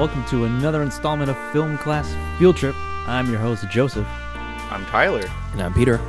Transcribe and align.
welcome 0.00 0.24
to 0.24 0.44
another 0.46 0.82
installment 0.82 1.28
of 1.30 1.36
Film 1.52 1.76
Class 1.76 2.10
Field 2.38 2.56
Trip. 2.56 2.74
I'm 3.06 3.28
your 3.30 3.38
host, 3.38 3.68
Joseph. 3.68 4.06
I'm 4.08 4.86
Tyler. 4.86 5.22
And 5.52 5.60
I'm 5.60 5.74
Peter. 5.74 6.00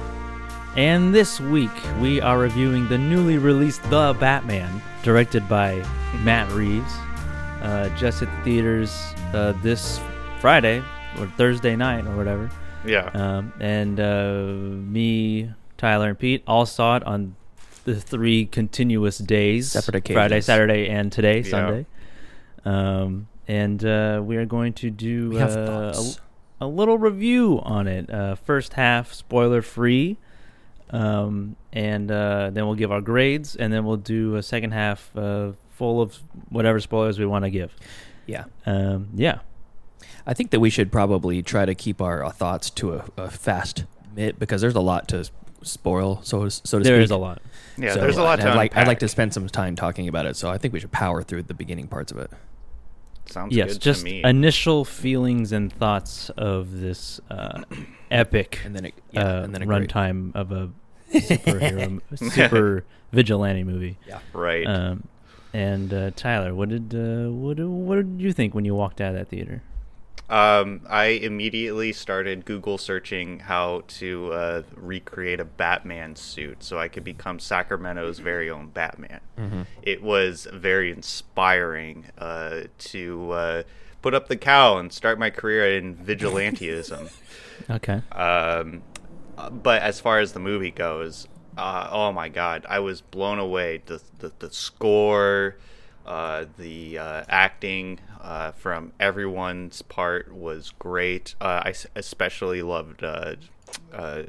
And 0.78 1.14
this 1.14 1.41
week, 1.41 1.70
we 2.00 2.22
are 2.22 2.40
reviewing 2.40 2.88
the 2.88 2.98
newly 2.98 3.38
released 3.38 3.84
The 3.90 4.16
Batman, 4.18 4.82
directed 5.04 5.46
by 5.50 5.86
Matt 6.23 6.50
Reeves. 6.54 6.90
Uh, 7.62 7.90
just 7.98 8.22
at 8.22 8.30
the 8.30 8.44
theaters 8.46 9.14
uh, 9.34 9.52
this 9.62 10.00
Friday 10.39 10.82
or 11.20 11.28
Thursday 11.28 11.76
night 11.76 12.08
or 12.08 12.16
whatever. 12.16 12.50
Yeah. 12.86 13.09
Um, 13.14 13.52
and 13.59 14.00
uh, 14.00 14.53
me, 14.89 15.52
Tyler, 15.78 16.08
and 16.12 16.17
Pete 16.17 16.44
all 16.48 16.66
saw 16.66 16.95
it 16.95 17.03
on 17.03 17.36
the 17.84 18.00
three 18.00 18.45
continuous 18.45 19.17
days 19.17 19.70
Separate 19.70 19.95
occasions. 19.95 20.16
Friday, 20.16 20.39
Saturday, 20.39 20.88
and 20.88 21.12
today, 21.12 21.39
Yeah. 21.42 21.50
Sunday. 21.50 21.86
Um, 22.64 23.28
and 23.52 23.84
uh, 23.84 24.22
we 24.23 24.38
are 24.38 24.46
going 24.46 24.72
to 24.72 24.90
do 24.90 25.38
uh, 25.38 25.94
a, 26.62 26.66
a 26.66 26.68
little 26.68 26.98
review 26.98 27.59
on 27.64 27.86
it. 27.86 28.09
Uh, 28.09 28.36
first 28.36 28.73
half, 28.73 29.12
spoiler 29.12 29.62
free. 29.62 30.18
Um, 30.90 31.58
and 31.73 32.09
uh, 32.09 32.50
then 32.54 32.66
we'll 32.66 32.76
give 32.76 32.92
our 32.92 33.02
grades, 33.02 33.56
and 33.58 33.72
then 33.73 33.84
we'll 33.86 33.98
do 33.98 34.36
a 34.36 34.44
second 34.44 34.72
half 34.72 35.09
uh, 35.18 35.52
full 35.72 36.02
of 36.02 36.18
whatever 36.50 36.80
spoilers 36.80 37.20
we 37.20 37.26
want 37.26 37.44
to 37.44 37.50
give. 37.50 37.76
Yeah. 38.26 38.45
Um, 38.66 39.09
yeah. 39.16 39.40
I 40.26 40.34
think 40.34 40.52
that 40.52 40.59
we 40.62 40.70
should 40.70 40.90
probably 40.92 41.42
try 41.42 41.66
to 41.66 41.76
keep 41.76 42.02
our, 42.02 42.23
uh 42.23 42.30
thoughts 42.30 42.70
to 42.72 42.95
a, 42.95 43.06
a 43.18 43.30
fast 43.30 43.84
bit 44.16 44.40
because 44.40 44.62
there's 44.62 44.76
a 44.76 44.81
lot 44.81 45.08
to 45.09 45.30
spoil, 45.62 46.22
so 46.23 46.45
to, 46.45 46.52
so 46.52 46.78
to 46.80 46.84
There 46.84 46.97
speak. 46.97 47.03
is 47.06 47.12
a 47.12 47.18
lot. 47.18 47.42
Yeah, 47.78 47.95
So 47.95 48.02
there's 48.02 48.18
a 48.18 48.23
lot 48.23 48.40
to 48.40 48.50
I'd 48.50 48.56
like, 48.56 48.78
I'd 48.78 48.88
like 48.88 49.00
to 49.00 49.08
spend 49.08 49.34
some 49.34 49.47
time 49.47 49.75
talking 49.75 50.08
about 50.08 50.25
it, 50.25 50.36
so 50.38 50.50
I 50.50 50.58
think 50.58 50.73
we 50.73 50.80
should 50.80 50.92
power 50.92 51.22
through 51.22 51.44
the 51.44 51.53
beginning 51.53 51.88
parts 51.88 52.12
of 52.14 52.18
it. 52.18 52.31
Sounds 53.32 53.56
yes, 53.56 53.74
good 53.74 53.82
just 53.82 54.00
to 54.02 54.06
me. 54.06 54.24
initial 54.24 54.86
feelings 54.86 55.52
and 55.52 55.72
thoughts 55.72 56.30
of 56.32 56.80
this 56.80 57.20
uh, 57.30 57.64
epic 58.10 58.60
And 58.66 58.76
then 58.76 58.86
it, 58.86 58.94
yeah, 59.12 59.22
uh, 59.40 59.44
and 59.44 59.56
then 59.56 59.62
a 59.62 59.66
great- 59.66 59.90
runtime 59.90 60.36
of 60.36 60.52
a 60.52 60.70
superhero, 61.14 62.02
super 62.16 62.86
vigilante 63.12 63.64
movie. 63.64 63.98
Yeah. 64.08 64.20
right. 64.34 64.66
Um, 64.66 65.08
and 65.54 65.94
uh, 65.94 66.12
Tyler, 66.16 66.56
what 66.56 66.70
did 66.70 66.94
uh, 66.96 67.30
what 67.30 67.59
what 67.59 67.96
did 67.96 68.22
you 68.22 68.32
think 68.32 68.54
when 68.56 68.64
you 68.64 68.74
walked 68.74 69.02
out 69.02 69.09
of 69.09 69.16
that 69.16 69.28
theater? 69.28 69.62
Um, 70.32 70.82
I 70.90 71.08
immediately 71.08 71.92
started 71.92 72.46
Google 72.46 72.78
searching 72.78 73.40
how 73.40 73.84
to 74.00 74.32
uh, 74.32 74.64
recreate 74.78 75.42
a 75.42 75.46
Batman 75.46 76.16
suit 76.16 76.64
so 76.64 76.80
I 76.80 76.88
could 76.88 77.04
become 77.04 77.38
Sacramento's 77.38 78.20
very 78.20 78.50
own 78.50 78.70
Batman. 78.70 79.20
Mm-hmm. 79.38 79.64
It 79.82 80.02
was 80.02 80.48
very 80.54 80.90
inspiring 80.90 82.06
uh, 82.18 82.62
to 82.78 83.32
uh, 83.32 83.64
put 84.02 84.14
up 84.14 84.30
the 84.30 84.38
cow 84.38 84.78
and 84.78 84.94
start 84.94 85.20
my 85.20 85.30
career 85.30 85.78
in 85.78 85.96
vigilantism. 85.96 87.12
Okay. 87.70 88.02
Um, 88.12 88.82
but 89.52 89.84
as 89.84 90.00
far 90.00 90.18
as 90.18 90.34
the 90.34 90.40
movie 90.40 90.72
goes, 90.72 91.28
uh, 91.56 91.90
oh 91.92 92.12
my 92.12 92.28
god, 92.28 92.66
I 92.68 92.80
was 92.80 93.02
blown 93.02 93.38
away. 93.38 93.84
The 93.86 94.02
the, 94.18 94.32
the 94.40 94.52
score, 94.52 95.58
uh, 96.05 96.45
the 96.57 96.97
uh, 96.97 97.23
acting 97.30 97.99
uh, 98.21 98.52
from 98.52 98.94
everyone's 98.99 99.81
part 99.81 100.33
was 100.33 100.71
great. 100.80 101.35
Uh, 101.41 101.61
I 101.66 101.73
especially 101.95 102.61
loved 102.61 103.03
uh, 103.03 103.35
uh, 103.94 104.23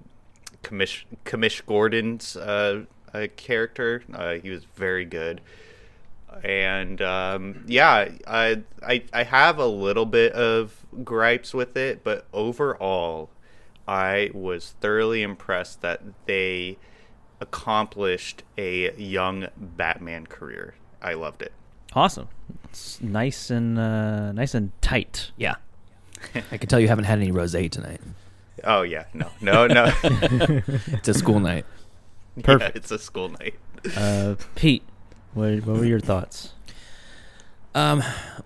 Commish 0.62 1.04
Commish 1.24 1.64
Gordon's 1.66 2.36
character. 3.36 4.02
He 4.42 4.50
was 4.50 4.64
very 4.74 5.04
good 5.04 5.40
and 6.42 7.00
um, 7.02 7.64
yeah, 7.66 8.08
I, 8.26 8.62
I 8.82 9.04
I 9.12 9.22
have 9.24 9.58
a 9.58 9.66
little 9.66 10.06
bit 10.06 10.32
of 10.32 10.86
gripes 11.04 11.52
with 11.52 11.76
it, 11.76 12.02
but 12.02 12.26
overall, 12.32 13.30
I 13.86 14.30
was 14.32 14.74
thoroughly 14.80 15.22
impressed 15.22 15.82
that 15.82 16.00
they 16.26 16.78
accomplished 17.40 18.44
a 18.56 18.94
young 18.94 19.48
Batman 19.56 20.26
career. 20.26 20.74
I 21.02 21.14
loved 21.14 21.42
it. 21.42 21.52
Awesome. 21.94 22.28
It's 22.64 23.00
nice 23.02 23.50
and 23.50 23.78
uh, 23.78 24.32
nice 24.32 24.54
and 24.54 24.72
tight. 24.80 25.30
Yeah. 25.36 25.56
I 26.50 26.56
can 26.56 26.68
tell 26.68 26.80
you 26.80 26.88
haven't 26.88 27.04
had 27.04 27.18
any 27.18 27.30
rosé 27.32 27.70
tonight. 27.70 28.00
Oh 28.64 28.82
yeah, 28.82 29.04
no, 29.12 29.28
no, 29.40 29.66
no. 29.66 29.92
It's 30.86 31.08
a 31.08 31.14
school 31.14 31.40
night. 31.40 31.66
Yeah, 32.36 32.42
Perfect. 32.44 32.76
it's 32.76 32.90
a 32.90 32.98
school 32.98 33.28
night. 33.28 33.54
Uh, 33.96 34.36
Pete, 34.54 34.82
what, 35.34 35.64
what 35.66 35.78
were 35.78 35.84
your 35.84 35.98
thoughts? 36.00 36.52
Um, 37.74 38.02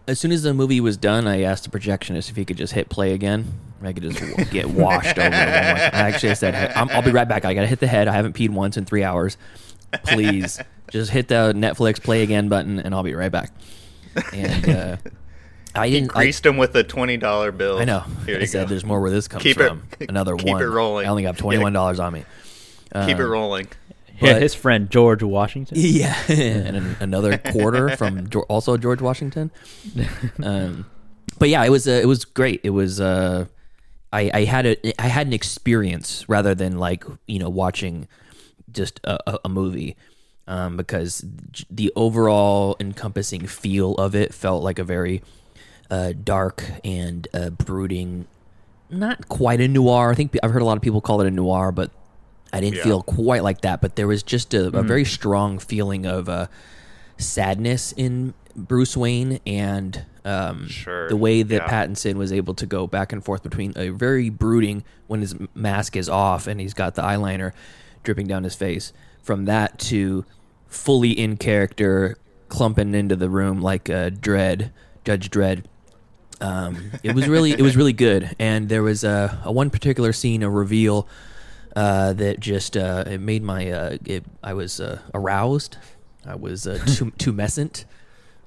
as 0.09 0.19
soon 0.19 0.33
as 0.33 0.43
the 0.43 0.55
movie 0.55 0.81
was 0.81 0.97
done, 0.97 1.27
I 1.27 1.43
asked 1.43 1.71
the 1.71 1.79
projectionist 1.79 2.31
if 2.31 2.37
he 2.37 2.45
could 2.45 2.57
just 2.57 2.73
hit 2.73 2.89
play 2.89 3.13
again. 3.13 3.53
I 3.83 3.93
could 3.93 4.05
just 4.05 4.19
w- 4.21 4.45
get 4.47 4.71
washed 4.71 5.19
over. 5.19 5.27
it 5.27 5.31
one 5.33 5.41
more 5.41 5.77
time. 5.77 5.91
I 5.93 6.09
actually 6.11 6.35
said, 6.37 6.55
"Hey, 6.55 6.73
I'm, 6.75 6.89
"I'll 6.91 7.03
be 7.03 7.11
right 7.11 7.29
back. 7.29 7.45
I 7.45 7.53
gotta 7.53 7.67
hit 7.67 7.81
the 7.81 7.87
head. 7.87 8.09
I 8.09 8.13
haven't 8.13 8.35
peed 8.35 8.51
once 8.51 8.77
in 8.77 8.85
three 8.87 9.03
hours. 9.05 9.37
Please, 10.05 10.59
just 10.91 11.11
hit 11.11 11.29
the 11.29 11.53
Netflix 11.55 12.03
play 12.03 12.23
again 12.23 12.49
button, 12.49 12.79
and 12.79 12.95
I'll 12.95 13.03
be 13.03 13.15
right 13.15 13.33
back." 13.33 13.51
And 14.33 14.69
uh, 14.69 14.97
I 15.75 15.91
didn't. 15.91 16.11
I, 16.17 16.21
Greased 16.23 16.47
him 16.47 16.57
with 16.57 16.75
a 16.77 16.83
twenty 16.85 17.17
dollar 17.17 17.53
bill. 17.53 17.79
I 17.79 17.85
know. 17.85 18.01
Here 18.25 18.37
I 18.37 18.41
you 18.41 18.47
said, 18.47 18.65
go. 18.67 18.71
"There's 18.71 18.85
more 18.85 19.01
where 19.01 19.11
this 19.11 19.29
comes 19.29 19.43
Keep 19.43 19.59
it- 19.61 19.69
from." 19.69 19.83
Another 20.09 20.37
keep 20.37 20.49
one. 20.49 20.61
Keep 20.61 20.67
it 20.67 20.71
rolling. 20.71 21.07
I 21.07 21.11
only 21.11 21.25
have 21.25 21.37
twenty 21.37 21.59
one 21.59 21.73
dollars 21.73 22.01
on 22.01 22.13
me. 22.13 22.25
Keep 22.95 23.19
it 23.19 23.23
Um, 23.25 23.31
rolling. 23.31 23.69
Yeah, 24.23 24.39
his 24.39 24.55
friend 24.55 24.89
George 24.91 25.23
Washington. 25.23 25.77
Yeah, 25.81 26.17
and 26.29 26.75
an, 26.77 26.97
another 27.01 27.37
quarter 27.37 27.95
from 27.99 28.29
Geor- 28.29 28.47
also 28.49 28.79
George 28.79 29.03
Washington. 29.03 29.51
Um, 30.43 30.87
but 31.39 31.51
yeah, 31.51 31.63
it 31.65 31.69
was 31.71 31.87
uh, 31.87 31.91
it 32.03 32.07
was 32.07 32.25
great. 32.25 32.61
It 32.65 32.71
was 32.71 32.99
uh, 33.01 33.45
I 34.15 34.31
I 34.33 34.45
had 34.45 34.65
a 34.67 35.03
I 35.03 35.09
had 35.09 35.27
an 35.27 35.35
experience 35.35 36.27
rather 36.29 36.55
than 36.55 36.79
like 36.79 37.05
you 37.27 37.39
know 37.39 37.51
watching 37.51 38.09
just 38.73 39.01
a, 39.05 39.19
a, 39.35 39.39
a 39.45 39.49
movie. 39.51 39.97
Um, 40.49 40.77
because 40.77 41.25
the 41.69 41.93
overall 41.97 42.77
encompassing 42.79 43.47
feel 43.49 43.95
of 43.97 44.15
it 44.15 44.33
felt 44.33 44.63
like 44.63 44.79
a 44.79 44.85
very 44.85 45.23
uh, 45.91 46.13
dark 46.23 46.63
and 46.85 47.27
uh, 47.35 47.51
brooding, 47.51 48.29
not 48.89 49.29
quite 49.29 49.61
a 49.61 49.67
noir. 49.67 50.13
I 50.13 50.15
think 50.15 50.37
I've 50.45 50.53
heard 50.53 50.63
a 50.63 50.65
lot 50.65 50.77
of 50.77 50.83
people 50.85 51.01
call 51.01 51.21
it 51.21 51.27
a 51.27 51.33
noir, 51.33 51.73
but 51.73 51.91
I 52.53 52.61
didn't 52.61 52.77
Yeah. 52.77 52.85
feel 52.85 53.03
quite 53.03 53.43
like 53.43 53.63
that. 53.63 53.81
But 53.81 53.97
there 53.97 54.07
was 54.07 54.23
just 54.23 54.55
a, 54.55 54.69
a 54.69 54.83
very 54.83 55.05
strong 55.05 55.59
feeling 55.59 56.07
of 56.07 56.29
uh, 56.29 56.47
sadness 57.19 57.93
in 57.97 58.35
Bruce 58.55 58.97
Wayne 58.97 59.41
and 59.47 60.05
um, 60.25 60.69
Sure, 60.69 61.09
the 61.09 61.17
way 61.17 61.43
that 61.43 61.55
yeah. 61.63 61.69
Pattinson 61.69 62.15
was 62.15 62.33
able 62.33 62.55
to 62.55 62.67
go 62.67 62.87
back 62.87 63.13
and 63.13 63.25
forth 63.25 63.43
between 63.43 63.73
a 63.77 63.89
very 63.89 64.29
brooding 64.31 64.85
when 65.09 65.21
his 65.23 65.35
mask 65.55 65.97
is 65.97 66.09
off 66.09 66.47
and 66.47 66.61
he's 66.61 66.75
got 66.75 66.95
the 66.95 67.03
eyeliner 67.03 67.53
dripping 68.05 68.27
down 68.29 68.45
his 68.45 68.55
face, 68.55 68.93
from 69.23 69.47
that 69.47 69.79
to 69.81 70.25
fully 70.69 71.11
in 71.11 71.37
character, 71.37 72.17
clumping 72.49 72.95
into 72.95 73.17
the 73.17 73.29
room 73.29 73.61
like 73.61 73.89
uh, 73.91 74.11
Dredd, 74.11 74.71
Judge 75.05 75.31
Dredd. 75.31 75.65
Um, 76.41 76.91
it 77.03 77.15
was 77.15 77.29
really 77.29 77.53
it 77.53 77.63
was 77.63 77.77
really 77.77 77.93
good, 78.07 78.35
and 78.39 78.69
there 78.69 78.83
was 78.83 79.05
a, 79.05 79.41
a 79.45 79.51
one 79.53 79.71
particular 79.71 80.13
scene, 80.13 80.43
a 80.43 80.51
reveal 80.51 81.09
uh, 81.75 82.13
that 82.15 82.41
just 82.41 82.77
uh, 82.77 83.05
it 83.07 83.19
made 83.21 83.43
my 83.43 83.71
uh, 83.71 83.97
it, 84.05 84.25
I 84.43 84.53
was 84.55 84.81
uh, 84.81 84.99
aroused. 85.15 85.77
I 86.27 86.35
was 86.35 86.67
uh, 86.67 86.79
too 86.87 87.11
tumescent. 87.13 87.85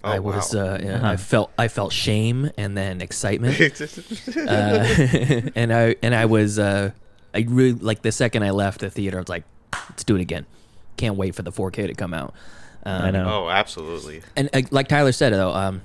Oh, 0.04 0.10
I 0.12 0.20
was 0.20 0.54
wow. 0.56 0.62
uh, 0.62 0.80
yeah, 0.82 0.96
Uh-huh. 0.96 1.08
I 1.10 1.18
felt 1.18 1.52
I 1.58 1.68
felt 1.68 1.92
shame 1.92 2.52
and 2.58 2.78
then 2.78 3.02
excitement, 3.02 3.60
uh, 4.38 5.52
and 5.56 5.74
I 5.74 5.96
and 6.04 6.14
I 6.16 6.26
was 6.26 6.60
uh, 6.60 6.92
I 7.34 7.46
really 7.50 7.74
like 7.74 8.02
the 8.04 8.12
second 8.12 8.44
I 8.44 8.52
left 8.52 8.82
the 8.82 8.90
theater. 8.90 9.18
I 9.18 9.22
was 9.22 9.30
like, 9.30 9.44
let's 9.90 10.04
do 10.04 10.16
it 10.16 10.22
again. 10.22 10.46
Can't 11.00 11.16
wait 11.16 11.34
for 11.34 11.44
the 11.44 11.52
4K 11.52 11.88
to 11.88 11.94
come 11.94 12.14
out. 12.14 12.34
Um, 12.84 13.02
I 13.02 13.12
know. 13.12 13.46
oh, 13.46 13.50
absolutely. 13.50 14.22
and 14.36 14.50
uh, 14.54 14.64
like 14.70 14.90
Tyler 14.90 15.14
said 15.14 15.32
though, 15.32 15.54
um, 15.54 15.82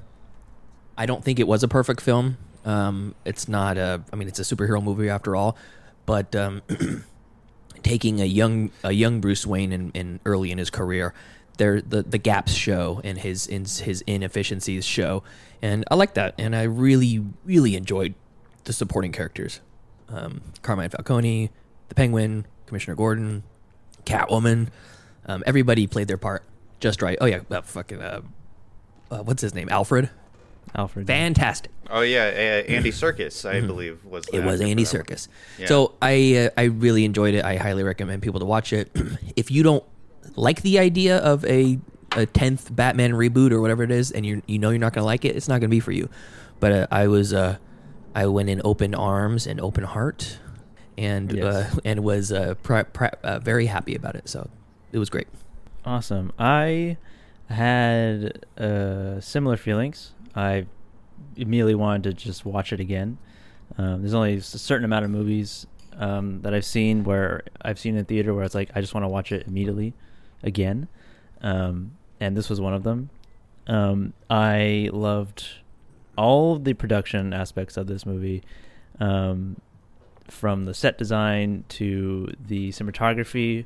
I 0.99 1.06
don't 1.06 1.22
think 1.22 1.38
it 1.38 1.46
was 1.46 1.62
a 1.62 1.69
perfect 1.69 2.00
film. 2.00 2.37
Um, 2.64 3.14
it's 3.25 3.46
not 3.46 3.78
a. 3.78 4.02
I 4.12 4.16
mean, 4.16 4.26
it's 4.26 4.40
a 4.40 4.43
superhero 4.43 4.82
movie 4.82 5.08
after 5.08 5.37
all, 5.37 5.56
but 6.05 6.34
um, 6.34 6.62
taking 7.84 8.20
a 8.20 8.25
young 8.25 8.72
a 8.82 8.90
young 8.90 9.20
Bruce 9.20 9.46
Wayne 9.46 9.72
in, 9.72 9.93
in 9.93 10.19
early 10.25 10.50
in 10.50 10.58
his 10.58 10.70
career, 10.70 11.14
there 11.58 11.81
the 11.81 12.02
the 12.02 12.19
gaps 12.19 12.52
show 12.52 13.00
and 13.05 13.19
his 13.19 13.46
in, 13.46 13.67
his 13.67 14.02
inefficiencies 14.08 14.84
show, 14.84 15.22
and 15.62 15.84
I 15.93 15.94
like 15.94 16.14
that, 16.14 16.34
and 16.38 16.56
I 16.56 16.64
really 16.64 17.25
really 17.44 17.76
enjoyed 17.76 18.14
the 18.64 18.72
supporting 18.72 19.12
characters, 19.12 19.60
um, 20.08 20.40
Carmine 20.62 20.90
Falcone, 20.90 21.50
the 21.88 21.94
Penguin, 21.94 22.46
Commissioner 22.67 22.96
Gordon, 22.96 23.44
Catwoman, 24.05 24.69
um, 25.26 25.42
everybody 25.46 25.86
played 25.86 26.08
their 26.08 26.18
part 26.18 26.42
just 26.80 27.02
right. 27.02 27.16
Oh 27.20 27.26
yeah, 27.26 27.40
uh, 27.50 27.62
fucking 27.62 28.00
uh, 28.02 28.20
uh, 29.10 29.18
what's 29.22 29.42
his 29.42 29.54
name? 29.54 29.68
Alfred. 29.70 30.10
Alfred. 30.74 31.06
Fantastic. 31.06 31.70
Oh 31.90 32.00
yeah, 32.00 32.24
uh, 32.66 32.72
Andy 32.72 32.90
Serkis, 32.90 33.48
I 33.48 33.60
believe 33.60 34.04
was. 34.04 34.24
Mm-hmm. 34.26 34.36
It 34.36 34.44
was 34.44 34.54
actor 34.60 34.64
for 34.64 34.70
Andy. 34.70 34.84
Serkis. 34.84 35.28
Yeah. 35.58 35.66
So 35.66 35.94
I 36.02 36.36
uh, 36.56 36.60
I 36.60 36.64
really 36.64 37.04
enjoyed 37.04 37.34
it. 37.34 37.44
I 37.44 37.56
highly 37.56 37.82
recommend 37.84 38.22
people 38.22 38.40
to 38.40 38.46
watch 38.46 38.72
it. 38.72 38.90
if 39.36 39.50
you 39.50 39.62
don't 39.62 39.84
like 40.36 40.62
the 40.62 40.78
idea 40.78 41.18
of 41.18 41.44
a 41.44 41.78
a 42.16 42.26
tenth 42.26 42.74
Batman 42.74 43.12
reboot 43.12 43.50
or 43.52 43.60
whatever 43.60 43.82
it 43.82 43.90
is, 43.90 44.10
and 44.10 44.24
you 44.26 44.42
you 44.46 44.58
know 44.58 44.70
you're 44.70 44.78
not 44.78 44.92
gonna 44.94 45.06
like 45.06 45.24
it, 45.24 45.36
it's 45.36 45.48
not 45.48 45.60
gonna 45.60 45.68
be 45.68 45.80
for 45.80 45.92
you. 45.92 46.08
but 46.60 46.72
uh, 46.72 46.86
I 46.90 47.06
was 47.08 47.32
uh, 47.32 47.58
I 48.14 48.26
went 48.26 48.48
in 48.48 48.60
open 48.64 48.94
arms 48.94 49.46
and 49.46 49.60
open 49.60 49.84
heart, 49.84 50.38
and 50.98 51.30
Yes. 51.32 51.44
uh, 51.44 51.78
and 51.84 52.00
was 52.02 52.32
uh, 52.32 52.54
pri- 52.62 52.84
pri- 52.84 53.14
uh, 53.22 53.38
very 53.38 53.66
happy 53.66 53.94
about 53.94 54.16
it. 54.16 54.28
So 54.28 54.48
it 54.94 54.99
was 54.99 55.11
great. 55.11 55.26
Awesome. 55.85 56.32
I 56.38 56.96
had 57.49 58.46
uh, 58.56 59.20
similar 59.20 59.56
feelings. 59.56 60.12
I 60.37 60.67
immediately 61.37 61.75
wanted 61.75 62.05
to 62.05 62.12
just 62.12 62.46
watch 62.46 62.73
it 62.73 62.79
again. 62.79 63.19
Um, 63.76 64.02
there's 64.02 64.14
only 64.14 64.35
a 64.35 64.41
certain 64.41 64.85
amount 64.85 65.05
of 65.05 65.11
movies 65.11 65.67
um, 65.96 66.43
that 66.43 66.55
I've 66.55 66.64
seen 66.64 67.02
where 67.02 67.43
I've 67.61 67.79
seen 67.79 67.96
in 67.96 68.05
theater 68.05 68.32
where 68.32 68.44
it's 68.44 68.55
like 68.55 68.70
I 68.75 68.81
just 68.81 68.94
want 68.94 69.02
to 69.02 69.08
watch 69.08 69.32
it 69.32 69.49
immediately 69.49 69.94
again, 70.44 70.87
um, 71.41 71.96
and 72.20 72.37
this 72.37 72.49
was 72.49 72.61
one 72.61 72.73
of 72.73 72.85
them. 72.85 73.11
Um, 73.67 74.12
I 74.31 74.91
loved 74.93 75.49
all 76.17 76.58
the 76.58 76.75
production 76.75 77.32
aspects 77.32 77.76
of 77.76 77.88
this 77.88 78.06
movie, 78.06 78.44
um, 79.00 79.56
from 80.29 80.67
the 80.67 80.75
set 80.75 80.99
design 80.99 81.64
to 81.70 82.32
the 82.46 82.70
cinematography, 82.70 83.64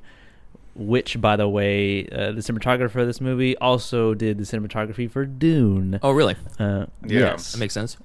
which, 0.78 1.20
by 1.20 1.36
the 1.36 1.48
way, 1.48 2.06
uh, 2.08 2.32
the 2.32 2.40
cinematographer 2.40 3.00
of 3.00 3.06
this 3.06 3.20
movie 3.20 3.56
also 3.58 4.14
did 4.14 4.38
the 4.38 4.44
cinematography 4.44 5.10
for 5.10 5.26
Dune. 5.26 5.98
Oh, 6.02 6.12
really? 6.12 6.36
Uh, 6.58 6.86
Yeah. 7.04 7.20
Yes, 7.20 7.52
That 7.52 7.58
makes 7.58 7.74
sense. 7.74 7.96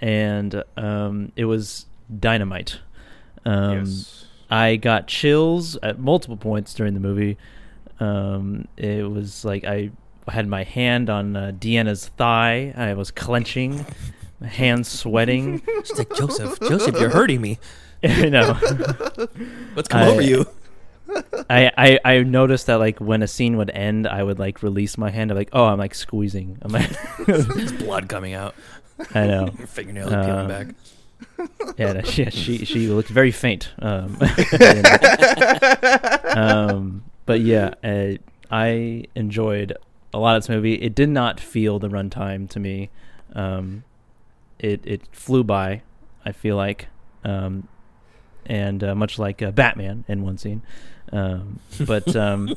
and 0.00 0.62
um, 0.76 1.32
it 1.36 1.44
was 1.46 1.86
dynamite. 2.18 2.80
Um, 3.44 3.84
yes. 3.86 4.26
I 4.50 4.76
got 4.76 5.06
chills 5.06 5.76
at 5.82 5.98
multiple 5.98 6.36
points 6.36 6.74
during 6.74 6.94
the 6.94 7.00
movie. 7.00 7.36
Um, 8.00 8.66
it 8.76 9.10
was 9.10 9.44
like 9.44 9.64
I 9.64 9.90
had 10.28 10.46
my 10.46 10.64
hand 10.64 11.10
on 11.10 11.36
uh, 11.36 11.52
Deanna's 11.58 12.08
thigh. 12.16 12.72
I 12.76 12.94
was 12.94 13.10
clenching, 13.10 13.84
my 14.40 14.46
hands 14.48 14.88
sweating. 14.88 15.62
She's 15.84 15.98
like 15.98 16.14
Joseph, 16.14 16.58
Joseph, 16.60 16.98
you're 17.00 17.10
hurting 17.10 17.40
me. 17.40 17.58
you 18.02 18.30
know, 18.30 18.54
What's 19.74 19.88
come 19.88 20.02
I- 20.02 20.08
over 20.08 20.22
you? 20.22 20.46
I, 21.50 21.70
I 21.76 21.98
I 22.04 22.22
noticed 22.22 22.66
that 22.66 22.76
like 22.76 22.98
when 23.00 23.22
a 23.22 23.26
scene 23.28 23.56
would 23.56 23.70
end, 23.70 24.06
I 24.06 24.22
would 24.22 24.38
like 24.38 24.62
release 24.62 24.98
my 24.98 25.10
hand. 25.10 25.30
I'm 25.30 25.36
like, 25.36 25.50
oh, 25.52 25.64
I'm 25.64 25.78
like 25.78 25.94
squeezing. 25.94 26.58
I'm 26.62 26.70
like, 26.72 26.90
There's 27.26 27.72
blood 27.82 28.08
coming 28.08 28.34
out. 28.34 28.54
I 29.14 29.26
know. 29.26 29.48
Your 29.58 29.66
fingernails 29.66 30.12
are 30.12 30.24
peeling 30.24 30.40
Um, 30.40 30.48
back. 30.48 30.66
Yeah, 31.78 31.92
no, 31.94 32.02
she, 32.02 32.24
she 32.30 32.64
she 32.64 32.88
looked 32.88 33.08
very 33.08 33.30
faint. 33.32 33.70
Um, 33.80 34.16
um, 36.36 37.04
but 37.26 37.40
yeah, 37.40 37.74
uh, 37.82 38.12
I 38.50 39.04
enjoyed 39.14 39.76
a 40.12 40.18
lot 40.18 40.36
of 40.36 40.42
this 40.42 40.48
movie. 40.48 40.74
It 40.74 40.94
did 40.94 41.08
not 41.08 41.40
feel 41.40 41.78
the 41.78 41.88
runtime 41.88 42.48
to 42.50 42.60
me. 42.60 42.90
Um, 43.34 43.84
it 44.58 44.80
it 44.84 45.02
flew 45.12 45.44
by. 45.44 45.82
I 46.24 46.32
feel 46.32 46.56
like, 46.56 46.88
um, 47.24 47.68
and 48.46 48.82
uh, 48.84 48.94
much 48.94 49.18
like 49.18 49.40
uh, 49.42 49.50
Batman 49.50 50.04
in 50.08 50.22
one 50.22 50.38
scene. 50.38 50.62
Um, 51.12 51.58
but 51.86 52.14
um, 52.16 52.54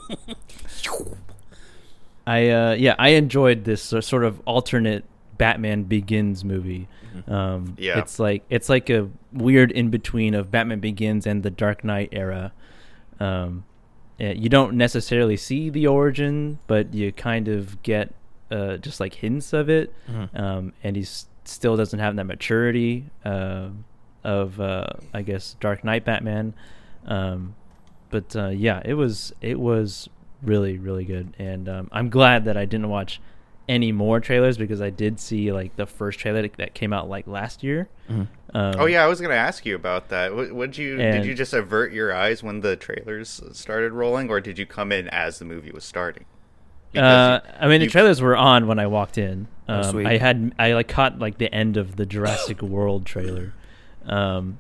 I 2.28 2.50
uh, 2.50 2.74
yeah, 2.74 2.96
I 3.00 3.10
enjoyed 3.10 3.64
this 3.66 3.82
sort 3.82 4.24
of 4.24 4.42
alternate 4.46 5.04
Batman 5.38 5.84
Begins 5.84 6.44
movie. 6.46 6.88
Um, 7.28 7.76
Yeah. 7.78 8.00
it's 8.00 8.20
like 8.20 8.44
it's 8.50 8.70
like 8.70 8.90
a 8.90 9.10
weird 9.34 9.72
in 9.72 9.90
between 9.90 10.34
of 10.34 10.52
Batman 10.52 10.80
Begins 10.80 11.26
and 11.26 11.44
the 11.44 11.50
Dark 11.50 11.84
Knight 11.84 12.10
era. 12.12 12.52
Um, 13.20 13.66
you 14.20 14.50
don't 14.50 14.76
necessarily 14.76 15.36
see 15.36 15.70
the 15.72 15.88
origin, 15.88 16.60
but 16.68 16.94
you 16.94 17.12
kind 17.12 17.48
of 17.48 17.82
get 17.82 18.14
uh, 18.52 18.78
just 18.78 19.00
like 19.00 19.16
hints 19.16 19.52
of 19.54 19.70
it. 19.70 19.92
Mhm. 20.10 20.40
Um, 20.40 20.74
and 20.84 20.96
he 20.96 21.04
still 21.44 21.76
doesn't 21.76 22.00
have 22.00 22.16
that 22.18 22.26
maturity 22.26 23.06
uh, 23.26 23.70
of 24.24 24.62
uh, 24.62 24.86
I 25.14 25.24
guess 25.24 25.56
Dark 25.60 25.84
Knight 25.84 26.06
Batman. 26.06 26.54
Um, 27.08 27.56
but 28.12 28.36
uh, 28.36 28.50
yeah, 28.50 28.82
it 28.86 28.94
was 28.94 29.34
it 29.42 29.60
was 29.60 30.08
really 30.44 30.78
really 30.78 31.06
good, 31.06 31.34
and 31.40 31.68
um, 31.68 31.90
I'm 31.92 32.10
glad 32.10 32.46
that 32.46 32.58
I 32.58 32.66
didn't 32.66 32.90
watch 32.90 33.20
any 33.70 33.92
more 33.92 34.20
trailers 34.20 34.58
because 34.58 34.82
I 34.82 34.90
did 34.90 35.20
see 35.20 35.52
like 35.52 35.76
the 35.78 35.86
first 35.86 36.20
trailer 36.20 36.42
that- 36.42 36.58
that 36.58 36.74
came 36.74 36.92
out 36.92 37.08
like 37.08 37.26
last 37.28 37.64
year. 37.64 37.88
Mhm. 38.10 38.28
Um, 38.54 38.74
Oh 38.80 38.86
yeah, 38.86 39.04
I 39.04 39.08
was 39.08 39.22
gonna 39.22 39.34
ask 39.36 39.66
you 39.66 39.76
about 39.76 40.10
that. 40.10 40.36
What, 40.36 40.52
would 40.52 40.78
you 40.78 40.98
did 40.98 41.26
you 41.26 41.34
just 41.34 41.54
avert 41.54 41.94
your 41.94 42.14
eyes 42.14 42.44
when 42.44 42.60
the 42.62 42.76
trailers 42.76 43.42
started 43.54 43.94
rolling, 43.94 44.30
or 44.30 44.42
did 44.42 44.60
you 44.60 44.66
come 44.66 44.92
in 44.92 45.08
as 45.10 45.40
the 45.40 45.46
movie 45.46 45.72
was 45.72 45.86
starting? 45.86 46.26
Uh, 46.98 47.40
I 47.58 47.70
mean, 47.70 47.80
the 47.80 47.88
trailers 47.88 48.20
were 48.22 48.36
on 48.36 48.68
when 48.68 48.78
I 48.78 48.88
walked 48.88 49.18
in. 49.18 49.48
Oh, 49.70 49.76
Um, 49.76 49.84
sweet. 49.84 50.06
I 50.08 50.18
had 50.18 50.54
I 50.60 50.74
like 50.74 50.90
caught 50.90 51.20
like 51.20 51.38
the 51.38 51.54
end 51.56 51.78
of 51.78 51.96
the 51.96 52.06
Jurassic 52.06 52.62
World 52.76 53.06
trailer, 53.06 53.54
um, 54.06 54.58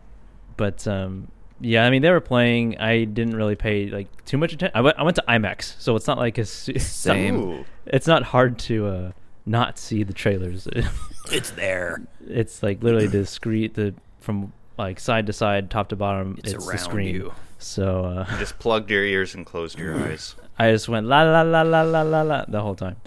but 0.55 0.87
um, 0.87 1.27
yeah, 1.61 1.85
I 1.85 1.89
mean 1.89 2.01
they 2.01 2.09
were 2.11 2.19
playing. 2.21 2.77
I 2.79 3.05
didn't 3.05 3.35
really 3.35 3.55
pay 3.55 3.87
like 3.89 4.25
too 4.25 4.37
much 4.37 4.53
attention. 4.53 4.75
I 4.75 4.81
went 4.81 4.97
I 4.99 5.03
went 5.03 5.15
to 5.15 5.23
IMAX, 5.27 5.75
so 5.79 5.95
it's 5.95 6.07
not 6.07 6.17
like 6.17 6.37
a 6.37 6.41
it's 6.41 6.83
Same. 6.85 7.35
Ooh. 7.35 7.65
It's 7.85 8.07
not 8.07 8.23
hard 8.23 8.59
to 8.59 8.87
uh, 8.87 9.11
not 9.45 9.77
see 9.79 10.03
the 10.03 10.13
trailers. 10.13 10.67
It's 11.31 11.51
there. 11.51 12.01
it's 12.27 12.61
like 12.63 12.81
literally 12.83 13.07
the 13.07 13.25
screen 13.25 13.71
the 13.73 13.93
from 14.19 14.51
like 14.77 14.99
side 14.99 15.27
to 15.27 15.33
side, 15.33 15.69
top 15.69 15.89
to 15.89 15.95
bottom. 15.95 16.35
It's, 16.39 16.53
It's, 16.53 16.65
around 16.65 16.77
the 16.77 16.83
screen. 16.83 17.15
you. 17.15 17.33
So 17.59 18.05
uh, 18.05 18.25
You 18.31 18.37
just 18.39 18.57
plugged 18.59 18.89
your 18.89 19.05
ears 19.05 19.35
and 19.35 19.45
closed 19.45 19.77
your 19.77 19.95
eyes. 20.11 20.35
I 20.57 20.71
just 20.71 20.89
went 20.89 21.05
la 21.05 21.21
la 21.21 21.43
la 21.43 21.61
la 21.61 21.83
la 21.83 22.01
la 22.01 22.21
la 22.23 22.45
the 22.47 22.61
whole 22.61 22.75
time. 22.75 22.97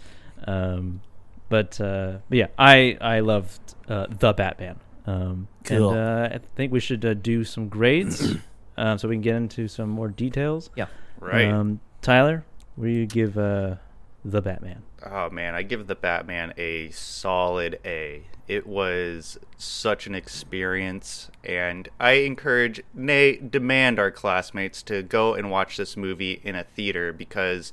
Um, 0.46 1.00
but, 1.48 1.80
uh, 1.80 2.18
but 2.28 2.38
yeah, 2.38 2.46
I 2.56 2.96
I 3.00 3.20
loved 3.20 3.60
uh, 3.88 4.06
the 4.08 4.32
Batman. 4.32 4.78
Um, 5.06 5.48
Cool. 5.64 5.90
And 5.90 5.98
uh, 5.98 6.34
I 6.34 6.40
think 6.56 6.72
we 6.72 6.80
should 6.80 7.04
uh, 7.04 7.14
do 7.14 7.44
some 7.44 7.68
grades, 7.68 8.34
um, 8.76 8.98
so 8.98 9.08
we 9.08 9.14
can 9.14 9.22
get 9.22 9.36
into 9.36 9.66
some 9.68 9.88
more 9.88 10.08
details. 10.08 10.70
Yeah. 10.76 10.86
Right. 11.20 11.48
Um, 11.48 11.80
Tyler, 12.02 12.44
what 12.76 12.86
do 12.86 12.90
you 12.90 13.06
give 13.06 13.38
uh, 13.38 13.76
the 14.24 14.42
Batman? 14.42 14.82
Oh 15.06 15.30
man, 15.30 15.54
I 15.54 15.62
give 15.62 15.86
the 15.86 15.94
Batman 15.94 16.52
a 16.56 16.90
solid 16.90 17.78
A. 17.84 18.24
It 18.46 18.66
was 18.66 19.38
such 19.56 20.06
an 20.06 20.14
experience, 20.14 21.30
and 21.42 21.88
I 21.98 22.12
encourage, 22.12 22.82
nay, 22.92 23.36
demand 23.36 23.98
our 23.98 24.10
classmates 24.10 24.82
to 24.84 25.02
go 25.02 25.32
and 25.32 25.50
watch 25.50 25.78
this 25.78 25.96
movie 25.96 26.40
in 26.44 26.54
a 26.54 26.64
theater 26.64 27.12
because 27.12 27.72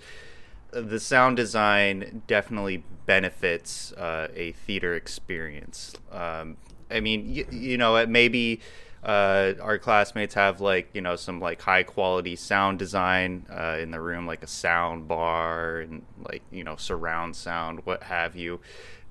the 0.71 0.99
sound 0.99 1.35
design 1.35 2.21
definitely 2.27 2.85
benefits 3.05 3.91
uh, 3.93 4.29
a 4.33 4.53
theater 4.53 4.93
experience. 4.93 5.93
Um, 6.09 6.55
I 6.91 6.99
mean, 6.99 7.33
y- 7.35 7.45
you 7.51 7.77
know, 7.77 8.05
maybe 8.05 8.59
uh, 9.03 9.53
our 9.61 9.77
classmates 9.79 10.35
have 10.35 10.61
like 10.61 10.89
you 10.93 11.01
know 11.01 11.15
some 11.15 11.39
like 11.39 11.61
high 11.61 11.83
quality 11.83 12.35
sound 12.35 12.79
design 12.79 13.45
uh, 13.49 13.77
in 13.79 13.91
the 13.91 13.99
room, 14.01 14.25
like 14.27 14.43
a 14.43 14.47
sound 14.47 15.07
bar 15.07 15.79
and 15.79 16.03
like 16.23 16.43
you 16.51 16.63
know 16.63 16.75
surround 16.75 17.35
sound, 17.35 17.81
what 17.85 18.03
have 18.03 18.35
you. 18.35 18.59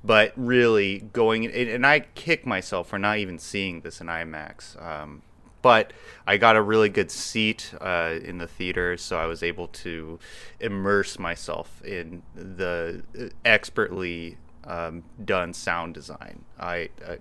But 0.02 0.32
really, 0.36 1.00
going 1.12 1.44
and 1.44 1.54
and 1.68 1.86
I 1.86 2.00
kick 2.00 2.46
myself 2.46 2.88
for 2.88 2.98
not 2.98 3.18
even 3.18 3.38
seeing 3.38 3.80
this 3.82 4.00
in 4.00 4.06
IMAX. 4.06 4.80
Um, 4.82 5.22
but 5.62 5.92
I 6.26 6.38
got 6.38 6.56
a 6.56 6.62
really 6.62 6.88
good 6.88 7.10
seat 7.10 7.74
uh, 7.80 8.14
in 8.22 8.38
the 8.38 8.46
theater, 8.46 8.96
so 8.96 9.18
I 9.18 9.26
was 9.26 9.42
able 9.42 9.68
to 9.68 10.18
immerse 10.58 11.18
myself 11.18 11.82
in 11.84 12.22
the 12.34 13.02
uh, 13.18 13.24
expertly 13.44 14.38
um, 14.64 15.02
done 15.22 15.52
sound 15.52 15.92
design. 15.92 16.44
I, 16.58 16.88
I 17.06 17.18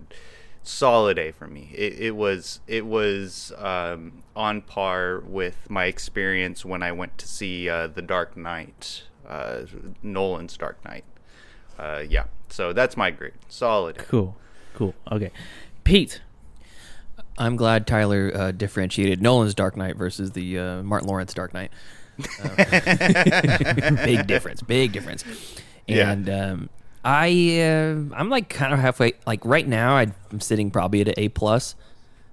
solid 0.64 1.18
A 1.18 1.32
for 1.32 1.48
me. 1.48 1.72
It, 1.74 2.00
it 2.00 2.16
was 2.16 2.62
it 2.68 2.86
was 2.86 3.52
um, 3.58 4.24
on 4.36 4.62
par 4.62 5.22
with 5.26 5.70
my 5.70 5.86
experience 5.86 6.64
when 6.66 6.84
I 6.84 6.92
went 6.92 7.18
to 7.20 7.28
see 7.28 7.70
uh, 7.70 7.88
the 7.88 8.02
Dark 8.02 8.38
Knight, 8.38 9.04
uh, 9.28 9.62
Nolan's 10.04 10.58
Dark 10.58 10.84
Knight. 10.86 11.06
Uh, 11.78 12.04
yeah, 12.08 12.26
so 12.50 12.74
that's 12.74 12.98
my 12.98 13.12
grade. 13.12 13.34
Solid. 13.48 13.98
A. 13.98 14.04
Cool, 14.04 14.38
cool. 14.74 14.94
Okay, 15.12 15.32
Pete. 15.84 16.22
I'm 17.38 17.56
glad 17.56 17.88
Tyler 17.88 18.32
uh, 18.36 18.52
differentiated 18.52 19.22
Nolan's 19.22 19.56
Dark 19.56 19.78
Knight 19.78 19.96
versus 19.96 20.32
the 20.32 20.60
uh, 20.60 20.84
Martin 20.84 21.08
Lawrence 21.08 21.34
Dark 21.34 21.54
Knight. 21.54 21.72
Uh, 22.44 22.56
big 24.06 24.28
difference. 24.28 24.62
Big 24.62 24.92
difference. 24.92 25.24
Yeah. 25.88 26.12
And 26.12 26.30
um, 26.30 26.70
I, 27.04 27.62
uh, 27.62 28.16
I'm 28.16 28.30
like 28.30 28.50
kind 28.50 28.74
of 28.74 28.80
halfway. 28.80 29.14
Like 29.26 29.44
right 29.46 29.68
now, 29.68 29.96
I'm 29.98 30.42
sitting 30.42 30.72
probably 30.72 31.02
at 31.02 31.08
an 31.08 31.14
A 31.18 31.30
plus. 31.30 31.76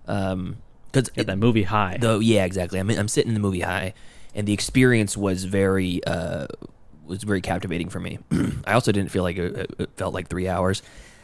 Um, 0.06 0.56
because 0.92 1.26
that 1.26 1.38
movie 1.38 1.64
high. 1.64 1.98
Though, 2.00 2.20
yeah, 2.20 2.44
exactly. 2.44 2.78
I'm 2.78 2.88
I'm 2.90 3.08
sitting 3.08 3.28
in 3.28 3.34
the 3.34 3.40
movie 3.40 3.60
high, 3.60 3.92
and 4.34 4.46
the 4.46 4.52
experience 4.52 5.16
was 5.16 5.44
very 5.44 6.02
uh 6.04 6.46
was 7.04 7.22
very 7.22 7.40
captivating 7.40 7.88
for 7.88 8.00
me. 8.00 8.18
I 8.66 8.72
also 8.72 8.92
didn't 8.92 9.10
feel 9.10 9.22
like 9.22 9.36
it, 9.36 9.74
it 9.78 9.90
felt 9.96 10.14
like 10.14 10.28
three 10.28 10.48
hours. 10.48 10.82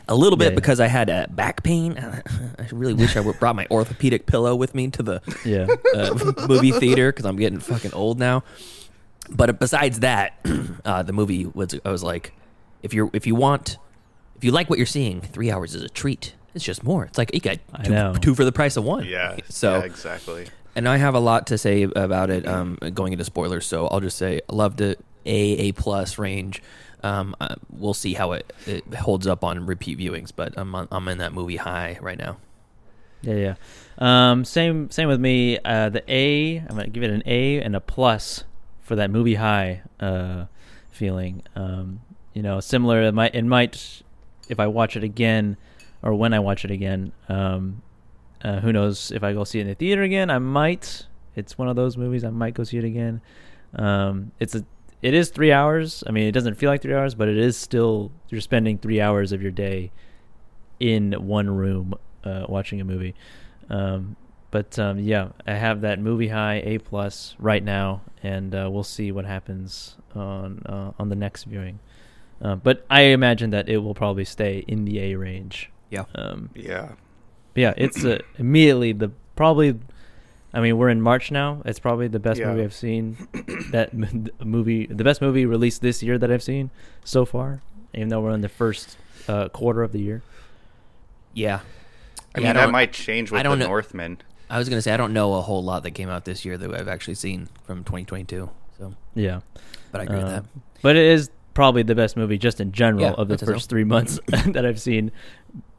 A 0.08 0.14
little 0.16 0.36
bit 0.36 0.46
Yeah, 0.46 0.50
yeah. 0.50 0.54
because 0.56 0.80
I 0.80 0.88
had 0.88 1.08
uh, 1.08 1.26
back 1.30 1.62
pain. 1.62 1.96
I 2.58 2.66
really 2.72 2.92
wish 2.92 3.16
I 3.16 3.20
would 3.20 3.38
brought 3.38 3.56
my 3.56 3.66
orthopedic 3.70 4.26
pillow 4.26 4.54
with 4.56 4.74
me 4.74 4.88
to 4.90 5.02
the 5.02 5.22
yeah. 5.44 5.66
uh, 5.94 6.46
movie 6.48 6.72
theater 6.72 7.12
because 7.12 7.24
I'm 7.24 7.36
getting 7.36 7.60
fucking 7.60 7.92
old 7.92 8.18
now. 8.18 8.42
But 9.30 9.58
besides 9.60 10.00
that, 10.00 10.34
uh, 10.84 11.04
the 11.04 11.12
movie 11.12 11.46
was 11.46 11.74
I 11.84 11.90
was 11.90 12.02
like, 12.02 12.32
if 12.82 12.92
you're 12.94 13.10
if 13.12 13.26
you 13.26 13.34
want 13.34 13.78
if 14.36 14.44
you 14.44 14.50
like 14.50 14.68
what 14.68 14.78
you're 14.78 14.86
seeing, 14.86 15.20
three 15.20 15.50
hours 15.50 15.74
is 15.74 15.82
a 15.82 15.88
treat. 15.88 16.34
It's 16.54 16.64
just 16.64 16.82
more. 16.82 17.04
It's 17.04 17.16
like 17.16 17.32
you 17.32 17.40
got 17.40 17.58
two, 17.84 18.14
two 18.20 18.34
for 18.34 18.44
the 18.44 18.52
price 18.52 18.76
of 18.76 18.84
one. 18.84 19.04
Yeah. 19.04 19.36
So 19.48 19.78
yeah, 19.78 19.84
exactly. 19.84 20.46
and 20.74 20.88
I 20.88 20.96
have 20.98 21.14
a 21.14 21.20
lot 21.20 21.46
to 21.46 21.58
say 21.58 21.84
about 21.84 22.28
it. 22.30 22.46
Um, 22.46 22.76
going 22.92 23.12
into 23.12 23.24
spoilers, 23.24 23.66
so 23.66 23.86
I'll 23.86 24.00
just 24.00 24.18
say 24.18 24.40
I 24.48 24.52
loved 24.52 24.80
it. 24.80 25.00
A 25.24 25.30
A 25.68 25.72
plus 25.72 26.18
range. 26.18 26.62
Um, 27.04 27.34
uh, 27.40 27.56
we'll 27.70 27.94
see 27.94 28.14
how 28.14 28.32
it, 28.32 28.52
it 28.66 28.94
holds 28.94 29.26
up 29.26 29.42
on 29.42 29.66
repeat 29.66 29.98
viewings, 29.98 30.30
but 30.34 30.54
I'm 30.56 30.74
on, 30.74 30.88
I'm 30.92 31.08
in 31.08 31.18
that 31.18 31.32
movie 31.32 31.56
high 31.56 31.98
right 32.00 32.18
now. 32.18 32.36
Yeah, 33.22 33.34
yeah. 33.34 33.54
Um, 33.98 34.44
same, 34.44 34.90
same 34.90 35.08
with 35.08 35.20
me. 35.20 35.58
Uh, 35.64 35.88
the 35.88 36.02
A, 36.12 36.58
I'm 36.58 36.68
gonna 36.68 36.88
give 36.88 37.02
it 37.02 37.10
an 37.10 37.22
A 37.26 37.60
and 37.60 37.74
a 37.76 37.80
plus 37.80 38.44
for 38.80 38.96
that 38.96 39.10
movie 39.10 39.36
high 39.36 39.82
uh, 40.00 40.46
feeling. 40.90 41.42
Um, 41.56 42.00
you 42.34 42.42
know, 42.42 42.60
similar. 42.60 43.02
It 43.02 43.12
might, 43.12 43.34
it 43.34 43.44
might, 43.44 44.02
if 44.48 44.58
I 44.60 44.66
watch 44.66 44.96
it 44.96 45.04
again, 45.04 45.56
or 46.02 46.14
when 46.14 46.34
I 46.34 46.40
watch 46.40 46.64
it 46.64 46.70
again. 46.70 47.12
Um, 47.28 47.82
uh, 48.42 48.60
who 48.60 48.72
knows 48.72 49.12
if 49.12 49.22
I 49.22 49.32
go 49.32 49.44
see 49.44 49.58
it 49.58 49.62
in 49.62 49.68
the 49.68 49.74
theater 49.74 50.02
again? 50.02 50.30
I 50.30 50.38
might. 50.38 51.06
It's 51.36 51.56
one 51.56 51.68
of 51.68 51.76
those 51.76 51.96
movies 51.96 52.24
I 52.24 52.30
might 52.30 52.54
go 52.54 52.64
see 52.64 52.78
it 52.78 52.84
again. 52.84 53.20
Um, 53.74 54.32
it's 54.40 54.54
a, 54.54 54.64
it 55.00 55.14
is 55.14 55.30
three 55.30 55.52
hours. 55.52 56.02
I 56.06 56.10
mean, 56.10 56.26
it 56.26 56.32
doesn't 56.32 56.56
feel 56.56 56.68
like 56.68 56.82
three 56.82 56.94
hours, 56.94 57.14
but 57.14 57.28
it 57.28 57.38
is 57.38 57.56
still. 57.56 58.10
You're 58.28 58.40
spending 58.40 58.78
three 58.78 59.00
hours 59.00 59.32
of 59.32 59.42
your 59.42 59.52
day 59.52 59.92
in 60.80 61.12
one 61.12 61.48
room 61.48 61.94
uh, 62.24 62.46
watching 62.48 62.80
a 62.80 62.84
movie. 62.84 63.14
Um, 63.70 64.16
but 64.50 64.78
um, 64.78 64.98
yeah, 64.98 65.28
I 65.46 65.54
have 65.54 65.80
that 65.80 65.98
movie 65.98 66.28
high 66.28 66.62
A 66.64 66.78
plus 66.78 67.34
right 67.38 67.62
now, 67.62 68.02
and 68.22 68.54
uh, 68.54 68.68
we'll 68.70 68.82
see 68.82 69.10
what 69.12 69.24
happens 69.24 69.96
on 70.14 70.62
uh, 70.66 70.92
on 70.98 71.08
the 71.08 71.16
next 71.16 71.44
viewing. 71.44 71.78
Uh, 72.42 72.56
but 72.56 72.84
I 72.90 73.02
imagine 73.02 73.50
that 73.50 73.68
it 73.68 73.78
will 73.78 73.94
probably 73.94 74.24
stay 74.24 74.64
in 74.66 74.84
the 74.84 74.98
A 75.00 75.14
range. 75.14 75.70
Yeah. 75.90 76.04
Um, 76.14 76.50
Yeah. 76.54 76.92
yeah, 77.54 77.72
it's 77.76 78.04
uh, 78.04 78.18
immediately 78.38 78.92
the 78.92 79.10
probably. 79.36 79.78
I 80.54 80.60
mean, 80.60 80.76
we're 80.76 80.90
in 80.90 81.00
March 81.00 81.30
now. 81.30 81.62
It's 81.64 81.78
probably 81.78 82.08
the 82.08 82.18
best 82.18 82.38
Yeah. 82.40 82.48
movie 82.50 82.62
I've 82.64 82.74
seen. 82.74 83.16
that 83.70 83.94
movie, 84.44 84.84
the 84.86 85.04
best 85.04 85.22
movie 85.22 85.46
released 85.46 85.80
this 85.80 86.02
year 86.02 86.18
that 86.18 86.30
I've 86.30 86.42
seen 86.42 86.70
so 87.04 87.24
far. 87.24 87.62
Even 87.94 88.08
though 88.08 88.20
we're 88.20 88.32
in 88.34 88.42
the 88.42 88.48
first 88.50 88.98
uh, 89.28 89.48
quarter 89.48 89.82
of 89.82 89.92
the 89.92 90.00
year. 90.00 90.20
Yeah. 91.34 91.60
I 92.34 92.40
Yeah, 92.40 92.46
mean, 92.48 92.54
that 92.56 92.70
might 92.70 92.92
change 92.92 93.30
with 93.30 93.38
I 93.40 93.42
don't 93.42 93.58
the 93.58 93.64
know- 93.64 93.70
Northman. 93.70 94.18
I 94.50 94.58
was 94.58 94.68
gonna 94.68 94.82
say 94.82 94.92
I 94.92 94.98
don't 94.98 95.14
know 95.14 95.32
a 95.34 95.40
whole 95.40 95.64
lot 95.64 95.82
that 95.84 95.92
came 95.92 96.10
out 96.10 96.26
this 96.26 96.44
year 96.44 96.58
that 96.58 96.74
I've 96.74 96.88
actually 96.88 97.14
seen 97.14 97.48
from 97.64 97.84
2022. 97.84 98.50
So, 98.78 98.94
Yeah. 99.14 99.40
but 99.90 100.02
I 100.02 100.04
agree 100.04 100.16
with 100.16 100.26
Uh, 100.26 100.28
that. 100.30 100.44
But 100.82 100.96
it 100.96 101.06
is 101.06 101.30
probably 101.54 101.82
the 101.82 101.94
best 101.94 102.16
movie 102.16 102.38
just 102.38 102.60
in 102.60 102.72
general 102.72 103.02
Yeah, 103.02 103.12
of 103.12 103.28
the 103.28 103.38
first 103.38 103.68
three 103.68 103.84
months 103.84 104.18
that 104.28 104.64
I've 104.64 104.80
seen, 104.80 105.10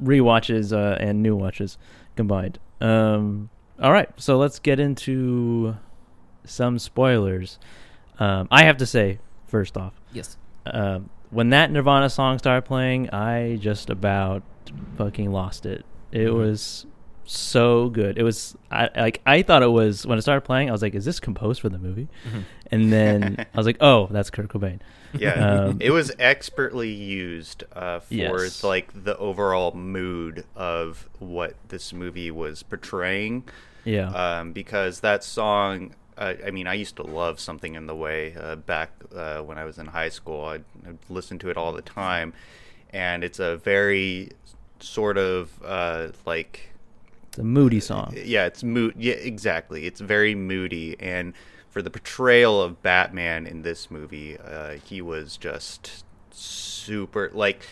rewatches 0.01 0.71
uh, 0.71 0.97
and 0.99 1.21
new 1.23 1.35
watches 1.35 1.77
combined. 2.15 2.59
Um, 2.81 3.49
all 3.81 3.91
right, 3.91 4.09
so 4.17 4.37
let's 4.37 4.59
get 4.59 4.79
into 4.79 5.77
some 6.45 6.77
spoilers. 6.79 7.57
Um, 8.19 8.47
I 8.51 8.63
have 8.63 8.77
to 8.77 8.85
say, 8.85 9.19
first 9.47 9.77
off, 9.77 9.93
Yes. 10.11 10.37
um, 10.65 11.09
when 11.31 11.49
that 11.49 11.71
Nirvana 11.71 12.09
song 12.09 12.37
started 12.37 12.63
playing, 12.63 13.09
I 13.09 13.57
just 13.59 13.89
about 13.89 14.43
fucking 14.97 15.31
lost 15.31 15.65
it. 15.65 15.83
It 16.11 16.27
Mhm. 16.27 16.35
was 16.37 16.85
so 17.25 17.89
good. 17.89 18.17
It 18.17 18.23
was 18.23 18.55
I 18.71 18.89
like 18.95 19.21
I 19.25 19.41
thought 19.41 19.63
it 19.63 19.71
was 19.71 20.05
when 20.05 20.17
I 20.17 20.21
started 20.21 20.41
playing. 20.41 20.69
I 20.69 20.71
was 20.71 20.81
like, 20.81 20.95
"Is 20.95 21.05
this 21.05 21.19
composed 21.19 21.61
for 21.61 21.69
the 21.69 21.77
movie?" 21.77 22.07
Mhm. 22.29 22.43
And 22.71 22.91
then 22.91 23.45
I 23.53 23.57
was 23.57 23.65
like, 23.65 23.77
"Oh, 23.81 24.07
that's 24.11 24.29
Kurt 24.29 24.47
Cobain." 24.49 24.79
Yeah, 25.15 25.65
Um, 25.67 25.77
it 25.79 25.91
was 25.91 26.11
expertly 26.17 26.89
used 26.89 27.63
uh, 27.75 27.99
for 27.99 28.13
Yes. 28.13 28.63
like 28.63 28.89
the 29.03 29.15
overall 29.17 29.71
mood 29.73 30.43
of 30.55 31.07
what 31.19 31.53
this 31.69 31.93
movie 31.93 32.31
was 32.31 32.63
portraying. 32.63 33.43
Yeah, 33.85 34.09
Um, 34.09 34.53
because 34.53 35.01
that 35.01 35.23
song, 35.23 35.93
uh, 36.17 36.33
I 36.43 36.49
mean, 36.51 36.65
I 36.67 36.73
used 36.73 36.95
to 36.95 37.03
love 37.03 37.39
something 37.39 37.75
in 37.75 37.85
the 37.85 37.95
way 37.95 38.33
uh, 38.35 38.55
back 38.55 38.89
uh, 39.15 39.41
when 39.41 39.57
I 39.59 39.65
was 39.65 39.77
in 39.77 39.85
high 39.87 40.09
school. 40.09 40.45
I'd, 40.45 40.63
I'd 40.87 40.97
listen 41.09 41.37
to 41.39 41.49
it 41.51 41.57
all 41.57 41.73
the 41.73 41.81
time, 41.83 42.33
and 42.91 43.23
it's 43.23 43.39
a 43.39 43.57
very 43.57 44.31
sort 44.79 45.17
of 45.19 45.51
uh, 45.63 46.07
like 46.25 46.69
it's 47.33 47.39
a 47.39 47.43
moody 47.43 47.79
song. 47.79 48.13
yeah, 48.15 48.45
it's 48.45 48.63
mood. 48.63 48.93
Yeah, 48.95 49.15
exactly. 49.15 49.87
It's 49.87 49.99
very 49.99 50.35
moody, 50.35 50.95
and 50.99 51.33
for 51.67 51.81
the 51.81 51.89
portrayal 51.89 52.61
of 52.61 52.83
Batman 52.83 53.47
in 53.47 53.63
this 53.63 53.89
movie, 53.89 54.37
uh, 54.37 54.73
he 54.73 55.01
was 55.01 55.35
just 55.35 56.05
super. 56.29 57.31
Like, 57.33 57.65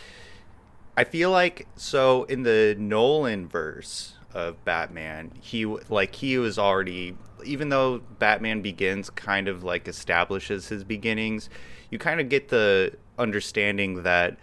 I 0.97 1.03
feel 1.03 1.29
like 1.29 1.67
so 1.75 2.23
in 2.23 2.41
the 2.41 2.75
Nolan 2.79 3.47
verse 3.47 4.15
of 4.33 4.65
Batman, 4.65 5.31
he 5.39 5.67
like 5.67 6.15
he 6.15 6.39
was 6.39 6.57
already. 6.57 7.15
Even 7.45 7.69
though 7.69 7.99
Batman 8.17 8.63
Begins 8.63 9.11
kind 9.11 9.47
of 9.47 9.63
like 9.63 9.87
establishes 9.87 10.69
his 10.69 10.83
beginnings, 10.83 11.51
you 11.91 11.99
kind 11.99 12.19
of 12.19 12.29
get 12.29 12.49
the 12.49 12.93
understanding 13.19 14.01
that 14.01 14.37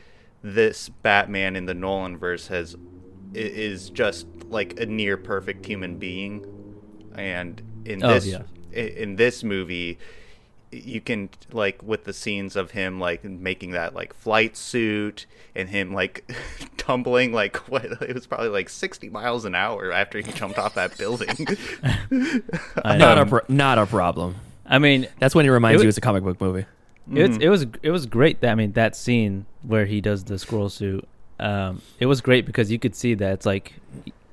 this 0.44 0.88
Batman 0.88 1.56
in 1.56 1.66
the 1.66 1.74
Nolan 1.74 2.16
verse 2.16 2.46
has 2.46 2.76
is 3.34 3.90
just 3.90 4.26
like 4.48 4.78
a 4.80 4.86
near 4.86 5.16
perfect 5.16 5.64
human 5.66 5.96
being 5.98 6.44
and 7.14 7.60
in 7.84 8.02
Oh, 8.04 8.14
this 8.14 8.26
yeah. 8.26 8.42
in 8.72 9.16
this 9.16 9.42
movie 9.44 9.98
you 10.70 11.00
can 11.00 11.30
like 11.50 11.82
with 11.82 12.04
the 12.04 12.12
scenes 12.12 12.54
of 12.56 12.72
him 12.72 13.00
like 13.00 13.24
making 13.24 13.70
that 13.70 13.94
like 13.94 14.12
flight 14.12 14.54
suit 14.56 15.24
and 15.54 15.68
him 15.70 15.94
like 15.94 16.30
tumbling 16.76 17.32
like 17.32 17.56
what 17.70 17.84
it 17.84 18.14
was 18.14 18.26
probably 18.26 18.48
like 18.50 18.68
60 18.68 19.08
miles 19.08 19.44
an 19.44 19.54
hour 19.54 19.90
after 19.92 20.18
he 20.20 20.30
jumped 20.32 20.58
off 20.58 20.74
that 20.74 20.96
building 20.98 21.28
Not 22.10 22.98
know. 22.98 23.14
a 23.14 23.22
um, 23.22 23.28
pro- 23.28 23.40
not 23.48 23.78
a 23.78 23.86
problem. 23.86 24.36
I 24.66 24.78
mean, 24.78 25.08
That's 25.18 25.34
when 25.34 25.46
it 25.46 25.50
reminds 25.50 25.80
It 25.80 25.84
you 25.84 25.88
it's 25.88 25.96
a 25.98 26.02
comic 26.02 26.22
book 26.22 26.40
movie. 26.40 26.66
it's 27.12 27.34
mm-hmm. 27.34 27.42
it 27.42 27.48
was 27.48 27.66
it 27.82 27.90
was 27.90 28.04
great. 28.06 28.40
That 28.42 28.50
I 28.50 28.54
mean, 28.54 28.72
that 28.72 28.94
scene 28.94 29.46
where 29.62 29.86
he 29.86 30.00
does 30.02 30.24
the 30.24 30.38
squirrel 30.38 30.68
suit, 30.68 31.08
um, 31.40 31.82
it 32.00 32.06
was 32.06 32.20
great 32.20 32.46
because 32.46 32.70
you 32.70 32.78
could 32.78 32.94
see 32.94 33.14
that 33.14 33.32
it's 33.32 33.46
like 33.46 33.74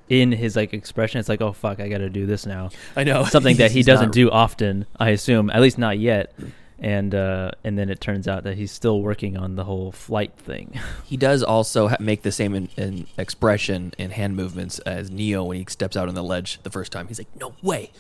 in 0.10 0.32
his 0.32 0.56
like 0.56 0.74
expression. 0.74 1.20
It's 1.20 1.30
like, 1.30 1.42
oh 1.42 1.54
fuck, 1.54 1.80
I 1.80 1.88
got 1.90 2.00
to 2.00 2.10
do 2.10 2.26
this 2.26 2.46
now. 2.46 2.70
I 2.96 3.04
know 3.04 3.24
Something 3.30 3.58
that 3.58 3.72
he 3.72 3.84
doesn't 3.84 4.08
not- 4.08 4.14
do 4.14 4.30
often, 4.32 4.86
I 5.00 5.10
assume, 5.10 5.50
at 5.50 5.62
least 5.62 5.78
not 5.78 5.98
yet. 6.00 6.34
And 6.78 7.16
uh, 7.16 7.52
and 7.64 7.80
then 7.80 7.90
it 7.90 8.02
turns 8.02 8.28
out 8.28 8.44
that 8.44 8.58
he's 8.58 8.70
still 8.72 9.02
working 9.02 9.38
on 9.38 9.56
the 9.56 9.64
whole 9.64 9.92
flight 9.94 10.34
thing. 10.38 10.78
He 11.06 11.16
does 11.18 11.42
also 11.42 11.88
ha- 11.88 11.98
make 12.02 12.24
the 12.24 12.32
same 12.34 12.54
in, 12.54 12.68
in 12.76 13.08
expression 13.18 13.94
and 13.98 14.12
hand 14.12 14.36
movements 14.36 14.80
as 14.80 15.10
Neo 15.10 15.46
when 15.46 15.58
he 15.58 15.66
steps 15.70 15.96
out 15.96 16.10
on 16.10 16.16
the 16.16 16.24
ledge 16.24 16.60
the 16.64 16.70
first 16.70 16.92
time. 16.92 17.08
He's 17.08 17.18
like, 17.20 17.34
"No 17.40 17.54
way!" 17.64 17.92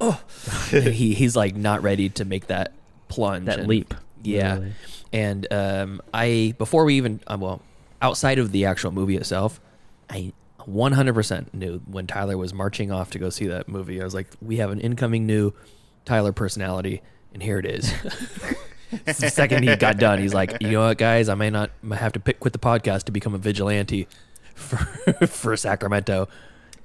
Oh, 0.00 0.20
And 0.72 0.88
he 0.88 1.14
he's 1.14 1.36
like 1.36 1.54
not 1.54 1.82
ready 1.84 2.08
to 2.08 2.24
make 2.24 2.48
that 2.48 2.72
plunge, 3.08 3.46
that 3.46 3.60
and- 3.60 3.68
leap. 3.68 3.94
Yeah, 4.24 4.60
and 5.12 5.46
um, 5.52 6.02
I 6.12 6.54
before 6.58 6.84
we 6.84 6.96
even 6.96 7.20
uh, 7.28 7.36
well 7.40 7.62
outside 8.00 8.38
of 8.38 8.52
the 8.52 8.64
actual 8.64 8.92
movie 8.92 9.16
itself, 9.16 9.60
I 10.10 10.32
100% 10.60 11.54
knew 11.54 11.80
when 11.86 12.06
Tyler 12.06 12.36
was 12.36 12.52
marching 12.52 12.90
off 12.90 13.10
to 13.10 13.18
go 13.18 13.30
see 13.30 13.46
that 13.46 13.68
movie. 13.68 14.00
I 14.00 14.04
was 14.04 14.14
like, 14.14 14.28
we 14.40 14.56
have 14.56 14.70
an 14.70 14.80
incoming 14.80 15.26
new 15.26 15.52
Tyler 16.04 16.32
personality, 16.32 17.02
and 17.32 17.42
here 17.42 17.58
it 17.58 17.66
is. 17.66 17.92
the 19.04 19.12
second 19.12 19.62
he 19.62 19.76
got 19.76 19.98
done, 19.98 20.18
he's 20.20 20.34
like, 20.34 20.56
you 20.60 20.72
know 20.72 20.86
what, 20.86 20.98
guys, 20.98 21.28
I 21.28 21.34
may 21.34 21.50
not 21.50 21.70
have 21.92 22.12
to 22.12 22.20
pick, 22.20 22.40
quit 22.40 22.52
the 22.52 22.58
podcast 22.58 23.04
to 23.04 23.12
become 23.12 23.34
a 23.34 23.38
vigilante 23.38 24.08
for 24.54 24.76
for 25.26 25.56
Sacramento. 25.56 26.28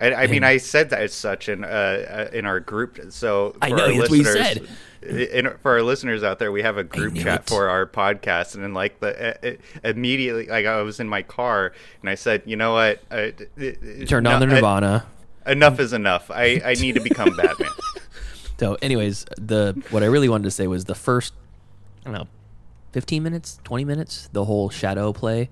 I, 0.02 0.24
I 0.24 0.28
mean, 0.28 0.44
I 0.44 0.58
said 0.58 0.90
that 0.90 1.02
as 1.02 1.14
such 1.14 1.48
in 1.48 1.64
uh, 1.64 1.68
uh, 1.68 2.36
in 2.36 2.46
our 2.46 2.60
group. 2.60 3.00
So 3.10 3.56
I 3.62 3.70
know, 3.70 3.96
that's 3.96 4.10
what 4.10 4.18
you 4.18 4.26
said. 4.26 4.68
In, 5.02 5.52
for 5.62 5.72
our 5.72 5.82
listeners 5.82 6.24
out 6.24 6.38
there, 6.40 6.52
we 6.52 6.62
have 6.62 6.78
a 6.78 6.84
group 6.84 7.16
chat 7.16 7.42
it. 7.42 7.50
for 7.50 7.70
our 7.70 7.86
podcast, 7.86 8.56
and 8.56 8.64
then 8.64 8.74
like 8.74 9.00
the 9.00 9.48
uh, 9.48 9.52
uh, 9.52 9.90
immediately, 9.90 10.48
like 10.48 10.66
I 10.66 10.82
was 10.82 11.00
in 11.00 11.08
my 11.08 11.22
car, 11.22 11.74
and 12.02 12.10
I 12.10 12.16
said, 12.16 12.44
you 12.46 12.56
know 12.56 12.74
what, 12.74 13.02
uh, 13.10 13.30
Turned 14.06 14.28
on 14.28 14.40
the 14.40 14.48
Nirvana. 14.48 15.06
enough 15.46 15.80
is 15.80 15.94
enough. 15.94 16.30
I 16.30 16.62
I 16.64 16.74
need 16.74 16.96
to 16.96 17.02
become 17.02 17.36
Batman. 17.36 17.70
So, 18.62 18.78
anyways, 18.80 19.26
the 19.40 19.74
what 19.90 20.04
I 20.04 20.06
really 20.06 20.30
wanted 20.30 20.44
to 20.44 20.52
say 20.52 20.68
was 20.68 20.86
the 20.86 20.94
first, 20.94 21.34
I 22.02 22.04
don't 22.04 22.14
know, 22.14 22.28
fifteen 22.92 23.24
minutes, 23.24 23.60
twenty 23.64 23.86
minutes, 23.86 24.30
the 24.34 24.46
whole 24.46 24.70
shadow 24.70 25.12
play, 25.14 25.50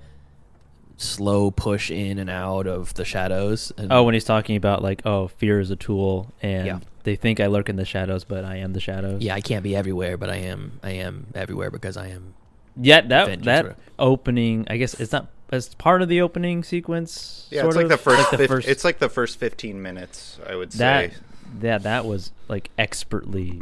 slow 1.02 1.50
push 1.52 1.90
in 1.90 2.20
and 2.20 2.30
out 2.30 2.68
of 2.68 2.94
the 2.96 3.06
shadows. 3.06 3.72
And 3.78 3.92
Oh, 3.92 4.04
when 4.04 4.14
he's 4.14 4.26
talking 4.26 4.56
about 4.56 4.82
like, 4.84 5.02
oh, 5.06 5.28
fear 5.30 5.60
is 5.60 5.72
a 5.72 5.76
tool, 5.76 6.32
and 6.42 6.66
Yeah. 6.68 6.80
they 7.04 7.16
think 7.16 7.40
I 7.40 7.48
lurk 7.48 7.70
in 7.70 7.76
the 7.78 7.86
shadows, 7.86 8.24
but 8.24 8.44
I 8.46 8.58
am 8.58 8.74
the 8.74 8.80
shadows. 8.80 9.22
yeah, 9.22 9.34
I 9.36 9.42
can't 9.42 9.64
be 9.64 9.76
everywhere, 9.76 10.18
but 10.18 10.30
I 10.30 10.36
am. 10.38 10.80
I 10.84 10.92
am 10.92 11.28
everywhere 11.34 11.72
because 11.72 11.96
I 11.98 12.08
am. 12.10 12.34
Yeah, 12.82 13.02
that 13.02 13.26
Vengeance, 13.28 13.46
that 13.46 13.66
right. 13.66 13.76
opening. 13.98 14.66
I 14.70 14.78
guess 14.78 14.94
it's 14.94 15.12
not 15.12 15.28
as 15.52 15.74
part 15.76 16.02
of 16.02 16.10
the 16.10 16.22
opening 16.22 16.64
sequence. 16.64 17.48
Yeah, 17.50 17.62
sort 17.62 17.70
it's 17.70 17.76
like 17.78 17.84
of, 17.86 17.90
the 17.90 17.98
first. 17.98 18.20
like 18.32 18.40
the 18.40 18.48
first 18.48 18.68
It's 18.68 18.84
like 18.86 19.00
the 19.00 19.10
first 19.10 19.40
fifteen 19.40 19.82
minutes. 19.82 20.38
I 20.48 20.56
would 20.56 20.72
that. 20.74 21.12
say. 21.12 21.18
Yeah, 21.62 21.78
that 21.80 22.06
was 22.06 22.32
like 22.48 22.70
expertly 22.78 23.60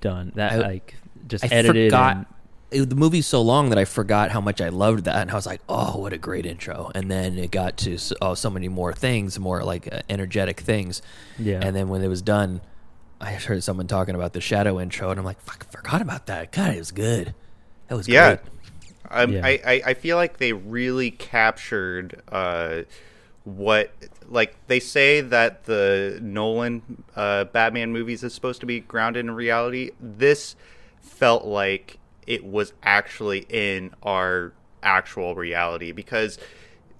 done. 0.00 0.32
That 0.36 0.52
I- 0.52 0.56
like 0.58 0.94
just 1.26 1.44
I 1.44 1.48
edited. 1.48 1.90
forgot. 1.90 2.16
and- 2.16 2.26
it- 2.74 2.90
the 2.90 2.96
movie's 2.96 3.26
so 3.26 3.40
long 3.40 3.68
that 3.70 3.78
I 3.78 3.84
forgot 3.84 4.30
how 4.30 4.40
much 4.40 4.60
I 4.60 4.68
loved 4.68 5.04
that, 5.04 5.16
and 5.22 5.30
I 5.30 5.34
was 5.34 5.46
like, 5.46 5.60
"Oh, 5.68 5.98
what 5.98 6.12
a 6.12 6.18
great 6.18 6.44
intro!" 6.46 6.90
And 6.94 7.10
then 7.10 7.38
it 7.38 7.50
got 7.50 7.76
to 7.78 7.96
so, 7.98 8.14
oh, 8.20 8.34
so 8.34 8.50
many 8.50 8.68
more 8.68 8.92
things, 8.92 9.38
more 9.38 9.62
like 9.62 9.88
uh, 9.92 10.00
energetic 10.08 10.60
things. 10.60 11.00
Yeah. 11.38 11.60
And 11.62 11.74
then 11.76 11.88
when 11.88 12.02
it 12.02 12.08
was 12.08 12.22
done, 12.22 12.60
I 13.20 13.32
heard 13.32 13.62
someone 13.62 13.86
talking 13.86 14.14
about 14.14 14.32
the 14.32 14.40
shadow 14.40 14.80
intro, 14.80 15.10
and 15.10 15.18
I'm 15.18 15.24
like, 15.24 15.40
"Fuck, 15.40 15.66
I 15.68 15.72
forgot 15.72 16.02
about 16.02 16.26
that." 16.26 16.52
God, 16.52 16.74
it 16.74 16.78
was 16.78 16.90
good. 16.92 17.34
That 17.88 17.96
was 17.96 18.08
Yeah. 18.08 18.36
great. 18.36 18.40
Um, 19.10 19.32
Yeah. 19.32 19.46
I, 19.46 19.60
I, 19.66 19.82
I 19.86 19.94
feel 19.94 20.16
like 20.16 20.38
they 20.38 20.52
really 20.52 21.10
captured 21.10 22.22
uh, 22.32 22.82
what 23.44 23.90
like 24.28 24.56
they 24.68 24.80
say 24.80 25.20
that 25.20 25.64
the 25.64 26.18
Nolan 26.22 27.04
uh, 27.14 27.44
Batman 27.44 27.92
movies 27.92 28.24
is 28.24 28.32
supposed 28.32 28.60
to 28.60 28.66
be 28.66 28.80
grounded 28.80 29.24
in 29.26 29.30
reality. 29.32 29.90
This 30.00 30.56
felt 31.02 31.44
like 31.44 31.98
it 32.26 32.44
was 32.44 32.72
actually 32.82 33.46
in 33.48 33.92
our 34.02 34.52
actual 34.82 35.34
reality 35.34 35.92
because 35.92 36.38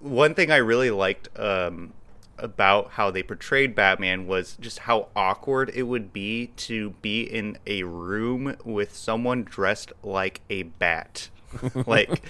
one 0.01 0.35
thing 0.35 0.51
I 0.51 0.57
really 0.57 0.91
liked 0.91 1.29
um, 1.39 1.93
about 2.39 2.93
how 2.93 3.11
they 3.11 3.23
portrayed 3.23 3.75
Batman 3.75 4.27
was 4.27 4.57
just 4.61 4.81
how 4.81 5.09
awkward 5.15 5.71
it 5.75 5.85
would 5.85 6.13
be 6.13 6.49
to 6.59 6.91
be 7.03 7.23
in 7.23 7.59
a 7.67 7.85
room 7.85 8.57
with 8.65 8.95
someone 8.95 9.45
dressed 9.45 9.93
like 10.03 10.41
a 10.51 10.65
bat. 10.65 11.29
like 11.87 12.23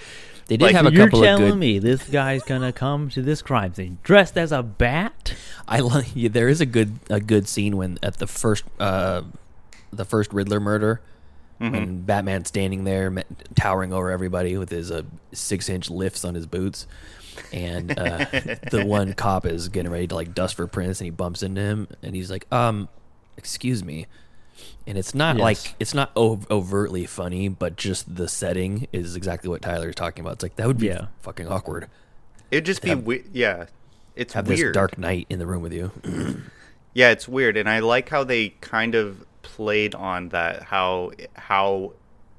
They 0.47 0.57
did 0.57 0.61
Like, 0.61 0.75
have 0.75 0.85
a 0.85 0.91
You're 0.91 1.05
couple 1.05 1.19
of 1.19 1.25
telling 1.25 1.51
good. 1.51 1.57
me 1.59 1.79
this 1.79 2.07
guy's 2.07 2.43
gonna 2.43 2.71
come 2.71 3.09
to 3.09 3.21
this 3.23 3.41
crime 3.41 3.73
scene 3.73 3.97
dressed 4.03 4.37
as 4.37 4.51
a 4.51 4.61
bat? 4.61 5.33
I 5.67 5.79
like. 5.79 6.07
Yeah, 6.15 6.29
there 6.29 6.47
is 6.47 6.61
a 6.61 6.65
good 6.67 6.99
a 7.09 7.19
good 7.19 7.47
scene 7.47 7.75
when 7.75 7.97
at 8.03 8.17
the 8.17 8.27
first 8.27 8.63
uh, 8.79 9.23
the 9.91 10.05
first 10.05 10.31
Riddler 10.31 10.59
murder, 10.59 11.01
when 11.57 12.01
Batman's 12.01 12.47
standing 12.49 12.83
there 12.83 13.23
towering 13.55 13.93
over 13.93 14.11
everybody 14.11 14.57
with 14.57 14.69
his 14.69 14.91
uh, 14.91 15.03
six 15.31 15.69
inch 15.69 15.89
lifts 15.89 16.25
on 16.25 16.35
his 16.35 16.45
boots, 16.45 16.85
and 17.53 17.97
uh, 17.97 18.17
the 18.71 18.83
one 18.85 19.13
cop 19.13 19.45
is 19.45 19.69
getting 19.69 19.91
ready 19.91 20.07
to 20.07 20.15
like 20.15 20.33
dust 20.35 20.55
for 20.55 20.67
prints, 20.67 20.99
and 20.99 21.05
he 21.05 21.11
bumps 21.11 21.43
into 21.43 21.61
him, 21.61 21.87
and 22.03 22.15
he's 22.15 22.29
like, 22.31 22.45
"Um, 22.51 22.89
excuse 23.37 23.83
me." 23.83 24.07
And 24.87 24.97
it's 24.97 25.13
not 25.15 25.35
Yes. 25.37 25.43
like 25.43 25.75
it's 25.79 25.93
not 25.93 26.11
ov- 26.15 26.49
overtly 26.49 27.05
funny, 27.05 27.49
but 27.49 27.75
just 27.75 28.15
the 28.15 28.27
setting 28.27 28.87
is 28.93 29.15
exactly 29.15 29.49
what 29.49 29.61
Tyler's 29.61 29.95
talking 29.95 30.23
about. 30.23 30.33
It's 30.33 30.43
like 30.43 30.55
that 30.57 30.67
would 30.67 30.77
be 30.77 30.87
Yeah. 30.87 31.07
fucking 31.21 31.47
awkward. 31.47 31.87
it'd 32.51 32.65
just 32.65 32.81
be 32.81 32.93
we- 32.95 33.23
yeah. 33.33 33.65
It's 34.15 34.33
Have 34.33 34.47
weird. 34.47 34.59
this 34.69 34.73
dark 34.73 34.97
knight 34.97 35.25
in 35.29 35.39
the 35.39 35.45
room 35.47 35.61
with 35.61 35.73
you. 35.73 35.91
Yeah, 36.93 37.09
it's 37.11 37.27
weird, 37.27 37.57
and 37.57 37.69
I 37.69 37.79
like 37.79 38.07
how 38.07 38.23
they 38.23 38.49
kind 38.61 38.95
of 38.95 39.25
played 39.45 39.93
on 39.95 40.29
that. 40.29 40.63
How 40.63 41.11
how 41.35 41.93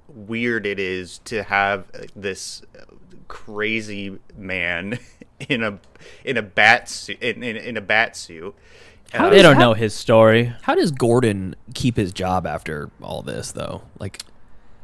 weird 0.08 0.66
it 0.66 0.78
is 0.78 1.18
to 1.24 1.42
have 1.44 1.84
this 2.14 2.62
crazy 3.28 4.18
man 4.36 4.98
in 5.48 5.62
a 5.62 5.78
in 6.24 6.36
a 6.36 6.42
bat 6.42 6.88
suit 6.88 7.20
in, 7.22 7.42
in, 7.42 7.56
in 7.56 7.76
a 7.76 7.80
bat 7.80 8.16
suit. 8.16 8.54
How 9.12 9.26
Uh, 9.28 9.30
They 9.30 9.42
don't 9.42 9.54
how- 9.54 9.60
know 9.60 9.74
his 9.74 9.94
story. 9.94 10.52
How 10.62 10.74
does 10.74 10.90
Gordon 10.90 11.54
keep 11.74 11.96
his 11.96 12.12
job 12.12 12.46
after 12.46 12.90
all 13.00 13.22
this, 13.22 13.52
though? 13.52 13.82
Like, 14.00 14.18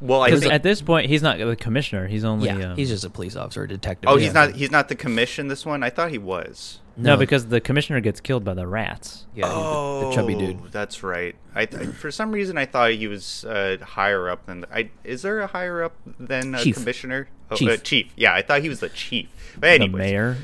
well, 0.02 0.20
I 0.22 0.26
Because 0.28 0.40
think. 0.42 0.52
at 0.52 0.62
this 0.62 0.82
point, 0.82 1.06
he's 1.08 1.22
not 1.22 1.38
the 1.38 1.56
commissioner. 1.56 2.06
He's 2.08 2.24
only. 2.24 2.46
yeah, 2.46 2.70
um, 2.72 2.76
he's 2.76 2.88
just 2.88 3.04
a 3.04 3.10
police 3.10 3.36
officer, 3.36 3.62
a 3.62 3.68
detective. 3.68 4.10
oh, 4.10 4.16
Yeah. 4.16 4.24
he's 4.24 4.34
not. 4.34 4.50
He's 4.54 4.70
not 4.70 4.88
the 4.88 4.94
commission. 4.94 5.48
This 5.48 5.64
one, 5.64 5.82
I 5.82 5.90
thought 5.90 6.10
he 6.10 6.18
was. 6.18 6.80
no, 6.96 7.16
because 7.16 7.46
the 7.46 7.60
commissioner 7.60 8.00
gets 8.00 8.20
killed 8.20 8.44
by 8.44 8.52
the 8.54 8.66
rats. 8.66 9.24
Yeah, 9.34 9.46
he's 9.46 9.54
the- 9.54 9.60
oh, 9.60 10.08
the, 10.10 10.14
chubby 10.16 10.34
dude. 10.34 10.72
That's 10.72 11.02
right. 11.02 11.34
I, 11.54 11.64
th- 11.66 11.90
for 11.94 12.10
some 12.10 12.32
reason 12.32 12.58
I 12.58 12.66
thought 12.66 12.90
he 12.90 13.06
was 13.08 13.44
uh, 13.46 13.78
higher 13.82 14.28
up 14.28 14.44
than. 14.46 14.66
I 14.72 14.90
is 15.04 15.22
there 15.22 15.40
a 15.40 15.46
higher 15.46 15.82
up 15.82 15.94
than 16.18 16.54
a 16.54 16.58
Chief. 16.62 16.74
commissioner? 16.76 17.28
Oh, 17.50 17.56
Chief. 17.56 17.68
Uh, 17.70 17.76
chief. 17.78 18.06
Yeah, 18.16 18.34
I 18.34 18.42
thought 18.42 18.62
he 18.62 18.68
was 18.68 18.80
the 18.80 18.88
chief. 18.90 19.28
But 19.58 19.78
The 19.80 19.88
mayor. 19.88 20.36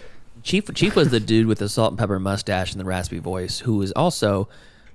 Chief 0.43 0.73
Chief 0.75 0.95
was 0.95 1.11
the 1.11 1.21
dude 1.21 1.47
with 1.47 1.59
the 1.59 1.69
salt 1.69 1.91
and 1.93 1.99
pepper 1.99 2.19
mustache 2.21 2.71
and 2.73 2.81
the 2.81 2.85
raspy 2.85 3.19
voice, 3.19 3.59
who 3.61 3.77
was 3.79 3.91
also 3.93 4.49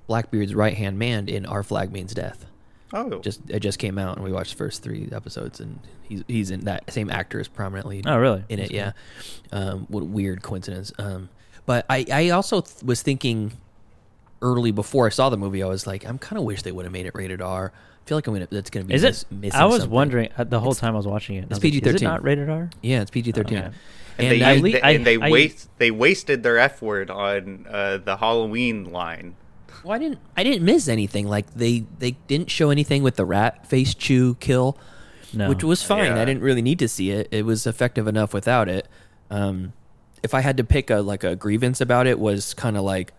Blackbeard's 0.06 0.54
right 0.54 0.74
hand 0.74 0.98
man 0.98 1.28
in 1.28 1.44
Our 1.46 1.62
Flag 1.62 1.92
Means 1.92 2.14
Death. 2.14 2.46
Oh, 2.94 3.18
Just 3.18 3.40
it 3.48 3.60
just 3.60 3.78
came 3.80 3.98
out, 3.98 4.16
and 4.16 4.24
we 4.24 4.30
watched 4.32 4.52
the 4.52 4.56
first 4.56 4.82
three 4.82 5.08
episodes, 5.12 5.58
and 5.60 5.80
he's 6.02 6.22
he's 6.28 6.50
in 6.50 6.60
that 6.66 6.90
same 6.92 7.10
actor 7.10 7.40
is 7.40 7.48
prominently. 7.48 8.02
Oh, 8.06 8.16
really? 8.16 8.44
In 8.48 8.58
That's 8.60 8.70
it, 8.70 8.74
yeah. 8.74 8.92
Um, 9.52 9.86
what 9.88 10.02
a 10.02 10.04
weird 10.04 10.42
coincidence. 10.42 10.92
Um, 10.98 11.28
but 11.66 11.84
I 11.90 12.06
I 12.12 12.28
also 12.30 12.60
th- 12.60 12.82
was 12.84 13.02
thinking 13.02 13.52
early 14.42 14.70
before 14.70 15.06
I 15.06 15.10
saw 15.10 15.28
the 15.30 15.36
movie, 15.36 15.62
I 15.62 15.66
was 15.66 15.86
like, 15.86 16.04
I'm 16.06 16.18
kind 16.18 16.38
of 16.38 16.44
wish 16.44 16.62
they 16.62 16.72
would 16.72 16.84
have 16.84 16.92
made 16.92 17.06
it 17.06 17.14
rated 17.14 17.40
R. 17.42 17.72
I 17.74 18.08
feel 18.08 18.18
like 18.18 18.26
I'm 18.26 18.34
gonna 18.34 18.46
that's 18.50 18.70
gonna 18.70 18.84
be 18.84 18.94
Is 18.94 19.02
miss- 19.02 19.22
it? 19.22 19.32
missing 19.32 19.60
I 19.60 19.64
was 19.64 19.76
something. 19.78 19.90
wondering 19.90 20.28
uh, 20.36 20.44
the 20.44 20.60
whole 20.60 20.74
time 20.74 20.94
I 20.94 20.96
was 20.98 21.06
watching 21.06 21.36
it. 21.36 21.44
It's 21.44 21.48
was 21.50 21.64
like, 21.64 21.72
Is 21.72 21.78
it 21.78 21.84
PG-13. 21.84 22.02
not 22.02 22.22
rated 22.22 22.48
R? 22.50 22.70
Yeah, 22.82 23.00
it's 23.00 23.10
PG 23.10 23.32
thirteen. 23.32 23.58
Okay. 23.58 23.66
and, 23.66 23.74
And 24.18 24.30
they 24.40 24.44
I- 24.44 24.60
they, 24.60 24.80
I- 24.82 24.90
and 24.90 25.06
they 25.06 25.18
I- 25.20 25.30
waste 25.30 25.68
they 25.78 25.90
wasted 25.90 26.42
their 26.42 26.58
f 26.58 26.82
word 26.82 27.10
on 27.10 27.66
uh, 27.68 27.96
the 27.98 28.18
Halloween 28.18 28.84
line. 28.92 29.34
Well, 29.82 29.92
I 29.94 29.98
didn't. 29.98 30.18
I 30.36 30.42
didn't 30.44 30.64
miss 30.64 30.88
anything. 30.88 31.26
Like 31.28 31.52
they 31.54 31.84
they 31.98 32.12
didn't 32.28 32.50
show 32.50 32.70
anything 32.70 33.02
with 33.02 33.16
the 33.16 33.24
rat 33.24 33.66
face 33.66 33.94
chew 33.94 34.34
kill, 34.36 34.78
No. 35.32 35.48
which 35.48 35.64
was 35.64 35.82
fine. 35.82 36.06
Yeah. 36.06 36.20
I 36.22 36.24
didn't 36.24 36.42
really 36.42 36.62
need 36.62 36.78
to 36.80 36.88
see 36.88 37.10
it. 37.10 37.28
It 37.30 37.44
was 37.44 37.66
effective 37.66 38.06
enough 38.06 38.32
without 38.32 38.68
it. 38.68 38.86
Um, 39.30 39.72
if 40.22 40.32
I 40.34 40.40
had 40.40 40.56
to 40.58 40.64
pick 40.64 40.90
a 40.90 40.96
like 40.96 41.24
a 41.24 41.36
grievance 41.36 41.80
about 41.80 42.06
it, 42.06 42.18
was 42.18 42.54
kind 42.54 42.76
of 42.76 42.82
like 42.84 43.12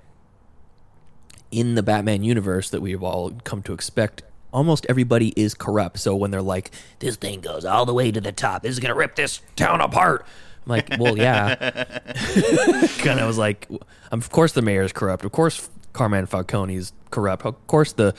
in 1.52 1.76
the 1.76 1.84
Batman 1.84 2.24
universe 2.24 2.70
that 2.72 2.82
we've 2.82 3.04
all 3.04 3.32
come 3.44 3.62
to 3.63 3.74
expect. 3.74 4.24
Almost 4.52 4.86
everybody 4.88 5.34
is 5.36 5.54
corrupt. 5.54 6.00
So 6.00 6.15
when 6.15 6.32
they're 6.32 6.41
like, 6.41 6.72
"This 7.00 7.15
thing 7.18 7.41
goes 7.41 7.65
all 7.65 7.86
the 7.86 7.94
way 7.94 8.12
to 8.12 8.22
the 8.22 8.32
top. 8.32 8.63
This 8.63 8.72
is 8.72 8.80
gonna 8.80 8.96
rip 8.96 9.15
this 9.15 9.41
town 9.56 9.82
apart," 9.82 10.26
I'm 10.65 10.70
like, 10.70 10.96
"Well, 10.98 11.18
yeah." 11.18 11.56
kind 13.00 13.20
of 13.20 13.28
was 13.28 13.38
like, 13.38 13.68
of 14.12 14.30
course 14.32 14.54
the 14.54 14.62
mayor 14.62 14.84
is 14.84 14.94
corrupt. 14.94 15.26
Of 15.26 15.32
course 15.34 15.70
Carmine 15.95 16.27
Falcone's 16.27 16.93
corrupt. 17.10 17.45
Of 17.45 17.65
course 17.67 17.93
the 17.93 18.13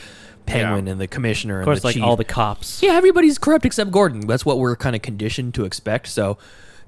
penguin 0.47 0.87
Yeah. 0.87 0.93
and 0.93 1.01
the 1.01 1.07
commissioner 1.07 1.61
of 1.61 1.65
course, 1.65 1.79
and 1.79 1.83
the 1.83 1.87
like 1.89 1.95
chief. 1.95 2.03
all 2.05 2.17
the 2.17 2.25
cops. 2.25 2.83
yeah, 2.83 2.93
everybody's 2.93 3.39
corrupt 3.39 3.65
except 3.65 3.91
Gordon. 3.91 4.27
That's 4.27 4.45
what 4.47 4.59
we're 4.59 4.77
kind 4.77 4.97
of 4.97 5.03
conditioned 5.03 5.55
to 5.55 5.65
expect. 5.65 6.07
So 6.09 6.39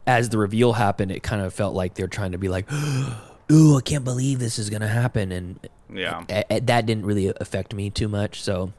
as 0.06 0.28
the 0.30 0.38
reveal 0.38 0.72
happened, 0.74 1.12
it 1.12 1.22
kind 1.22 1.42
of 1.42 1.52
felt 1.52 1.74
like 1.74 1.94
they're 1.94 2.06
trying 2.08 2.32
to 2.32 2.38
be 2.38 2.48
like, 2.48 2.66
"Ooh, 3.52 3.76
I 3.76 3.80
can't 3.80 4.04
believe 4.04 4.38
this 4.38 4.58
is 4.58 4.70
gonna 4.70 4.88
happen," 4.88 5.32
and 5.32 5.58
Yeah. 5.92 6.22
a- 6.28 6.44
a- 6.56 6.60
that 6.60 6.86
didn't 6.86 7.06
really 7.06 7.32
affect 7.40 7.74
me 7.74 7.90
too 7.90 8.08
much. 8.08 8.42
So 8.42 8.72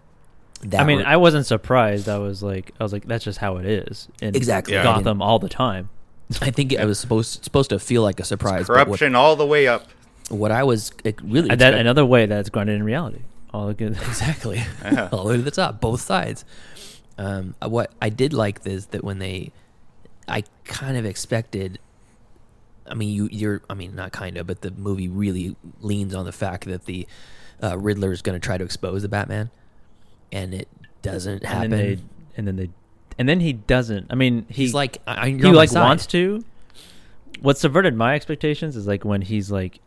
that 0.64 0.82
I 0.82 0.86
mean, 0.86 1.00
re- 1.00 1.04
I 1.06 1.18
wasn't 1.18 1.46
surprised. 1.46 2.08
I 2.10 2.18
was 2.18 2.42
like, 2.44 2.72
I 2.80 2.84
was 2.84 2.92
like, 2.94 3.06
that's 3.08 3.24
just 3.24 3.40
how 3.40 3.58
it 3.58 3.66
is 3.66 4.08
in 4.22 4.36
Exactly. 4.36 4.74
Yeah. 4.74 4.84
Gotham 4.84 5.22
all 5.22 5.40
the 5.40 5.50
time. 5.50 5.90
I 6.42 6.52
think 6.52 6.72
it 6.72 6.86
was 6.86 7.00
supposed 7.00 7.44
supposed 7.44 7.70
to 7.72 7.80
feel 7.80 8.02
like 8.04 8.20
a 8.20 8.24
surprise. 8.24 8.68
but 8.68 8.76
what- 8.78 8.86
Corruption 8.88 9.16
all 9.16 9.36
the 9.36 9.46
way 9.46 9.68
up. 9.68 9.88
What, 10.30 10.52
I 10.52 10.64
was 10.64 10.92
really 11.24 11.54
that 11.56 11.74
another 11.74 12.06
way 12.06 12.26
that's 12.26 12.50
grounded 12.50 12.76
in 12.76 12.84
reality. 12.84 13.20
All 13.54 13.68
the 13.68 13.74
good. 13.74 13.92
exactly 14.08 14.64
Yeah. 14.84 15.10
all 15.12 15.24
the 15.24 15.30
way 15.32 15.36
to 15.38 15.42
the 15.42 15.52
top, 15.52 15.82
both 15.82 16.02
sides. 16.02 16.46
Um, 17.18 17.56
uh, 17.62 17.68
what 17.70 17.92
I 18.02 18.10
did 18.10 18.32
like 18.34 18.66
is 18.66 18.88
that 18.88 19.04
when 19.04 19.20
they, 19.20 19.52
I 20.28 20.44
kind 20.66 20.98
of 20.98 21.06
expected. 21.06 21.80
I 22.88 22.94
mean, 22.96 23.10
you, 23.10 23.28
you're. 23.32 23.62
I 23.70 23.74
mean, 23.74 23.96
not 23.96 24.12
kind 24.12 24.38
of, 24.38 24.48
but 24.48 24.62
the 24.62 24.72
movie 24.72 25.08
really 25.08 25.56
leans 25.82 26.16
on 26.16 26.26
the 26.26 26.32
fact 26.32 26.66
that 26.66 26.86
the 26.86 27.08
uh, 27.62 27.78
Riddler 27.78 28.12
is 28.12 28.22
going 28.22 28.40
to 28.40 28.44
try 28.44 28.58
to 28.58 28.64
expose 28.64 29.02
the 29.04 29.10
Batman, 29.10 29.50
and 30.32 30.54
it 30.54 30.68
doesn't 31.02 31.44
happen. 31.44 31.74
And 31.74 31.74
then 31.74 31.80
they, 31.80 32.02
and 32.38 32.48
then 32.48 32.56
they, 32.56 32.70
and 33.20 33.30
then 33.30 33.40
he 33.42 33.54
doesn't. 33.54 34.08
I 34.10 34.16
mean, 34.16 34.46
he 34.50 34.64
He's 34.64 34.74
like, 34.74 35.00
I, 35.06 35.26
I- 35.26 35.30
he 35.32 35.38
like 35.44 35.70
side. 35.70 35.84
wants 35.84 36.06
to. 36.08 36.44
What 37.42 37.58
subverted 37.58 37.96
my 37.96 38.16
expectations 38.16 38.76
is 38.76 38.88
like 38.88 39.06
when 39.06 39.22
he's 39.22 39.52
like, 39.52 39.80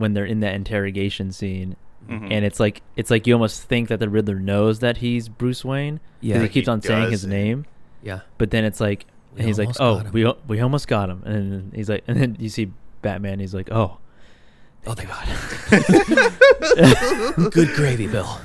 when 0.00 0.14
they're 0.14 0.24
in 0.24 0.40
that 0.40 0.54
interrogation 0.54 1.30
scene, 1.32 1.76
Mhm. 2.08 2.28
and 2.32 2.44
it's 2.44 2.58
like 2.58 2.82
it's 2.96 3.10
like 3.10 3.26
you 3.26 3.34
almost 3.34 3.62
think 3.62 3.88
that 3.88 4.00
the 4.00 4.08
Riddler 4.08 4.40
knows 4.40 4.80
that 4.80 4.96
he's 4.96 5.28
Bruce 5.28 5.64
Wayne. 5.64 5.98
'cause 5.98 6.02
Yeah. 6.22 6.42
he 6.42 6.48
keeps 6.48 6.66
He 6.66 6.70
on 6.72 6.82
saying 6.82 7.10
his 7.10 7.24
name, 7.26 7.66
Yeah, 8.02 8.20
but 8.38 8.50
then 8.50 8.64
it's 8.64 8.80
like, 8.80 9.06
We 9.34 9.40
and 9.40 9.46
he's 9.48 9.58
like, 9.58 9.68
oh, 9.78 9.98
him." 9.98 10.10
we 10.12 10.32
we 10.48 10.60
almost 10.60 10.88
got 10.88 11.08
him, 11.10 11.22
and 11.24 11.52
then 11.52 11.72
he's 11.74 11.88
like, 11.88 12.02
and 12.08 12.18
then 12.20 12.36
you 12.40 12.48
see 12.48 12.72
Batman, 13.02 13.38
he's 13.38 13.54
like, 13.54 13.70
oh, 13.70 13.98
oh 14.86 14.94
thank 14.94 15.08
God, 15.08 15.26
good 17.52 17.68
gravy, 17.74 18.06
Bill. 18.06 18.40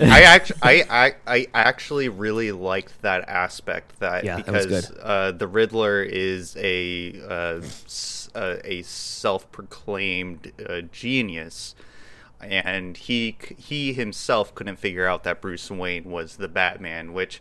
I 0.00 0.22
actually, 0.22 0.58
I, 0.60 0.84
I, 1.04 1.14
I 1.28 1.46
actually 1.54 2.08
really 2.08 2.50
liked 2.50 3.00
that 3.02 3.28
aspect 3.28 4.00
that 4.00 4.24
Yeah, 4.24 4.36
because 4.38 4.66
good. 4.66 4.86
uh, 5.00 5.30
the 5.32 5.46
Riddler 5.46 6.02
is 6.02 6.56
a 6.58 7.14
uh, 7.28 7.60
s- 8.34 8.40
uh, 8.40 8.58
a 8.64 8.82
self-proclaimed 8.82 10.52
uh, 10.68 10.82
genius, 10.92 11.74
and 12.40 12.96
he 12.96 13.36
he 13.56 13.92
himself 13.92 14.54
couldn't 14.54 14.76
figure 14.76 15.06
out 15.06 15.24
that 15.24 15.40
Bruce 15.40 15.70
Wayne 15.70 16.10
was 16.10 16.36
the 16.36 16.48
Batman. 16.48 17.12
Which, 17.12 17.40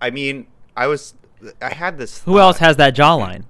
I 0.00 0.10
mean, 0.10 0.46
I 0.76 0.86
was 0.86 1.14
I 1.60 1.74
had 1.74 1.98
this. 1.98 2.22
who 2.22 2.38
else 2.38 2.58
has 2.58 2.76
that 2.76 2.94
jawline? 2.94 3.44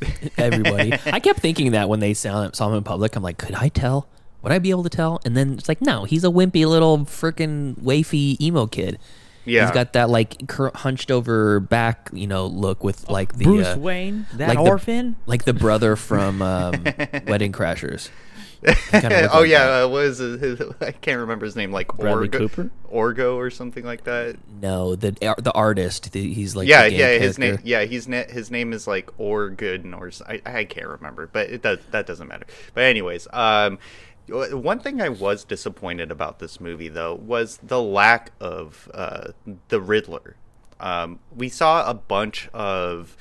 everybody. 0.38 0.92
I 1.06 1.18
kept 1.18 1.40
thinking 1.40 1.72
that 1.72 1.88
when 1.88 1.98
they 2.00 2.14
saw, 2.14 2.48
saw 2.52 2.68
him 2.68 2.76
in 2.76 2.84
public, 2.84 3.16
I'm 3.16 3.22
like, 3.22 3.36
could 3.38 3.54
I 3.56 3.68
tell? 3.68 4.06
Would 4.42 4.52
I 4.52 4.60
be 4.60 4.70
able 4.70 4.84
to 4.84 4.88
tell? 4.88 5.20
And 5.24 5.36
then 5.36 5.54
it's 5.54 5.68
like, 5.68 5.80
no, 5.80 6.04
he's 6.04 6.22
a 6.22 6.28
wimpy 6.28 6.64
little 6.66 6.98
freaking 6.98 7.74
wafy 7.82 8.40
emo 8.40 8.66
kid. 8.68 9.00
Yeah. 9.48 9.62
He's 9.66 9.70
got 9.74 9.92
that 9.94 10.10
like 10.10 10.46
cur- 10.48 10.72
hunched 10.74 11.10
over 11.10 11.60
back, 11.60 12.10
you 12.12 12.26
know, 12.26 12.46
look 12.46 12.84
with 12.84 13.08
like 13.10 13.34
the 13.36 13.44
Bruce 13.44 13.66
uh, 13.66 13.78
Wayne, 13.78 14.26
that 14.34 14.48
like 14.48 14.58
the- 14.58 14.64
orphan. 14.70 15.16
like 15.26 15.44
the 15.44 15.54
brother 15.54 15.96
from 15.96 16.42
um, 16.42 16.84
Wedding 17.26 17.52
Crashers. 17.52 18.10
kinda 18.90 19.28
oh 19.32 19.40
like 19.42 19.50
yeah, 19.50 19.66
that. 19.66 19.84
uh, 19.84 19.88
what 19.88 20.02
is 20.04 20.18
his, 20.18 20.40
his, 20.40 20.60
I 20.80 20.90
can't 20.90 21.20
remember 21.20 21.46
his 21.46 21.54
name, 21.54 21.70
like 21.70 21.96
Bradley 21.96 22.28
Orgo, 22.28 22.38
Cooper? 22.38 22.70
Orgo 22.92 23.36
or 23.36 23.50
something 23.50 23.84
like 23.84 24.02
that. 24.04 24.36
No, 24.60 24.96
the 24.96 25.12
the 25.38 25.52
artist. 25.52 26.10
The, 26.10 26.32
he's 26.34 26.56
like 26.56 26.66
yeah, 26.66 26.82
the 26.84 26.90
game 26.90 26.98
yeah, 26.98 27.06
his 27.18 27.36
character. 27.36 27.56
name, 27.58 27.60
yeah, 27.64 27.84
he's 27.84 28.08
ne- 28.08 28.28
his 28.28 28.50
name 28.50 28.72
is 28.72 28.88
like 28.88 29.16
Orgood 29.16 29.84
or 29.94 30.10
I 30.44 30.64
can't 30.64 30.88
remember, 30.88 31.28
but 31.32 31.50
it 31.50 31.62
does 31.62 31.78
that 31.92 32.06
doesn't 32.06 32.26
matter. 32.26 32.46
But 32.74 32.82
anyways, 32.84 33.28
um, 33.32 33.34
w- 33.34 33.78
one 34.28 34.80
thing 34.80 35.00
I 35.00 35.08
was 35.08 35.44
disappointed 35.44 36.10
about 36.10 36.38
this 36.38 36.60
movie 36.60 36.88
though 36.88 37.14
was 37.14 37.58
the 37.62 37.82
lack 37.82 38.32
of 38.40 38.90
uh, 38.94 39.32
the 39.68 39.80
Riddler. 39.80 40.36
Um, 40.80 41.18
we 41.34 41.48
saw 41.48 41.88
a 41.88 41.94
bunch 41.94 42.48
of 42.54 43.16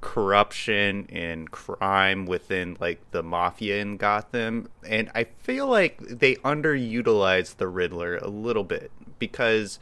corruption 0.00 1.06
and 1.12 1.50
crime 1.50 2.26
within 2.26 2.76
like 2.80 3.00
the 3.12 3.22
mafia 3.22 3.80
in 3.80 3.96
Gotham 3.96 4.68
and 4.84 5.08
I 5.14 5.24
feel 5.24 5.68
like 5.68 5.98
they 5.98 6.34
underutilized 6.36 7.58
the 7.58 7.68
Riddler 7.68 8.16
a 8.16 8.26
little 8.26 8.64
bit 8.64 8.90
because 9.20 9.78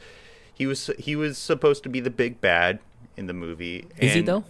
he 0.53 0.67
was 0.67 0.91
he 0.99 1.15
was 1.15 1.39
supposed 1.39 1.81
to 1.83 1.89
be 1.89 1.99
the 1.99 2.11
big 2.11 2.39
bad 2.39 2.79
in 3.17 3.25
the 3.25 3.33
movie. 3.33 3.87
Is 3.97 4.13
he 4.13 4.21
though? 4.21 4.43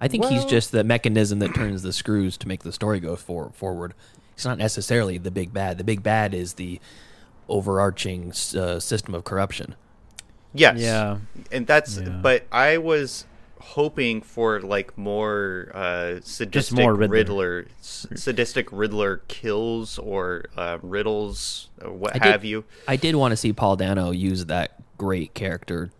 I 0.00 0.06
think 0.06 0.26
he's 0.26 0.44
just 0.44 0.70
the 0.70 0.84
mechanism 0.84 1.40
that 1.40 1.54
turns 1.54 1.82
the 1.82 1.92
screws 1.92 2.36
to 2.38 2.48
make 2.48 2.62
the 2.62 2.72
story 2.72 3.00
go 3.00 3.16
for, 3.16 3.50
forward. 3.50 3.94
He's 4.38 4.44
not 4.46 4.56
necessarily 4.56 5.18
the 5.18 5.32
big 5.32 5.52
bad. 5.52 5.78
The 5.78 5.84
big 5.84 6.04
bad 6.04 6.32
is 6.32 6.52
the 6.54 6.80
overarching 7.48 8.30
uh, 8.56 8.78
system 8.78 9.14
of 9.16 9.24
corruption. 9.24 9.74
Yes. 10.54 10.78
Yeah. 10.78 11.18
And 11.50 11.66
that's 11.66 11.98
Yeah. 11.98 12.10
but 12.22 12.44
I 12.52 12.78
was 12.78 13.24
hoping 13.60 14.22
for 14.22 14.60
like 14.60 14.96
more 14.96 15.72
uh 15.74 16.20
sadistic 16.22 16.78
more 16.78 16.94
Riddler. 16.94 17.08
Riddler, 17.16 17.66
s- 17.80 18.06
sadistic 18.14 18.68
Riddler 18.70 19.22
kills 19.26 19.98
or 19.98 20.44
uh, 20.56 20.78
riddles 20.82 21.68
or 21.82 21.92
what 21.92 22.14
I 22.14 22.18
did- 22.20 22.30
have 22.30 22.44
you. 22.44 22.64
I 22.86 22.94
did 22.94 23.16
want 23.16 23.32
to 23.32 23.36
see 23.36 23.52
Paul 23.52 23.74
Dano 23.74 24.12
use 24.12 24.46
that 24.46 24.74
great 24.98 25.34
character 25.34 25.90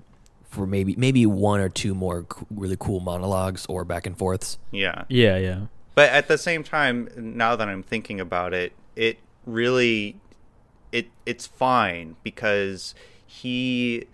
for 0.48 0.64
maybe 0.64 0.94
maybe 0.96 1.26
one 1.26 1.58
or 1.60 1.68
two 1.68 1.92
more 1.94 2.24
really 2.50 2.76
cool 2.78 3.00
monologues 3.00 3.66
or 3.68 3.84
back 3.84 4.06
and 4.06 4.16
forths. 4.16 4.58
Yeah. 4.70 5.02
Yeah, 5.08 5.36
yeah. 5.38 5.60
But 5.98 6.10
at 6.10 6.28
the 6.28 6.38
same 6.38 6.62
time, 6.62 7.08
now 7.16 7.56
that 7.56 7.68
I'm 7.68 7.82
thinking 7.82 8.20
about 8.20 8.54
it, 8.54 8.72
it 8.94 9.18
really 9.44 10.20
it 10.92 11.08
it's 11.26 11.48
fine 11.48 12.14
because 12.22 12.94
he 13.26 14.06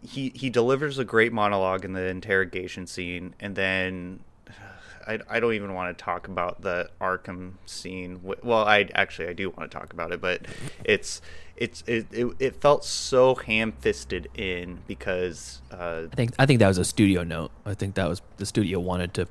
he 0.00 0.30
he 0.36 0.50
delivers 0.50 0.98
a 0.98 1.04
great 1.04 1.32
monologue 1.32 1.84
in 1.84 1.94
the 1.94 2.06
interrogation 2.06 2.86
scene 2.86 3.34
and 3.40 3.56
then 3.56 4.20
I, 5.08 5.18
I 5.28 5.40
don't 5.40 5.54
even 5.54 5.74
want 5.74 5.98
to 5.98 6.04
talk 6.04 6.28
about 6.28 6.62
the 6.62 6.90
Arkham 7.00 7.54
scene. 7.66 8.20
Well, 8.22 8.64
I 8.64 8.88
actually 8.94 9.30
I 9.30 9.32
do 9.32 9.50
want 9.50 9.68
to 9.68 9.76
talk 9.76 9.92
about 9.92 10.12
it, 10.12 10.20
but 10.20 10.42
it's 10.84 11.20
it's 11.56 11.82
it, 11.88 12.06
it, 12.12 12.36
it 12.38 12.60
felt 12.60 12.84
so 12.84 13.34
ham-fisted 13.34 14.28
in 14.36 14.78
because 14.86 15.60
uh, 15.72 16.02
I 16.12 16.14
think 16.14 16.34
I 16.38 16.46
think 16.46 16.60
that 16.60 16.68
was 16.68 16.78
a 16.78 16.84
studio 16.84 17.24
note. 17.24 17.50
I 17.66 17.74
think 17.74 17.96
that 17.96 18.08
was 18.08 18.22
the 18.36 18.46
studio 18.46 18.78
wanted 18.78 19.12
to 19.14 19.26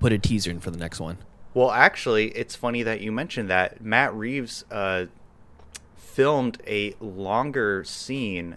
put 0.00 0.12
a 0.12 0.18
teaser 0.18 0.50
in 0.50 0.60
for 0.60 0.70
the 0.70 0.78
next 0.78 1.00
one. 1.00 1.18
Well, 1.54 1.70
actually, 1.70 2.28
it's 2.30 2.56
funny 2.56 2.82
that 2.82 3.00
you 3.00 3.12
mentioned 3.12 3.48
that. 3.50 3.80
Matt 3.80 4.12
Reeves 4.14 4.64
uh, 4.70 5.06
filmed 5.96 6.60
a 6.66 6.94
longer 7.00 7.84
scene 7.84 8.56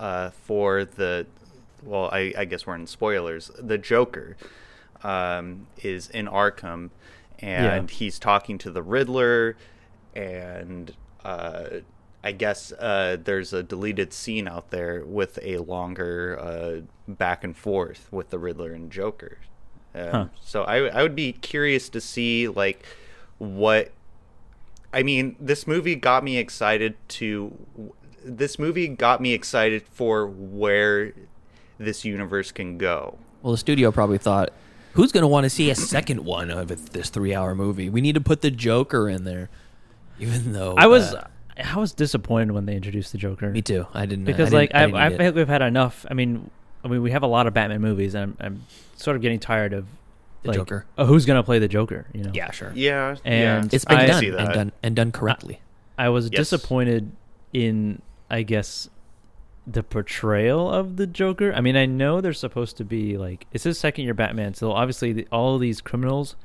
uh, 0.00 0.30
for 0.30 0.84
the. 0.84 1.26
Well, 1.82 2.08
I, 2.12 2.32
I 2.36 2.44
guess 2.44 2.66
we're 2.66 2.74
in 2.74 2.86
spoilers. 2.86 3.50
The 3.58 3.78
Joker 3.78 4.36
um, 5.02 5.66
is 5.82 6.08
in 6.08 6.26
Arkham, 6.26 6.90
and 7.38 7.88
Yeah. 7.90 7.94
he's 7.96 8.18
talking 8.18 8.58
to 8.58 8.70
the 8.70 8.82
Riddler, 8.82 9.56
and 10.14 10.92
uh, 11.24 11.68
I 12.24 12.32
guess 12.32 12.72
uh, 12.72 13.16
there's 13.22 13.52
a 13.52 13.62
deleted 13.62 14.12
scene 14.12 14.48
out 14.48 14.70
there 14.70 15.04
with 15.04 15.38
a 15.42 15.58
longer 15.58 16.38
uh, 16.40 17.12
back 17.12 17.44
and 17.44 17.56
forth 17.56 18.08
with 18.10 18.30
the 18.30 18.38
Riddler 18.38 18.72
and 18.72 18.90
Joker. 18.90 19.38
Um, 19.94 20.10
Huh. 20.10 20.26
So 20.40 20.64
I, 20.64 20.86
I 20.86 21.02
would 21.02 21.14
be 21.14 21.32
curious 21.32 21.88
to 21.90 22.00
see 22.00 22.48
like 22.48 22.84
what. 23.38 23.90
I 24.92 25.02
mean, 25.02 25.36
this 25.38 25.66
movie 25.66 25.96
got 25.96 26.24
me 26.24 26.38
excited 26.38 26.94
to. 27.08 27.56
This 28.24 28.58
movie 28.58 28.88
got 28.88 29.20
me 29.20 29.32
excited 29.32 29.82
for 29.90 30.26
where 30.26 31.12
this 31.78 32.04
universe 32.04 32.52
can 32.52 32.78
go. 32.78 33.18
Well, 33.42 33.52
the 33.52 33.58
studio 33.58 33.92
probably 33.92 34.18
thought, 34.18 34.52
who's 34.94 35.12
going 35.12 35.22
to 35.22 35.28
want 35.28 35.44
to 35.44 35.50
see 35.50 35.70
a 35.70 35.74
second 35.74 36.24
one 36.24 36.50
of 36.50 36.92
this 36.92 37.10
three-hour 37.10 37.54
movie? 37.54 37.88
We 37.88 38.00
need 38.00 38.14
to 38.14 38.20
put 38.20 38.40
the 38.40 38.50
Joker 38.50 39.08
in 39.08 39.24
there, 39.24 39.48
even 40.18 40.52
though 40.52 40.74
I 40.76 40.86
was 40.86 41.14
uh, 41.14 41.28
I 41.62 41.78
was 41.78 41.92
disappointed 41.92 42.52
when 42.52 42.66
they 42.66 42.74
introduced 42.74 43.12
the 43.12 43.18
Joker. 43.18 43.50
me 43.50 43.62
too. 43.62 43.86
I 43.92 44.06
didn't 44.06 44.24
because 44.24 44.52
I 44.52 44.56
like 44.56 44.70
didn't, 44.70 44.76
I, 44.76 44.86
didn't 44.86 44.96
I 44.96 45.08
need 45.08 45.16
feel 45.18 45.26
like 45.26 45.34
we've 45.34 45.48
had 45.48 45.62
enough. 45.62 46.06
I 46.10 46.14
mean, 46.14 46.50
I 46.88 46.92
mean 46.92 47.02
we 47.02 47.10
have 47.10 47.22
a 47.22 47.26
lot 47.28 47.46
of 47.46 47.54
Batman 47.54 47.80
movies, 47.80 48.14
and 48.14 48.36
I'm, 48.40 48.46
I'm 48.46 48.62
sort 48.96 49.16
of 49.16 49.22
getting 49.22 49.38
tired 49.38 49.72
of 49.72 49.86
The 50.42 50.48
like, 50.48 50.56
Joker. 50.56 50.86
Oh, 50.96 51.06
who's 51.06 51.24
gonna 51.26 51.42
play 51.42 51.58
the 51.58 51.68
Joker? 51.68 52.06
You 52.12 52.24
know? 52.24 52.30
yeah, 52.34 52.50
sure. 52.50 52.72
Yeah, 52.74 53.16
And 53.24 53.64
yeah. 53.64 53.68
It's 53.76 53.84
been 53.84 53.98
I- 53.98 54.06
done 54.06 54.20
see 54.20 54.28
and 54.28 54.52
done 54.54 54.72
and 54.82 54.96
done 54.96 55.12
correctly. 55.12 55.60
I 55.98 56.08
was 56.10 56.26
Yes. 56.32 56.38
disappointed 56.50 57.10
in, 57.52 58.02
I 58.30 58.42
guess, 58.42 58.88
the 59.66 59.82
portrayal 59.82 60.72
of 60.72 60.96
the 60.96 61.06
Joker. 61.06 61.52
I 61.52 61.60
mean, 61.60 61.76
I 61.76 61.86
know 61.86 62.20
they're 62.20 62.32
supposed 62.32 62.76
to 62.78 62.84
be 62.84 63.16
like 63.18 63.46
it's 63.52 63.64
his 63.64 63.78
second 63.78 64.04
year 64.04 64.14
Batman, 64.14 64.54
so 64.54 64.72
obviously 64.72 65.12
the, 65.12 65.28
all 65.32 65.54
of 65.56 65.60
these 65.60 65.80
criminals 65.80 66.36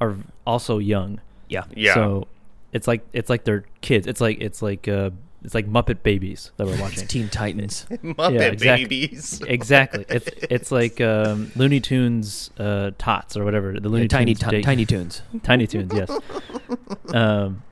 are 0.00 0.16
also 0.46 0.78
young. 0.78 1.20
yeah. 1.48 1.64
Yeah. 1.74 1.94
So 1.94 2.26
it's 2.72 2.86
like 2.88 3.02
it's 3.12 3.28
like 3.28 3.44
they're 3.44 3.64
kids. 3.80 4.06
It's 4.06 4.20
like 4.20 4.40
it's 4.40 4.62
like 4.62 4.86
uh 4.88 5.10
it's 5.42 5.54
like 5.54 5.66
Muppet 5.68 6.02
Babies 6.02 6.50
that 6.56 6.66
we're 6.66 6.74
It's 6.74 6.82
watching. 6.82 7.06
Teen 7.08 7.28
Titans. 7.28 7.86
Muppet 7.90 8.34
Yeah, 8.34 8.40
exact- 8.42 8.82
babies. 8.82 9.42
exactly. 9.46 10.04
It's 10.08 10.28
it's 10.42 10.70
like 10.80 11.00
um, 11.00 11.50
Looney 11.56 11.80
Tunes 11.80 12.50
uh, 12.58 12.90
tots 12.98 13.36
or 13.36 13.44
whatever. 13.44 13.78
The 13.80 13.88
Looney 13.88 14.08
tiny 14.08 14.34
Tunes 14.34 14.50
ti- 14.50 14.56
Jake- 14.58 14.64
Tiny 14.64 14.84
Toons. 14.86 15.22
Tiny 15.42 15.66
Toons, 15.66 15.92
yes. 15.94 16.10
um, 17.14 17.62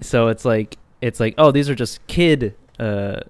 so 0.00 0.28
it's 0.28 0.44
like 0.44 0.76
it's 1.00 1.20
like 1.20 1.34
oh 1.38 1.50
these 1.50 1.68
are 1.70 1.74
just 1.74 2.04
kid 2.06 2.54
uh, 2.78 3.20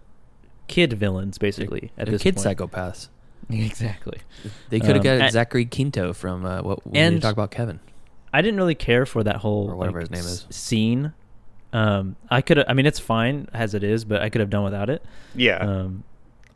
kid 0.68 0.92
villains 0.94 1.38
basically 1.38 1.92
at 1.99 2.07
They're 2.07 2.12
this 2.12 2.23
kid 2.23 2.37
point. 2.37 2.59
psychopaths. 2.59 3.09
exactly. 3.51 4.18
They 4.70 4.81
could 4.81 4.97
have 4.97 4.99
Um, 4.99 5.03
got 5.03 5.20
and- 5.20 5.33
Zachary 5.33 5.66
Quinto 5.66 6.12
from 6.14 6.44
uh, 6.47 6.62
what 6.62 6.85
we 6.87 6.92
need 6.92 7.01
And- 7.01 7.23
talk 7.23 7.33
about 7.33 7.51
Kevin. 7.51 7.81
I 8.33 8.42
didn't 8.42 8.57
really 8.59 8.75
care 8.75 9.07
for 9.07 9.23
that 9.23 9.37
whole 9.37 9.70
Or 9.70 9.77
whatever 9.77 10.01
like, 10.01 10.11
his 10.11 10.25
name 10.25 10.29
is. 10.33 10.47
scene. 10.51 11.12
Um, 11.74 12.16
I 12.30 12.40
could 12.40 12.64
I 12.68 12.72
mean 12.72 12.87
it's 12.87 12.98
fine 13.00 13.48
as 13.52 13.74
it 13.74 13.82
is, 13.84 14.04
but 14.04 14.22
I 14.22 14.30
could 14.30 14.40
have 14.40 14.48
done 14.50 14.64
without 14.64 14.88
it. 14.88 15.02
yeah. 15.34 15.58
Um, 15.58 16.04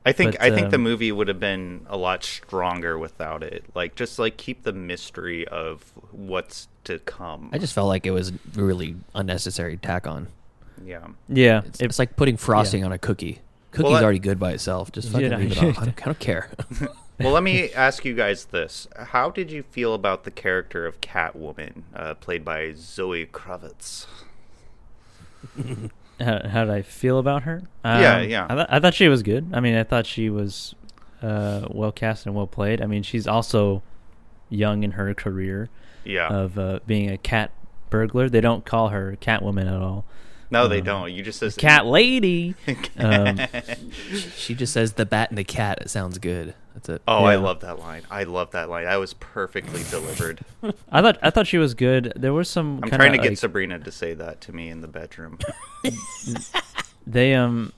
I 0.07 0.12
think 0.12 0.33
But, 0.38 0.42
I 0.42 0.50
think 0.54 0.70
the 0.70 0.76
um, 0.76 0.83
movie 0.85 1.12
would 1.12 1.28
have 1.28 1.40
been 1.40 1.85
a 1.88 1.96
lot 1.98 2.24
stronger 2.24 2.96
without 2.98 3.42
it. 3.42 3.64
Like 3.74 3.94
just 3.94 4.18
like 4.18 4.38
keep 4.38 4.62
the 4.62 4.72
mystery 4.72 5.46
of 5.48 5.92
what's 6.12 6.68
to 6.85 6.98
come. 7.00 7.50
I 7.52 7.59
just 7.59 7.74
felt 7.74 7.88
like 7.88 8.07
it 8.07 8.12
was 8.12 8.33
really 8.54 8.96
unnecessary 9.14 9.76
tack 9.76 10.07
on. 10.07 10.28
yeah. 10.83 11.09
yeah, 11.28 11.62
It's, 11.66 11.81
it- 11.81 11.85
it's 11.87 11.98
like 11.98 12.16
putting 12.16 12.38
frosting 12.38 12.85
on 12.85 12.92
a 12.92 12.98
cookie. 12.98 13.40
Cookie's 13.72 13.92
that- 13.94 14.02
already 14.04 14.18
good 14.20 14.38
by 14.38 14.52
itself. 14.52 14.92
Just 14.92 15.11
fucking 15.11 15.31
Yeah. 15.31 15.37
leave 15.37 15.52
it 15.52 15.59
off. 15.59 15.78
I 15.78 15.85
don't, 15.87 16.00
I 16.02 16.04
don't 16.07 16.18
care. 16.20 16.48
Well, 17.20 17.33
let 17.33 17.42
me 17.42 17.72
ask 17.72 18.04
you 18.04 18.14
guys 18.14 18.44
this: 18.44 18.87
How 18.96 19.28
did 19.28 19.50
you 19.50 19.64
feel 19.64 19.92
about 19.92 20.22
the 20.22 20.31
character 20.31 20.87
of 20.87 21.00
Catwoman, 21.00 21.83
uh, 21.92 22.14
played 22.14 22.44
by 22.44 22.72
Zoe 22.76 23.26
Kravitz? 23.26 24.07
how, 26.20 26.48
how 26.48 26.64
did 26.64 26.72
I 26.74 26.83
feel 26.83 27.18
about 27.18 27.42
her? 27.44 27.62
Yeah, 27.85 28.16
Um, 28.16 28.29
yeah. 28.29 28.46
I, 28.48 28.55
th- 28.55 28.66
I 28.70 28.81
thought 28.81 28.94
she 28.94 29.09
was 29.09 29.22
good. 29.22 29.51
I 29.53 29.61
mean, 29.61 29.74
I 29.74 29.85
thought 29.85 30.07
she 30.07 30.31
was 30.31 30.74
uh, 31.22 31.66
well 31.70 31.92
cast 31.92 32.27
and 32.27 32.35
well 32.35 32.46
played. 32.46 32.81
I 32.83 32.87
mean, 32.87 33.03
she's 33.03 33.27
also 33.27 33.83
young 34.51 34.83
in 34.83 34.92
her 34.92 35.12
career 35.14 35.68
Yeah. 36.05 36.29
of 36.29 36.59
uh, 36.59 36.81
being 36.87 37.11
a 37.11 37.18
cat 37.18 37.53
burglar. 37.90 38.29
They 38.29 38.40
don't 38.40 38.64
call 38.64 38.88
her 38.88 39.16
Catwoman 39.20 39.68
at 39.68 39.81
all. 39.83 40.05
No, 40.51 40.69
they 40.69 40.79
um, 40.79 40.85
don't. 40.85 41.13
You 41.13 41.23
just 41.23 41.39
says 41.39 41.57
Cat 41.57 41.87
lady. 41.87 42.55
um, 42.99 43.39
she 44.37 44.55
just 44.55 44.73
says 44.73 44.95
the 44.95 45.07
bat 45.07 45.31
and 45.31 45.39
the 45.39 45.45
cat. 45.45 45.79
It 45.83 45.91
sounds 45.91 46.19
good. 46.19 46.55
That's 46.75 46.89
it. 46.89 47.03
Oh, 47.09 47.25
I 47.25 47.37
love 47.37 47.61
that 47.61 47.79
line. 47.79 48.03
I 48.11 48.25
love 48.25 48.53
that 48.53 48.71
line. 48.71 48.85
That 48.85 48.97
was 48.97 49.15
perfectly 49.15 49.83
delivered. 49.91 50.41
I 50.93 51.03
thought 51.03 51.19
I 51.23 51.31
thought 51.31 51.47
she 51.47 51.59
was 51.59 51.75
good. 51.75 52.13
There 52.17 52.33
was 52.33 52.49
some. 52.49 52.81
I'm 52.83 52.91
trying 52.91 53.13
to 53.13 53.19
get 53.19 53.31
like, 53.31 53.39
Sabrina 53.39 53.79
to 53.79 53.91
say 53.93 54.15
that 54.15 54.41
to 54.43 54.53
me 54.53 54.69
in 54.69 54.81
the 54.81 54.89
bedroom. 54.89 55.39
they 57.07 57.35
um 57.35 57.73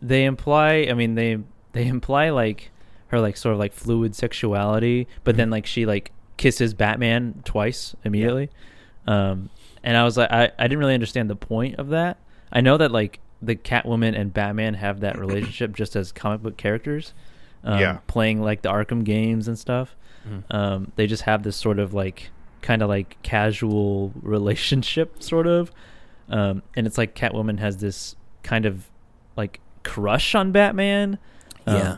they 0.00 0.24
imply 0.24 0.86
i 0.90 0.94
mean 0.94 1.14
they 1.14 1.38
they 1.72 1.86
imply 1.86 2.30
like 2.30 2.70
her 3.08 3.20
like 3.20 3.36
sort 3.36 3.52
of 3.52 3.58
like 3.58 3.72
fluid 3.72 4.14
sexuality 4.14 5.06
but 5.24 5.36
then 5.36 5.50
like 5.50 5.66
she 5.66 5.86
like 5.86 6.12
kisses 6.36 6.74
batman 6.74 7.42
twice 7.44 7.96
immediately 8.04 8.48
um 9.06 9.50
and 9.88 9.96
i 9.96 10.04
was 10.04 10.16
like 10.16 10.30
I, 10.30 10.50
I 10.58 10.64
didn't 10.68 10.78
really 10.78 10.94
understand 10.94 11.30
the 11.30 11.36
point 11.36 11.76
of 11.78 11.88
that 11.88 12.18
i 12.52 12.60
know 12.60 12.76
that 12.76 12.92
like 12.92 13.20
the 13.40 13.54
Catwoman 13.54 14.18
and 14.20 14.34
Batman 14.34 14.74
have 14.74 14.98
that 15.00 15.16
relationship 15.24 15.74
just 15.76 15.94
as 15.94 16.10
comic 16.10 16.42
book 16.42 16.56
characters. 16.56 17.14
Um, 17.62 17.78
Yeah. 17.78 17.98
Playing 18.08 18.42
like 18.42 18.62
the 18.62 18.68
Arkham 18.68 19.04
games 19.04 19.46
and 19.46 19.56
stuff. 19.56 19.94
Um, 20.50 20.90
they 20.96 21.06
just 21.06 21.22
have 21.22 21.44
this 21.44 21.56
sort 21.56 21.78
of 21.78 21.94
like 21.94 22.30
kind 22.62 22.82
of 22.82 22.88
like 22.88 23.16
casual 23.22 24.12
relationship, 24.22 25.22
sort 25.22 25.46
of. 25.46 25.70
Um, 26.28 26.62
and 26.74 26.84
it's 26.84 26.98
like 26.98 27.14
Catwoman 27.14 27.60
has 27.60 27.76
this 27.76 28.16
kind 28.42 28.66
of 28.66 28.90
like 29.36 29.60
crush 29.84 30.34
on 30.34 30.50
Batman. 30.50 31.18
Um, 31.64 31.76
Yeah. 31.76 31.96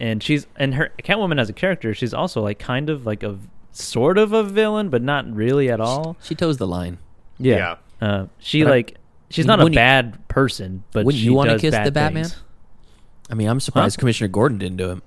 and 0.00 0.20
she's 0.20 0.48
and 0.56 0.74
her 0.74 0.90
Catwoman 0.98 1.40
as 1.40 1.48
a 1.48 1.52
character, 1.52 1.94
she's 1.94 2.12
also 2.12 2.42
like 2.42 2.58
kind 2.58 2.90
of 2.90 3.06
like 3.06 3.22
a 3.22 3.38
sort 3.70 4.18
of 4.18 4.32
a 4.32 4.42
villain, 4.42 4.88
but 4.90 5.00
not 5.02 5.32
really 5.32 5.70
at 5.70 5.80
all. 5.80 6.16
She 6.24 6.34
toes 6.34 6.56
the 6.56 6.66
line. 6.66 6.98
Yeah. 7.38 7.76
Uh, 8.00 8.26
she 8.38 8.62
But 8.62 8.70
like 8.70 8.96
she's 9.30 9.46
not 9.46 9.60
a 9.60 9.62
wouldn't 9.64 9.74
you- 9.74 9.78
bad 9.80 10.28
person, 10.28 10.84
but 10.92 11.04
wouldn't 11.04 11.20
she 11.20 11.26
you 11.26 11.34
wanna 11.34 11.58
kiss 11.58 11.72
bad 11.72 11.86
the 11.86 11.92
Batman? 11.92 12.24
things. 12.24 12.42
I 13.30 13.34
mean, 13.34 13.48
I'm 13.48 13.58
surprised 13.60 13.98
Commissioner 13.98 14.28
Gordon 14.28 14.58
didn't 14.58 14.76
do 14.76 14.92
it. 14.92 15.02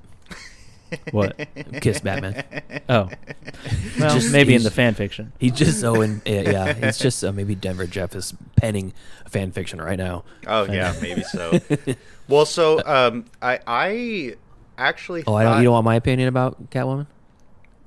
What? 1.14 1.38
Kiss 1.82 2.00
Batman. 2.02 2.44
Oh, 2.90 3.10
well, 4.00 4.16
Just- 4.16 4.32
maybe 4.34 4.56
in 4.56 4.64
the 4.64 4.72
fan 4.72 4.96
fiction. 4.96 5.32
He's 5.40 5.52
just 5.52 5.80
so 5.80 6.02
in. 6.02 6.20
Yeah, 6.26 6.66
it's 6.66 6.98
just 6.98 7.24
uh, 7.24 7.32
maybe 7.32 7.54
Denver 7.54 7.86
Jeff 7.86 8.16
is 8.16 8.34
penning 8.56 8.94
a 9.26 9.30
fan 9.30 9.52
fiction 9.52 9.80
right 9.80 10.00
now. 10.00 10.24
Oh 10.48 10.64
yeah, 10.64 10.96
maybe 11.00 11.22
so. 11.22 11.60
well, 12.28 12.46
so 12.46 12.82
um, 12.86 13.26
I 13.40 13.60
I 13.68 14.36
actually. 14.80 15.24
Oh, 15.28 15.36
I 15.36 15.44
don't. 15.44 15.58
You 15.60 15.66
don't 15.66 15.74
want 15.74 15.86
my 15.86 15.96
opinion 15.96 16.28
about 16.28 16.72
Catwoman? 16.72 17.06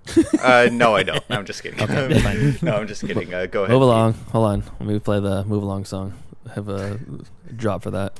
Uh, 0.43 0.69
no, 0.73 0.97
I 0.97 1.05
don't. 1.05 1.23
I'm 1.31 1.45
just 1.45 1.63
kidding. 1.63 1.81
Okay, 1.81 2.21
fine. 2.23 2.59
no, 2.63 2.77
I'm 2.77 2.89
just 2.89 3.07
kidding. 3.07 3.33
Uh, 3.33 3.47
go 3.47 3.63
ahead. 3.63 3.73
Move 3.73 3.83
along. 3.83 4.15
Hold 4.33 4.47
on. 4.47 4.65
Let 4.81 4.89
me 4.89 4.99
play 4.99 5.21
the 5.21 5.45
move 5.45 5.63
along 5.63 5.85
song. 5.85 6.15
Have 6.55 6.69
a 6.69 6.99
drop 7.55 7.83
for 7.85 7.93
that. 7.93 8.19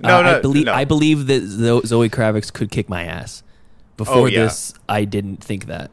No, 0.00 0.18
Uh, 0.18 0.22
no, 0.22 0.36
I 0.36 0.40
believe 0.40 0.66
no. 0.66 0.72
I 0.72 0.84
believe 0.84 1.26
that 1.26 1.42
Zoe 1.86 2.08
Kravitz 2.08 2.52
could 2.52 2.70
kick 2.70 2.88
my 2.88 3.04
ass. 3.04 3.42
Before 3.96 4.28
yeah. 4.28 4.44
this, 4.44 4.74
I 4.88 5.04
didn't 5.04 5.42
think 5.44 5.66
that. 5.66 5.90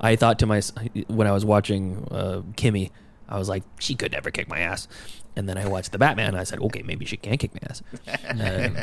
I 0.00 0.16
thought 0.16 0.38
to 0.40 0.46
myself 0.46 0.86
when 1.08 1.26
I 1.26 1.32
was 1.32 1.44
watching 1.44 2.06
uh, 2.10 2.42
Kimi, 2.56 2.90
I 3.28 3.38
was 3.38 3.48
like, 3.48 3.64
she 3.78 3.94
could 3.94 4.12
never 4.12 4.30
kick 4.30 4.48
my 4.48 4.60
ass. 4.60 4.88
And 5.38 5.48
then 5.48 5.56
I 5.56 5.66
watched 5.68 5.92
the 5.92 5.98
Batman. 5.98 6.28
and 6.28 6.36
I 6.38 6.44
said, 6.44 6.58
okay, 6.60 6.82
maybe 6.82 7.04
she 7.06 7.16
can 7.16 7.38
kick 7.38 7.52
my 7.54 7.60
ass. 7.70 7.82
Um, 8.28 8.76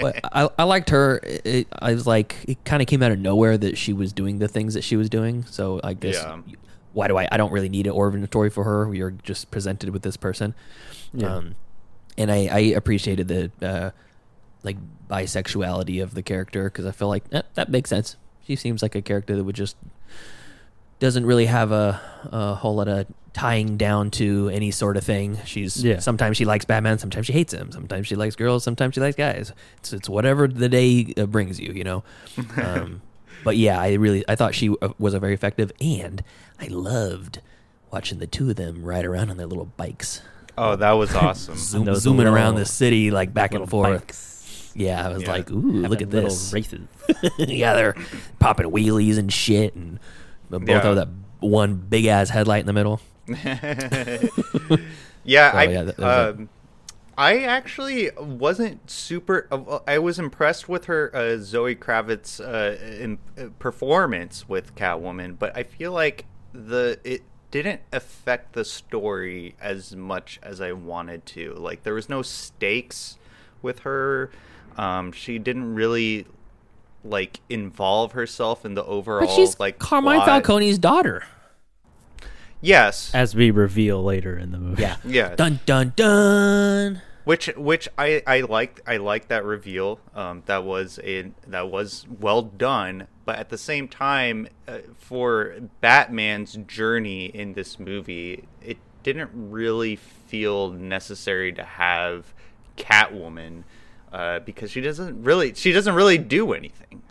but 0.00 0.20
I, 0.32 0.48
I 0.58 0.64
liked 0.64 0.90
her. 0.90 1.20
It, 1.22 1.66
I 1.80 1.92
was 1.94 2.06
like, 2.06 2.36
it 2.48 2.64
kind 2.64 2.80
of 2.80 2.88
came 2.88 3.02
out 3.02 3.12
of 3.12 3.18
nowhere 3.18 3.58
that 3.58 3.76
she 3.76 3.92
was 3.92 4.12
doing 4.12 4.38
the 4.38 4.48
things 4.48 4.74
that 4.74 4.82
she 4.84 4.96
was 4.96 5.08
doing. 5.10 5.44
So 5.44 5.80
I 5.84 5.92
guess 5.94 6.14
Yeah. 6.14 6.40
why 6.92 7.08
do 7.08 7.16
I? 7.18 7.28
I 7.30 7.36
don't 7.36 7.52
really 7.52 7.68
need 7.68 7.86
an 7.86 7.92
origin 7.92 8.26
story 8.26 8.50
for 8.50 8.64
her. 8.64 8.88
We 8.88 9.00
are 9.02 9.10
just 9.10 9.50
presented 9.50 9.90
with 9.90 10.02
this 10.02 10.16
person. 10.16 10.54
Yeah. 11.12 11.34
Um, 11.34 11.54
and 12.18 12.30
I, 12.32 12.46
I 12.50 12.58
appreciated 12.76 13.28
the 13.28 13.50
uh, 13.66 13.90
like 14.62 14.76
bisexuality 15.10 16.02
of 16.02 16.14
the 16.14 16.22
character 16.22 16.64
because 16.64 16.86
I 16.86 16.92
feel 16.92 17.08
like 17.08 17.24
eh, 17.32 17.42
that 17.54 17.68
makes 17.70 17.90
sense. 17.90 18.16
She 18.46 18.56
seems 18.56 18.80
like 18.82 18.94
a 18.94 19.02
character 19.02 19.34
that 19.36 19.44
would 19.44 19.56
just 19.56 19.76
doesn't 20.98 21.26
really 21.26 21.46
have 21.46 21.72
a, 21.72 22.00
a 22.32 22.54
whole 22.54 22.76
lot 22.76 22.88
of 22.88 23.06
tying 23.32 23.76
down 23.76 24.10
to 24.10 24.48
any 24.48 24.70
sort 24.70 24.96
of 24.96 25.04
thing. 25.04 25.38
She's 25.44 25.84
Yeah. 25.84 25.98
sometimes 25.98 26.36
she 26.38 26.44
likes 26.46 26.64
Batman, 26.64 26.98
sometimes 26.98 27.26
she 27.26 27.32
hates 27.34 27.52
him, 27.52 27.70
sometimes 27.70 28.06
she 28.06 28.16
likes 28.16 28.34
girls, 28.34 28.64
sometimes 28.64 28.94
she 28.94 29.00
likes 29.00 29.16
guys. 29.16 29.52
It's 29.78 29.92
it's 29.92 30.08
whatever 30.08 30.48
the 30.48 30.68
day 30.70 31.12
uh, 31.18 31.26
brings 31.26 31.60
you, 31.60 31.72
you 31.72 31.84
know. 31.84 32.02
um, 32.62 33.02
but 33.44 33.56
yeah, 33.58 33.78
I 33.80 33.94
really 33.94 34.24
I 34.28 34.36
thought 34.36 34.54
she 34.54 34.70
uh, 34.80 34.88
was 34.98 35.12
a 35.12 35.20
very 35.20 35.34
effective, 35.34 35.70
and 35.80 36.22
I 36.58 36.68
loved 36.68 37.40
watching 37.92 38.18
the 38.18 38.26
two 38.26 38.48
of 38.50 38.56
them 38.56 38.82
ride 38.82 39.04
around 39.04 39.30
on 39.30 39.36
their 39.36 39.46
little 39.46 39.66
bikes, 39.76 40.22
Oh, 40.58 40.74
that 40.76 40.92
was 40.92 41.14
awesome. 41.14 41.56
zoom, 41.56 41.94
zooming 41.94 42.18
little- 42.18 42.34
around 42.34 42.54
the 42.54 42.64
city 42.64 43.10
like 43.10 43.34
back 43.34 43.52
and 43.52 43.68
forth. 43.68 44.00
bikes, 44.00 44.72
Yeah, 44.74 45.06
I 45.06 45.12
was 45.12 45.22
Yeah. 45.24 45.30
like, 45.32 45.50
ooh, 45.50 45.54
look 45.60 46.00
having 46.00 46.08
at 46.08 46.14
little 46.14 46.30
this. 46.30 46.52
races. 46.54 46.80
yeah, 47.38 47.74
they're 47.74 47.94
popping 48.38 48.66
wheelies 48.70 49.18
and 49.18 49.30
shit, 49.30 49.74
and 49.74 50.00
both 50.50 50.68
Yeah. 50.68 50.82
have 50.82 50.96
that 50.96 51.08
one 51.40 51.74
big 51.76 52.06
ass 52.06 52.30
headlight 52.30 52.60
in 52.60 52.66
the 52.66 52.72
middle. 52.72 53.00
yeah, 55.24 55.52
So, 55.52 55.58
I 55.58 55.62
yeah, 55.64 55.82
that- 55.82 55.96
that 55.96 56.28
um, 56.30 56.48
I 57.18 57.38
actually 57.44 58.10
wasn't 58.18 58.90
super. 58.90 59.48
uh, 59.50 59.78
I 59.86 59.98
was 59.98 60.18
impressed 60.18 60.68
with 60.68 60.84
her 60.84 61.10
uh, 61.16 61.38
Zoe 61.38 61.74
Kravitz 61.74 62.40
uh, 62.40 62.76
in, 63.02 63.18
uh, 63.38 63.46
performance 63.58 64.48
with 64.48 64.74
Catwoman, 64.74 65.38
but 65.38 65.56
I 65.56 65.62
feel 65.62 65.92
like 65.92 66.26
the 66.52 66.98
it 67.04 67.22
didn't 67.50 67.80
affect 67.92 68.52
the 68.52 68.64
story 68.66 69.54
as 69.60 69.96
much 69.96 70.38
as 70.42 70.60
I 70.60 70.72
wanted 70.72 71.24
to. 71.26 71.54
Like 71.54 71.84
there 71.84 71.94
was 71.94 72.08
no 72.10 72.20
stakes 72.20 73.16
with 73.62 73.80
her. 73.80 74.30
Um, 74.76 75.10
she 75.10 75.38
didn't 75.38 75.74
really 75.74 76.26
like 77.04 77.40
involve 77.48 78.12
herself 78.12 78.64
in 78.64 78.74
the 78.74 78.84
overall 78.84 79.26
But 79.26 79.34
she's 79.34 79.58
like 79.60 79.78
Carmine 79.78 80.16
plot. 80.22 80.26
Falcone's 80.28 80.78
daughter. 80.78 81.22
Yes, 82.60 83.14
As 83.14 83.34
we 83.34 83.50
reveal 83.50 84.02
later 84.02 84.36
in 84.36 84.50
the 84.50 84.58
movie. 84.58 84.82
Yeah. 84.82 84.96
Yeah. 85.04 85.34
Dun 85.36 85.60
dun 85.66 85.92
dun. 85.94 87.02
which 87.24 87.46
which 87.56 87.88
I 87.98 88.22
I 88.26 88.40
liked 88.40 88.80
I 88.86 88.96
liked 88.96 89.28
that 89.28 89.44
reveal. 89.44 90.00
Um, 90.14 90.42
that 90.46 90.64
was 90.64 90.98
a 91.04 91.30
that 91.46 91.70
was 91.70 92.06
well 92.20 92.42
done. 92.42 93.06
But 93.24 93.38
at 93.38 93.50
the 93.50 93.58
same 93.58 93.88
time, 93.88 94.48
uh, 94.68 94.78
for 94.98 95.56
Batman's 95.80 96.54
journey 96.66 97.26
in 97.26 97.52
this 97.54 97.78
movie, 97.78 98.44
it 98.62 98.78
didn't 99.02 99.30
really 99.34 99.96
feel 99.96 100.70
necessary 100.70 101.52
to 101.52 101.62
have 101.64 102.32
Catwoman 102.76 103.64
uh, 104.16 104.38
because 104.40 104.70
she 104.70 104.80
doesn't 104.80 105.22
really 105.22 105.52
she 105.54 105.72
doesn't 105.72 105.94
really 105.94 106.16
do 106.18 106.52
anything. 106.54 107.02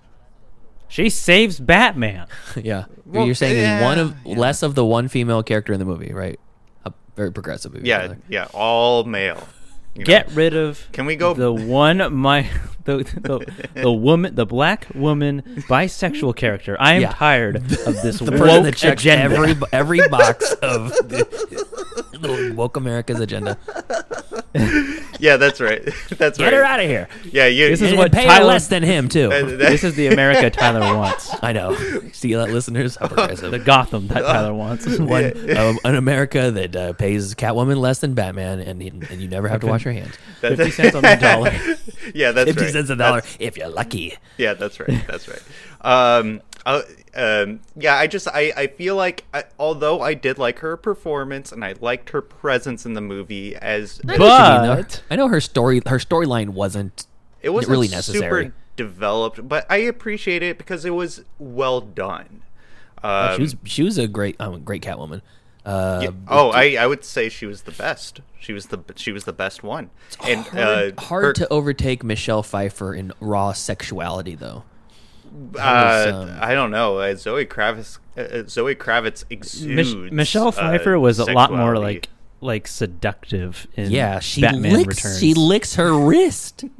She 0.88 1.10
saves 1.10 1.60
Batman. 1.60 2.28
Yeah. 2.56 2.86
Well, 3.06 3.26
You're 3.26 3.36
saying 3.36 3.58
yeah, 3.58 3.84
one 3.84 4.00
of 4.00 4.16
yeah. 4.26 4.38
less 4.38 4.64
of 4.64 4.74
the 4.76 4.84
one 4.86 5.08
female 5.08 5.44
character 5.44 5.74
in 5.74 5.80
the 5.80 5.86
movie, 5.86 6.12
right? 6.14 6.40
A 6.86 6.94
very 7.16 7.32
progressive 7.32 7.74
movie. 7.74 7.88
Yeah, 7.88 8.08
the 8.08 8.14
way. 8.14 8.20
yeah, 8.30 8.48
all 8.54 9.04
male. 9.04 9.48
you 9.94 10.00
know. 10.00 10.06
Get 10.06 10.32
rid 10.32 10.56
of. 10.56 10.88
Can 10.94 11.06
we 11.06 11.16
go- 11.16 11.34
the 11.34 11.52
one 11.54 11.98
my 12.28 12.50
the 12.86 12.98
the, 13.22 13.82
the 13.82 13.92
woman 13.92 14.34
the 14.36 14.46
black 14.46 14.88
woman 14.96 15.44
bisexual 15.70 16.36
character? 16.36 16.78
I 16.80 16.94
am 16.94 17.02
Yeah. 17.04 17.12
tired 17.12 17.56
of 17.88 18.02
this 18.02 18.20
The 18.20 18.32
woke 18.32 18.64
that 18.64 18.76
checks 18.76 19.02
agenda. 19.04 19.36
every 19.36 19.56
every 19.72 20.08
box 20.08 20.52
of 20.62 20.90
the, 20.90 21.28
the 22.20 22.54
woke 22.56 22.78
America's 22.78 23.20
agenda. 23.20 23.58
Yeah, 25.20 25.38
that's 25.38 25.62
right. 25.62 25.84
That's 26.10 26.20
right. 26.20 26.38
Get 26.38 26.44
right. 26.46 26.54
her 26.54 26.64
out 26.64 26.80
of 26.80 26.88
here. 26.88 27.08
Yeah, 27.32 27.46
you. 27.48 27.70
This 27.70 27.82
is 27.82 27.90
And 27.92 27.98
what 28.00 28.12
pay 28.12 28.24
her 28.24 28.28
Tyler- 28.30 28.46
less 28.46 28.68
than 28.68 28.84
him 28.84 29.08
too. 29.10 29.30
this 29.30 29.84
is 29.84 29.96
the 29.96 30.08
America 30.08 30.50
Tyler 30.60 30.82
wants. 30.96 31.32
I 31.42 31.54
know. 31.54 31.76
See 32.12 32.34
that, 32.34 32.50
listeners? 32.50 32.96
How 32.98 33.08
progressive. 33.08 33.52
The 33.52 33.60
Gotham 33.60 34.08
that 34.08 34.22
Tyler 34.22 34.54
wants. 34.54 34.86
one 35.00 35.58
um, 35.58 35.80
an 35.86 35.96
America 35.96 36.52
that 36.52 36.76
uh, 36.76 36.94
pays 36.94 37.34
Catwoman 37.36 37.78
less 37.78 38.00
than 38.00 38.14
Batman, 38.14 38.60
and 38.60 38.82
and 38.82 39.22
you 39.22 39.28
never 39.28 39.48
have 39.48 39.62
to 39.62 39.68
wash 39.68 39.86
your 39.86 39.94
hands. 39.94 40.16
that- 40.42 40.58
Fifty 40.58 40.72
cents 40.72 40.96
on 40.96 41.04
the 41.04 41.16
dollar. 41.20 41.52
yeah, 42.14 42.32
that's 42.32 42.48
Fifty 42.50 42.64
right. 42.66 42.74
cents 42.74 42.90
a 42.90 42.96
That's- 42.96 43.24
dollar 43.24 43.38
if 43.40 43.58
you're 43.58 43.70
lucky. 43.70 44.16
Yeah, 44.38 44.54
that's 44.54 44.80
right. 44.80 45.06
That's 45.08 45.28
right. 45.28 45.42
Um, 45.82 46.42
uh, 46.66 46.82
um, 47.16 47.60
yeah, 47.76 47.96
I 47.96 48.08
just 48.08 48.28
I, 48.28 48.52
I 48.58 48.68
feel 48.68 48.96
like 48.96 49.26
I, 49.34 49.44
although 49.60 50.02
I 50.02 50.14
did 50.16 50.38
like 50.38 50.60
her 50.60 50.76
performance 50.78 51.52
and 51.52 51.64
I 51.64 51.76
liked 51.80 52.10
her 52.10 52.22
presence 52.22 52.86
in 52.86 52.94
the 52.94 53.02
movie 53.02 53.56
as 53.56 54.02
I 54.08 54.18
know 54.18 54.26
what 54.26 54.48
you 54.48 54.54
mean, 54.54 54.64
though. 54.64 54.82
But- 54.84 55.04
I 55.12 55.16
know 55.16 55.28
her 55.28 55.42
story. 55.42 55.82
Her 55.86 56.00
storyline 56.00 56.50
wasn't. 56.50 57.06
it 57.42 57.50
wasn't 57.50 57.72
really 57.72 57.88
necessary. 57.88 58.52
developed, 58.76 59.48
but 59.48 59.66
I 59.70 59.78
appreciate 59.78 60.42
it 60.44 60.58
because 60.58 60.86
it 60.86 60.92
was 60.92 61.24
well 61.40 61.82
done. 61.82 62.42
Um, 63.04 63.36
she 63.36 63.42
was 63.42 63.56
she 63.64 63.84
was 63.84 63.98
a 64.00 64.08
great 64.08 64.36
um, 64.42 64.64
great 64.64 64.82
Catwoman. 64.82 65.22
Uh, 65.64 66.00
yeah, 66.04 66.10
oh, 66.28 66.52
I, 66.52 66.76
I 66.80 66.86
would 66.86 67.04
say 67.04 67.28
she 67.28 67.48
was 67.48 67.64
the 67.64 67.72
best. 67.72 68.22
She 68.40 68.54
was 68.54 68.68
the 68.68 68.80
she 68.96 69.12
was 69.12 69.24
the 69.26 69.34
best 69.34 69.64
one. 69.64 69.90
And 70.24 70.42
hard, 70.42 71.00
uh, 71.00 71.02
hard 71.02 71.24
her- 71.24 71.34
to 71.34 71.48
overtake 71.50 72.04
Michelle 72.04 72.44
Pfeiffer 72.44 72.94
in 72.94 73.12
raw 73.20 73.52
sexuality, 73.54 74.36
though. 74.36 74.64
Uh, 75.36 75.52
was, 75.58 76.14
um, 76.14 76.38
I 76.42 76.54
don't 76.54 76.72
know. 76.72 76.98
Uh, 77.00 77.16
Zoe 77.16 77.46
Kravitz 77.46 78.00
uh, 78.18 78.44
Zoe 78.48 78.76
Kravitz 78.76 79.24
exudes. 79.30 79.94
Mich- 79.96 80.12
Michelle 80.12 80.48
uh, 80.48 80.52
Pfeiffer 80.52 80.98
was 81.00 81.20
a 81.20 81.26
lot 81.32 81.52
more 81.52 81.78
like 81.78 82.10
like 82.42 82.68
seductive 82.68 83.66
in 83.76 83.90
Yeah, 83.92 84.20
she 84.20 84.42
Batman 84.42 84.74
licks. 84.74 84.88
Returns. 84.88 85.20
She 85.20 85.34
licks 85.34 85.76
her 85.76 85.98
wrist. 85.98 86.64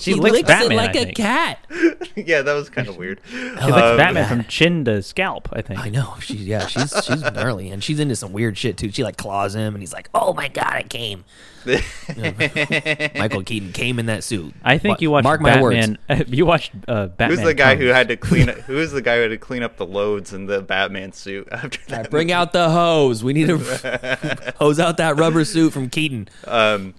She 0.00 0.14
licks 0.14 0.42
Batman, 0.42 0.72
it 0.72 0.76
like 0.76 0.96
a 0.96 1.12
cat. 1.12 1.58
yeah, 2.16 2.42
that 2.42 2.52
was 2.54 2.68
kind 2.68 2.88
of 2.88 2.96
weird. 2.96 3.20
She 3.28 3.36
licks 3.36 3.62
Um, 3.62 3.96
Batman 3.96 4.28
from 4.28 4.44
chin 4.48 4.84
to 4.86 5.02
scalp. 5.02 5.48
I 5.52 5.62
think. 5.62 5.78
I 5.80 5.88
know. 5.88 6.14
She 6.20 6.34
yeah. 6.34 6.66
She's 6.66 6.92
she's 7.04 7.20
gnarly, 7.22 7.70
and 7.70 7.82
she's 7.82 8.00
into 8.00 8.16
some 8.16 8.32
weird 8.32 8.58
shit 8.58 8.76
too. 8.76 8.90
She 8.90 9.04
like 9.04 9.16
claws 9.16 9.54
him, 9.54 9.74
and 9.74 9.82
he's 9.82 9.92
like, 9.92 10.08
"Oh 10.14 10.34
my 10.34 10.48
god, 10.48 10.72
I 10.72 10.82
came." 10.82 11.24
Michael 13.16 13.42
Keaton 13.42 13.72
came 13.72 13.98
in 13.98 14.06
that 14.06 14.24
suit. 14.24 14.54
I 14.62 14.78
think 14.78 15.00
you 15.00 15.10
watched 15.10 15.24
Mark 15.24 15.40
my 15.40 15.60
words. 15.60 15.76
Batman. 15.76 16.24
you 16.28 16.46
watched 16.46 16.72
uh, 16.86 17.06
Batman. 17.06 17.30
Who's 17.30 17.46
the 17.46 17.54
guy 17.54 17.76
who 17.76 17.86
had 17.86 18.08
to 18.08 18.16
clean? 18.16 18.48
up 18.48 18.56
Who 18.58 18.78
is 18.78 18.92
the 18.92 19.02
guy 19.02 19.16
who 19.16 19.22
had 19.22 19.28
to 19.28 19.38
clean 19.38 19.62
up 19.62 19.76
the 19.76 19.86
loads 19.86 20.32
in 20.32 20.46
the 20.46 20.62
Batman 20.62 21.12
suit 21.12 21.48
after 21.50 21.80
that? 21.88 22.10
Bring 22.10 22.32
out 22.32 22.52
the 22.52 22.70
hose. 22.70 23.24
We 23.24 23.32
need 23.32 23.46
to 23.46 24.54
Hose 24.58 24.78
out 24.78 24.96
that 24.98 25.16
rubber 25.18 25.44
suit 25.44 25.72
from 25.72 25.88
Keaton. 25.88 26.28
Um, 26.46 26.94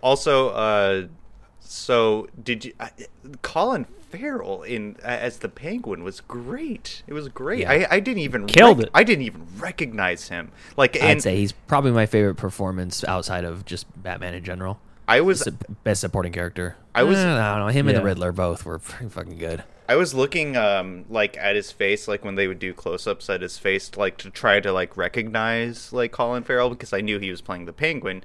also, 0.00 0.50
uh, 0.50 1.06
so 1.60 2.28
did 2.42 2.64
you? 2.64 2.72
Uh, 2.80 2.88
Colin 3.42 3.86
Farrell 4.10 4.62
in 4.62 4.96
as 5.02 5.38
the 5.38 5.48
Penguin 5.48 6.02
was 6.04 6.20
great. 6.20 7.02
It 7.06 7.12
was 7.12 7.28
great. 7.28 7.60
Yeah. 7.60 7.70
I, 7.72 7.86
I 7.96 8.00
didn't 8.00 8.22
even 8.22 8.46
Killed 8.46 8.80
it. 8.80 8.90
I 8.94 9.04
didn't 9.04 9.24
even 9.24 9.46
recognize 9.58 10.28
him. 10.28 10.50
Like, 10.76 11.00
I'd 11.00 11.22
say 11.22 11.36
he's 11.36 11.52
probably 11.52 11.90
my 11.92 12.06
favorite 12.06 12.36
performance 12.36 13.04
outside 13.04 13.44
of 13.44 13.64
just 13.64 13.86
Batman 14.02 14.34
in 14.34 14.44
general. 14.44 14.80
I 15.06 15.20
was 15.22 15.40
Su- 15.40 15.56
best 15.84 16.00
supporting 16.02 16.32
character. 16.32 16.76
I 16.94 17.02
was- 17.02 17.18
Eh, 17.18 17.22
I 17.22 17.56
don't 17.56 17.66
know. 17.66 17.72
Him 17.72 17.88
and 17.88 17.96
the 17.96 18.02
Riddler 18.02 18.32
both 18.32 18.64
were 18.66 18.78
pretty 18.78 19.08
fucking 19.10 19.38
good. 19.38 19.62
I 19.90 19.96
was 19.96 20.12
looking 20.12 20.54
um 20.54 21.06
like 21.08 21.38
at 21.38 21.56
his 21.56 21.72
face, 21.72 22.06
like 22.08 22.22
when 22.22 22.34
they 22.34 22.46
would 22.46 22.58
do 22.58 22.74
close-ups 22.74 23.30
at 23.30 23.40
his 23.40 23.56
face, 23.56 23.90
like 23.96 24.18
to 24.18 24.28
try 24.28 24.60
to 24.60 24.70
like 24.70 24.98
recognize 24.98 25.94
like 25.94 26.12
Colin 26.12 26.42
Farrell 26.42 26.68
because 26.68 26.92
I 26.92 27.00
knew 27.00 27.18
he 27.18 27.30
was 27.30 27.40
playing 27.40 27.64
the 27.64 27.72
Penguin. 27.72 28.22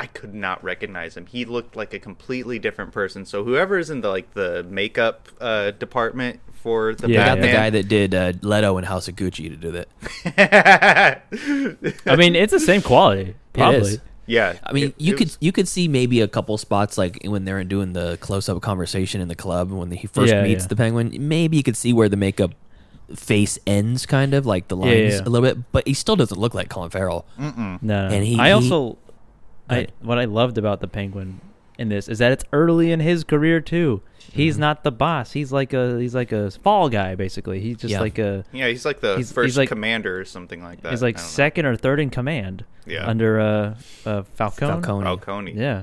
I 0.00 0.06
could 0.06 0.34
not 0.34 0.62
recognize 0.64 1.16
him. 1.16 1.26
He 1.26 1.44
looked 1.44 1.76
like 1.76 1.94
a 1.94 1.98
completely 2.00 2.58
different 2.58 2.92
person. 2.92 3.24
So 3.24 3.44
whoever 3.44 3.78
is 3.78 3.90
in 3.90 4.00
the 4.00 4.08
like 4.08 4.34
the 4.34 4.64
makeup 4.68 5.28
uh, 5.40 5.70
department 5.72 6.40
for 6.52 6.94
the 6.94 7.08
Yeah, 7.08 7.22
I 7.22 7.26
got 7.26 7.40
the 7.42 7.52
guy 7.52 7.70
that 7.70 7.88
did 7.88 8.14
uh, 8.14 8.32
Leto 8.42 8.76
and 8.76 8.86
House 8.86 9.06
of 9.08 9.14
Gucci 9.16 9.48
to 9.48 9.56
do 9.56 9.70
that. 9.72 11.22
I 12.06 12.16
mean, 12.16 12.34
it's 12.34 12.52
the 12.52 12.60
same 12.60 12.82
quality. 12.82 13.34
Probably. 13.52 13.78
is. 13.94 14.00
yeah. 14.26 14.54
I 14.64 14.72
mean, 14.72 14.84
it- 14.88 14.94
you 15.00 15.14
it 15.14 15.18
could 15.18 15.26
was- 15.28 15.38
you 15.40 15.52
could 15.52 15.68
see 15.68 15.86
maybe 15.88 16.20
a 16.20 16.28
couple 16.28 16.56
spots 16.58 16.98
like 16.98 17.20
when 17.24 17.44
they're 17.44 17.62
doing 17.64 17.92
the 17.92 18.16
close 18.20 18.48
up 18.48 18.60
conversation 18.62 19.20
in 19.20 19.28
the 19.28 19.36
club 19.36 19.70
when 19.70 19.90
he 19.92 20.06
first 20.06 20.32
Yeah, 20.32 20.42
meets 20.42 20.64
yeah. 20.64 20.68
the 20.68 20.76
penguin. 20.76 21.16
Maybe 21.28 21.56
you 21.56 21.62
could 21.62 21.76
see 21.76 21.92
where 21.92 22.08
the 22.08 22.16
makeup 22.16 22.52
face 23.14 23.58
ends, 23.66 24.06
kind 24.06 24.34
of 24.34 24.46
like 24.46 24.68
the 24.68 24.76
lines 24.76 24.90
Yeah, 24.92 25.08
yeah. 25.18 25.20
a 25.22 25.28
little 25.28 25.46
bit, 25.46 25.72
but 25.72 25.86
he 25.86 25.94
still 25.94 26.16
doesn't 26.16 26.38
look 26.40 26.54
like 26.54 26.68
Colin 26.70 26.90
Farrell. 26.90 27.26
Mm-mm. 27.38 27.82
No, 27.82 28.08
And 28.08 28.24
he- 28.24 28.38
I 28.38 28.46
he- 28.46 28.52
also, 28.52 28.96
I 29.68 29.88
what 30.00 30.18
I 30.18 30.24
loved 30.26 30.58
about 30.58 30.80
the 30.80 30.88
Penguin 30.88 31.40
in 31.78 31.88
this 31.88 32.08
is 32.08 32.18
that 32.18 32.30
it's 32.32 32.44
early 32.52 32.92
in 32.92 33.00
his 33.00 33.24
career 33.24 33.60
too. 33.60 34.02
He's 34.32 34.56
Mhm. 34.56 34.60
not 34.60 34.84
the 34.84 34.92
boss. 34.92 35.32
He's 35.32 35.52
like 35.52 35.72
a 35.72 35.98
he's 35.98 36.14
like 36.14 36.32
a 36.32 36.50
fall 36.50 36.88
guy 36.88 37.14
basically. 37.14 37.60
He's 37.60 37.76
just 37.78 37.92
Yeah. 37.92 38.00
like 38.00 38.18
a 38.18 38.44
Yeah, 38.52 38.68
he's 38.68 38.84
like 38.84 39.00
the 39.00 39.08
He's- 39.16 39.18
he's 39.28 39.32
first 39.32 39.56
like- 39.56 39.68
commander 39.68 40.18
or 40.20 40.24
something 40.24 40.62
like 40.62 40.82
that. 40.82 40.90
he's 40.90 41.02
like 41.02 41.16
I 41.16 41.18
don't 41.18 41.26
know. 41.26 41.30
second 41.30 41.66
or 41.66 41.76
third 41.76 42.00
in 42.00 42.10
command. 42.10 42.64
Yeah. 42.86 43.06
Under 43.06 43.40
uh, 43.40 43.74
uh 44.06 44.22
Falcone. 44.34 44.72
Falcone. 44.82 45.04
Falcone. 45.04 45.52
Yeah. 45.56 45.82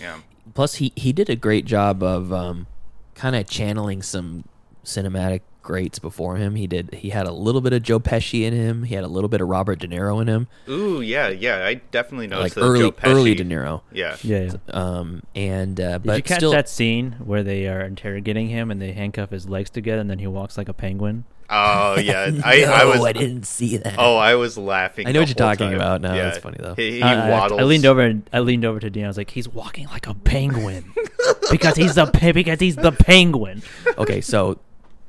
Yeah. 0.00 0.16
Plus, 0.54 0.74
he 0.76 0.92
he 0.96 1.12
did 1.12 1.30
a 1.30 1.36
great 1.36 1.64
job 1.64 2.02
of 2.02 2.32
um, 2.32 2.66
kind 3.14 3.34
of 3.36 3.46
channeling 3.48 4.02
some 4.02 4.44
cinematic 4.84 5.40
greats 5.62 5.98
before 5.98 6.36
him. 6.36 6.54
He 6.56 6.66
did. 6.66 6.92
He 6.94 7.10
had 7.10 7.26
a 7.26 7.32
little 7.32 7.60
bit 7.60 7.72
of 7.72 7.82
Joe 7.82 8.00
Pesci 8.00 8.42
in 8.42 8.52
him. 8.52 8.84
He 8.84 8.94
had 8.94 9.04
a 9.04 9.08
little 9.08 9.28
bit 9.28 9.40
of 9.40 9.48
Robert 9.48 9.78
De 9.78 9.88
Niro 9.88 10.20
in 10.20 10.28
him, 10.28 10.48
Ooh, 10.68 11.00
yeah, 11.00 11.28
yeah. 11.28 11.64
I 11.64 11.74
definitely 11.74 12.28
like 12.28 12.38
noticed 12.38 12.54
the 12.56 12.62
early 12.62 12.80
Joe 12.80 12.92
Pesci. 12.92 13.06
early 13.14 13.34
De 13.34 13.44
Niro. 13.44 13.82
Yeah. 13.92 14.16
Yeah. 14.22 14.50
yeah. 14.68 14.74
Um, 14.74 15.22
and 15.34 15.80
uh, 15.80 15.92
Did 15.98 16.02
but 16.04 16.16
you 16.16 16.22
catch 16.22 16.38
still, 16.38 16.52
that 16.52 16.68
scene 16.68 17.12
where 17.24 17.42
they 17.42 17.68
are 17.68 17.80
interrogating 17.82 18.48
him 18.48 18.70
and 18.70 18.80
they 18.82 18.92
handcuff 18.92 19.30
his 19.30 19.48
legs 19.48 19.70
together 19.70 20.00
and 20.00 20.10
then 20.10 20.18
he 20.18 20.26
walks 20.26 20.58
like 20.58 20.68
a 20.68 20.74
penguin? 20.74 21.24
Oh 21.54 21.98
yeah. 21.98 22.30
I, 22.44 22.60
no, 22.62 22.72
I 22.72 22.84
was. 22.86 23.04
I 23.04 23.12
didn't 23.12 23.44
see 23.44 23.76
that. 23.76 23.96
Oh, 23.98 24.16
I 24.16 24.36
was 24.36 24.56
laughing. 24.56 25.06
I 25.06 25.10
know 25.12 25.18
the 25.18 25.22
what 25.22 25.28
you're 25.28 25.34
talking 25.34 25.66
time. 25.68 25.74
about. 25.76 26.00
No, 26.00 26.14
yeah. 26.14 26.22
that's 26.24 26.38
funny, 26.38 26.56
though. 26.58 26.74
He, 26.74 26.92
he 26.92 27.02
I, 27.02 27.26
I- 27.26 27.30
waddles. 27.30 27.60
I 27.60 27.64
leaned 27.64 27.84
over 27.84 28.00
and 28.00 28.28
I 28.32 28.38
leaned 28.40 28.64
over 28.64 28.80
to 28.80 28.88
Dean. 28.88 29.04
I 29.04 29.08
was 29.08 29.18
like, 29.18 29.30
"He's 29.30 29.48
walking 29.48 29.86
like 29.88 30.06
a 30.06 30.14
penguin 30.14 30.92
because 31.50 31.76
he's 31.76 31.94
the 31.96 32.06
pe- 32.06 32.32
because 32.32 32.58
he's 32.58 32.76
the 32.76 32.92
penguin." 32.92 33.62
okay, 33.98 34.22
so 34.22 34.60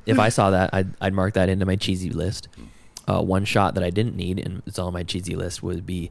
if 0.06 0.20
I 0.20 0.30
saw 0.38 0.50
that, 0.52 0.70
I'd, 0.74 0.94
I'd 1.02 1.14
mark 1.14 1.34
that 1.36 1.50
into 1.50 1.66
my 1.66 1.76
cheesy 1.76 2.10
list. 2.10 2.48
Uh, 3.08 3.22
one 3.22 3.44
shot 3.46 3.76
that 3.76 3.84
I 3.84 3.90
didn't 3.90 4.16
need, 4.16 4.40
and 4.40 4.62
it's 4.66 4.80
on 4.80 4.94
my 4.94 5.04
cheesy 5.04 5.36
list, 5.36 5.62
would 5.62 5.86
be 5.86 6.10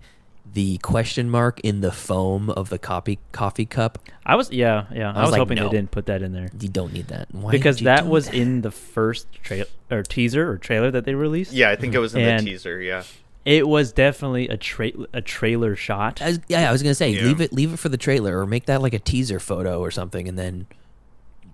the 0.53 0.77
question 0.79 1.31
mark 1.31 1.59
in 1.61 1.81
the 1.81 1.93
foam 1.93 2.51
of 2.51 2.69
the 2.69 2.79
coffee 2.79 3.19
coffee 3.31 3.65
cup. 3.65 3.99
I 4.27 4.35
was 4.35 4.51
yeah 4.51 4.87
yeah. 4.93 5.11
I, 5.11 5.21
was 5.21 5.23
was, 5.23 5.31
like, 5.31 5.39
hoping 5.39 5.57
no. 5.57 5.65
they 5.69 5.77
didn't 5.77 5.91
put 5.93 6.07
that 6.07 6.21
in 6.21 6.33
there 6.33 6.51
You 6.61 6.69
don't 6.69 6.93
need 6.93 7.07
that. 7.09 7.29
Why 7.33 7.53
because 7.53 7.79
that 7.81 8.07
was 8.07 8.27
that? 8.27 8.35
in 8.35 8.61
the 8.61 8.71
first 8.73 9.33
trail 9.43 9.65
or 9.91 10.03
teaser 10.03 10.51
or 10.51 10.59
trailer 10.59 10.91
that 10.91 11.05
they 11.07 11.15
released. 11.15 11.53
Yeah, 11.53 11.71
I 11.71 11.77
think 11.77 11.95
it 11.95 12.01
was 12.01 12.15
in 12.15 12.23
And- 12.23 12.47
the 12.47 12.51
teaser. 12.51 12.81
Yeah. 12.83 13.05
it 13.47 13.67
was 13.67 13.93
definitely 13.93 14.49
a 14.49 14.57
tra- 14.59 14.91
a 15.15 15.23
trailer 15.23 15.75
shot. 15.77 16.21
I 16.21 16.27
was, 16.31 16.41
yeah, 16.49 16.69
I 16.69 16.73
was 16.73 16.83
gonna 16.83 16.95
say 16.95 17.11
Yeah. 17.11 17.23
leave 17.23 17.41
it 17.41 17.53
leave 17.53 17.73
it 17.73 17.79
for 17.79 17.89
the 17.89 17.97
trailer 17.97 18.39
or 18.39 18.45
make 18.47 18.67
that 18.67 18.83
like 18.83 18.93
a 18.95 18.99
teaser 18.99 19.39
photo 19.41 19.81
or 19.81 19.91
something, 19.93 20.29
and 20.29 20.39
then 20.39 20.67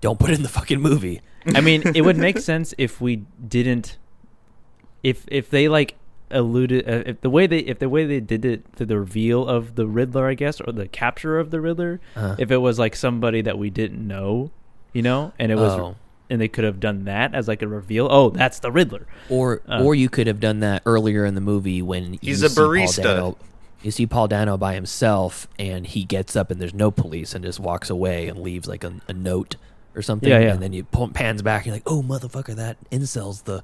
don't 0.01 0.19
put 0.19 0.31
it 0.31 0.37
in 0.37 0.43
the 0.43 0.49
fucking 0.49 0.81
movie. 0.81 1.21
I 1.55 1.61
mean, 1.61 1.83
it 1.95 2.03
would 2.03 2.17
make 2.17 2.39
sense 2.39 2.75
if 2.79 3.01
we 3.01 3.25
didn't, 3.47 3.97
if 5.03 5.25
if 5.29 5.51
they 5.51 5.69
like 5.69 5.95
alluded, 6.31 6.89
uh, 6.89 7.03
if 7.07 7.21
the 7.21 7.31
way 7.31 7.47
they 7.47 7.59
if 7.61 7.79
the 7.79 7.89
way 7.89 8.05
they 8.07 8.21
did 8.21 8.45
it 8.45 8.77
to 8.77 8.85
the 8.85 8.99
reveal 8.99 9.47
of 9.47 9.75
the 9.77 9.87
Riddler, 9.87 10.27
I 10.29 10.35
guess, 10.35 10.61
or 10.61 10.73
the 10.73 10.89
capture 10.89 11.39
of 11.39 11.51
the 11.51 11.61
Riddler, 11.61 12.01
Uh-huh. 12.17 12.37
if 12.39 12.51
it 12.51 12.59
was 12.59 12.79
like 12.79 12.95
somebody 12.97 13.41
that 13.43 13.59
we 13.59 13.71
didn't 13.71 14.07
know, 14.07 14.51
you 14.93 15.03
know, 15.03 15.33
and 15.39 15.51
it 15.53 15.57
was, 15.57 15.73
Oh. 15.73 15.97
and 16.29 16.41
they 16.41 16.49
could 16.49 16.65
have 16.65 16.81
done 16.81 17.05
that 17.05 17.35
as 17.35 17.49
like 17.49 17.63
a 17.63 17.69
reveal. 17.69 18.09
Oh, 18.11 18.31
that's 18.31 18.59
the 18.59 18.71
Riddler. 18.71 19.07
Or 19.31 19.63
Uh. 19.69 19.83
or 19.83 19.95
you 19.95 20.09
could 20.09 20.27
have 20.27 20.41
done 20.41 20.61
that 20.61 20.83
earlier 20.85 21.25
in 21.25 21.35
the 21.35 21.41
movie 21.41 21.81
when 21.83 22.19
He's 22.21 22.43
a 22.43 22.49
barista. 22.49 23.03
Dano- 23.05 23.39
you 23.83 23.91
see 23.93 24.07
Paul 24.07 24.27
Dano 24.29 24.57
by 24.59 24.75
himself, 24.75 25.47
and 25.59 25.87
he 25.87 26.03
gets 26.05 26.35
up 26.35 26.51
and 26.51 26.61
there's 26.61 26.75
no 26.75 26.91
police, 26.91 27.33
and 27.35 27.45
just 27.45 27.61
walks 27.61 27.89
away 27.89 28.27
and 28.29 28.41
leaves 28.41 28.67
like 28.69 28.83
a, 28.85 28.93
a 29.07 29.13
note 29.13 29.55
or 29.99 30.03
something. 30.03 30.29
Yeah, 30.29 30.39
yeah. 30.41 30.53
And 30.55 30.63
then 30.63 30.73
you 30.73 30.85
pull, 30.85 31.09
pans 31.09 31.43
back, 31.43 31.63
and 31.63 31.67
you're 31.67 31.75
like, 31.77 31.83
"Oh, 31.87 32.03
motherfucker, 32.03 32.55
that 32.57 32.77
incel's 32.93 33.43
the 33.43 33.63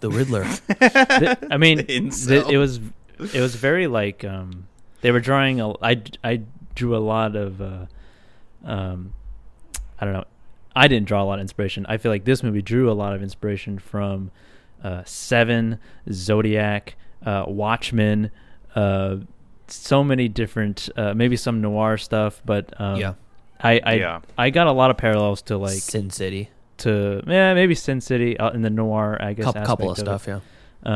the 0.00 0.08
Riddler." 0.10 0.44
Th- 0.80 1.36
I 1.50 1.56
mean, 1.58 1.78
The 1.78 1.84
th- 1.84 2.02
incel. 2.02 2.50
it 2.50 2.58
was 2.58 2.80
it 3.32 3.40
was 3.40 3.54
very 3.54 3.86
like 3.86 4.24
um, 4.24 4.66
they 5.02 5.10
were 5.12 5.20
drawing. 5.20 5.60
A, 5.60 5.70
I 5.82 6.02
I 6.24 6.40
drew 6.74 6.96
a 6.96 6.98
lot 6.98 7.36
of 7.36 7.60
uh, 7.60 7.86
um, 8.64 9.12
I 10.00 10.04
don't 10.04 10.14
know. 10.14 10.24
I 10.76 10.88
didn't 10.88 11.06
draw 11.06 11.22
a 11.22 11.26
lot 11.26 11.38
of 11.38 11.42
inspiration. 11.42 11.86
I 11.88 11.98
feel 11.98 12.10
like 12.10 12.24
this 12.24 12.42
movie 12.42 12.62
drew 12.62 12.90
a 12.90 12.94
lot 12.94 13.14
of 13.14 13.22
inspiration 13.22 13.78
from 13.78 14.32
uh, 14.82 15.02
Seven, 15.04 15.78
Zodiac, 16.10 16.96
uh, 17.24 17.44
Watchmen. 17.46 18.30
Uh, 18.74 19.18
so 19.68 20.02
many 20.02 20.28
different, 20.28 20.88
uh, 20.96 21.14
maybe 21.14 21.36
some 21.36 21.60
noir 21.60 21.96
stuff, 21.96 22.42
but 22.44 22.78
um, 22.80 22.96
Yeah. 23.00 23.14
I 23.64 23.80
I, 23.84 23.92
Yeah. 23.94 24.20
I 24.38 24.50
got 24.50 24.66
a 24.66 24.72
lot 24.72 24.90
of 24.90 24.96
parallels 24.96 25.42
to 25.42 25.56
like 25.56 25.78
Sin 25.78 26.10
City, 26.10 26.50
to 26.78 27.22
yeah 27.26 27.54
maybe 27.54 27.74
Sin 27.74 28.00
City 28.00 28.38
uh, 28.38 28.50
in 28.50 28.62
the 28.62 28.70
noir 28.70 29.16
I 29.20 29.32
guess 29.32 29.44
couple, 29.46 29.62
couple 29.64 29.90
of 29.90 29.98
aspect 29.98 30.08
it. 30.08 30.20
stuff. 30.22 30.26
Yeah. 30.28 30.40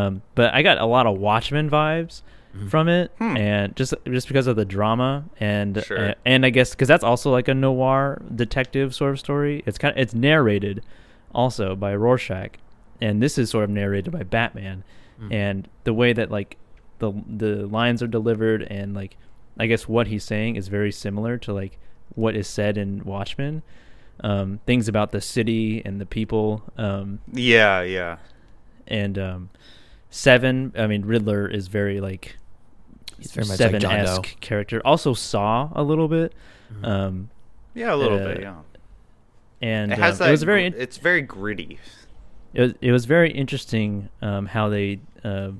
Um, 0.06 0.22
but 0.34 0.52
I 0.54 0.62
got 0.62 0.78
a 0.78 0.84
lot 0.86 1.06
of 1.06 1.18
Watchmen 1.18 1.70
vibes 1.70 2.22
Mhm. 2.56 2.70
from 2.70 2.88
it, 2.88 3.10
Hmm. 3.18 3.36
and 3.36 3.76
just 3.76 3.94
just 4.06 4.26
because 4.28 4.46
of 4.46 4.56
the 4.56 4.64
drama 4.64 5.24
and 5.38 5.82
Sure. 5.84 6.10
uh, 6.10 6.14
and 6.24 6.46
I 6.46 6.50
guess 6.50 6.70
because 6.70 6.88
that's 6.88 7.04
also 7.04 7.30
like 7.30 7.46
a 7.48 7.54
noir 7.54 8.22
detective 8.34 8.94
sort 8.94 9.12
of 9.12 9.18
story. 9.18 9.62
It's 9.66 9.76
kind 9.78 9.92
of 9.94 10.00
it's 10.00 10.14
narrated 10.14 10.82
also 11.34 11.76
by 11.76 11.94
Rorschach, 11.94 12.58
and 13.02 13.22
this 13.22 13.36
is 13.38 13.50
sort 13.50 13.64
of 13.64 13.70
narrated 13.70 14.12
by 14.12 14.22
Batman, 14.22 14.82
Mm. 15.20 15.32
and 15.32 15.68
the 15.84 15.92
way 15.92 16.12
that 16.14 16.30
like 16.30 16.56
the 17.00 17.12
the 17.28 17.66
lines 17.66 18.02
are 18.02 18.06
delivered 18.08 18.62
and 18.62 18.94
like 18.94 19.16
I 19.58 19.66
guess 19.66 19.86
what 19.86 20.06
he's 20.06 20.24
saying 20.24 20.56
is 20.56 20.68
very 20.68 20.90
similar 20.92 21.36
to 21.38 21.52
like 21.52 21.78
what 22.14 22.34
is 22.36 22.46
said 22.48 22.76
in 22.78 23.04
Watchmen. 23.04 23.62
Um, 24.20 24.58
things 24.66 24.88
about 24.88 25.12
the 25.12 25.20
city 25.20 25.80
and 25.84 26.00
the 26.00 26.06
people. 26.06 26.62
Um, 26.76 27.20
Yeah, 27.32 27.82
yeah. 27.82 28.16
and 28.86 29.18
um, 29.18 29.50
Seven. 30.10 30.72
I 30.76 30.86
mean, 30.86 31.04
Riddler 31.04 31.46
is 31.46 31.68
very 31.68 32.00
like 32.00 32.36
He's 33.18 33.32
very 33.32 33.44
much 33.46 33.60
like 33.60 33.70
Seven 33.70 33.84
esque 33.84 34.40
character. 34.40 34.80
Also 34.84 35.12
Saw 35.14 35.70
a 35.74 35.82
little 35.82 36.08
bit, 36.08 36.32
Mhm. 36.72 36.86
um, 36.86 37.30
Yeah, 37.74 37.94
a 37.94 37.96
little 37.96 38.18
Uh, 38.20 38.24
bit, 38.34 38.40
yeah. 38.42 38.56
and 39.62 39.92
It 39.92 39.98
has 39.98 40.14
um, 40.20 40.24
that 40.24 40.28
it 40.28 40.30
was 40.32 40.42
very. 40.42 40.66
it's 40.66 40.96
very 40.98 41.22
gritty. 41.22 41.78
it 42.54 42.60
was 42.62 42.74
it 42.80 42.90
was 42.92 43.04
very 43.04 43.30
interesting 43.30 44.08
um, 44.22 44.46
how 44.46 44.68
they 44.68 44.98
uh, 45.24 45.50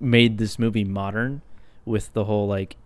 made 0.00 0.38
this 0.38 0.58
movie 0.58 0.84
modern 0.84 1.42
with 1.84 2.12
the 2.12 2.24
whole 2.24 2.46
like 2.48 2.76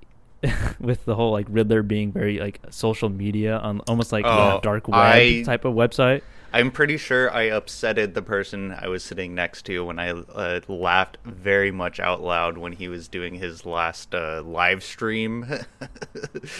with 0.81 1.05
the 1.05 1.15
whole 1.15 1.33
like 1.33 1.47
Riddler 1.49 1.83
being 1.83 2.13
very 2.13 2.39
like 2.39 2.61
social 2.71 3.09
media 3.09 3.59
on 3.59 3.81
almost 3.89 4.13
like 4.13 4.25
Oh, 4.27 4.59
a 4.59 4.61
dark 4.63 4.89
web 4.89 4.97
I- 4.99 5.43
type 5.45 5.65
of 5.65 5.75
website. 5.75 6.23
I'm 6.53 6.71
pretty 6.71 6.99
sure 6.99 7.33
I 7.35 7.49
upsetted 7.49 8.15
the 8.15 8.23
person 8.23 8.71
I 8.71 8.87
was 8.87 9.03
sitting 9.03 9.35
next 9.35 9.63
to 9.67 9.85
when 9.87 9.99
I 9.99 10.11
uh, 10.11 10.61
laughed 10.69 11.19
very 11.25 11.73
much 11.73 11.99
out 11.99 12.23
loud 12.23 12.59
when 12.59 12.71
he 12.71 12.87
was 12.87 13.09
doing 13.09 13.35
his 13.35 13.67
last 13.67 14.15
uh, 14.15 14.41
live 14.47 14.85
stream. 14.85 15.45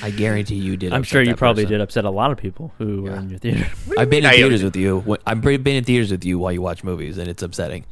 I 0.03 0.11
guarantee 0.11 0.57
you 0.57 0.76
did. 0.76 0.93
I'm 0.93 1.03
upset 1.03 1.09
sure 1.12 1.22
you 1.22 1.28
that 1.28 1.37
probably 1.39 1.62
person. 1.62 1.74
did 1.74 1.80
upset 1.80 2.05
a 2.05 2.11
lot 2.11 2.32
of 2.32 2.39
people 2.39 2.72
who 2.78 3.03
were 3.03 3.14
in 3.14 3.30
your 3.30 3.39
theater. 3.39 3.66
I've 3.97 4.11
been 4.11 4.24
in 4.24 4.30
I- 4.30 4.35
theaters 4.35 4.64
with 4.64 4.74
you. 4.74 5.16
I've 5.28 5.41
been 5.41 5.68
in 5.68 5.85
theaters 5.85 6.11
with 6.11 6.24
you 6.24 6.41
while 6.41 6.51
you 6.51 6.61
watch 6.61 6.82
movies, 6.82 7.16
and 7.16 7.28
it's 7.28 7.45
upsetting. 7.45 7.85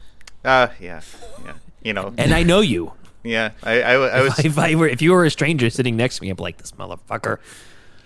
Uh, 0.44 0.66
yeah, 0.80 1.02
yeah. 1.44 1.52
You 1.84 1.92
know, 1.92 2.12
And 2.18 2.34
I 2.34 2.42
know 2.42 2.62
you. 2.62 2.94
Yeah. 3.24 3.50
I, 3.62 3.82
I, 3.82 3.92
I 3.92 4.22
was. 4.22 4.38
if, 4.38 4.58
I, 4.58 4.68
if 4.68 4.72
I 4.72 4.74
were, 4.74 4.88
if 4.88 5.02
you 5.02 5.12
were 5.12 5.24
a 5.24 5.30
stranger 5.30 5.70
sitting 5.70 5.96
next 5.96 6.16
to 6.16 6.22
me, 6.22 6.30
I'd 6.30 6.36
be 6.36 6.42
like, 6.42 6.58
"This 6.58 6.72
motherfucker." 6.72 7.38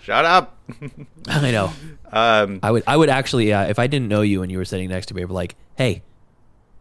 Shut 0.01 0.23
up. 0.23 0.57
I 1.27 1.51
know. 1.51 1.71
um, 2.11 2.59
I 2.63 2.71
would. 2.71 2.83
I 2.87 2.95
would 2.95 3.09
actually, 3.09 3.51
uh, 3.51 3.65
if 3.65 3.77
I 3.79 3.87
didn't 3.87 4.07
know 4.07 4.21
you 4.21 4.41
and 4.41 4.51
you 4.51 4.57
were 4.57 4.65
sitting 4.65 4.89
next 4.89 5.07
to 5.07 5.13
me, 5.13 5.21
I'd 5.21 5.27
be 5.27 5.33
like, 5.33 5.55
"Hey, 5.75 6.01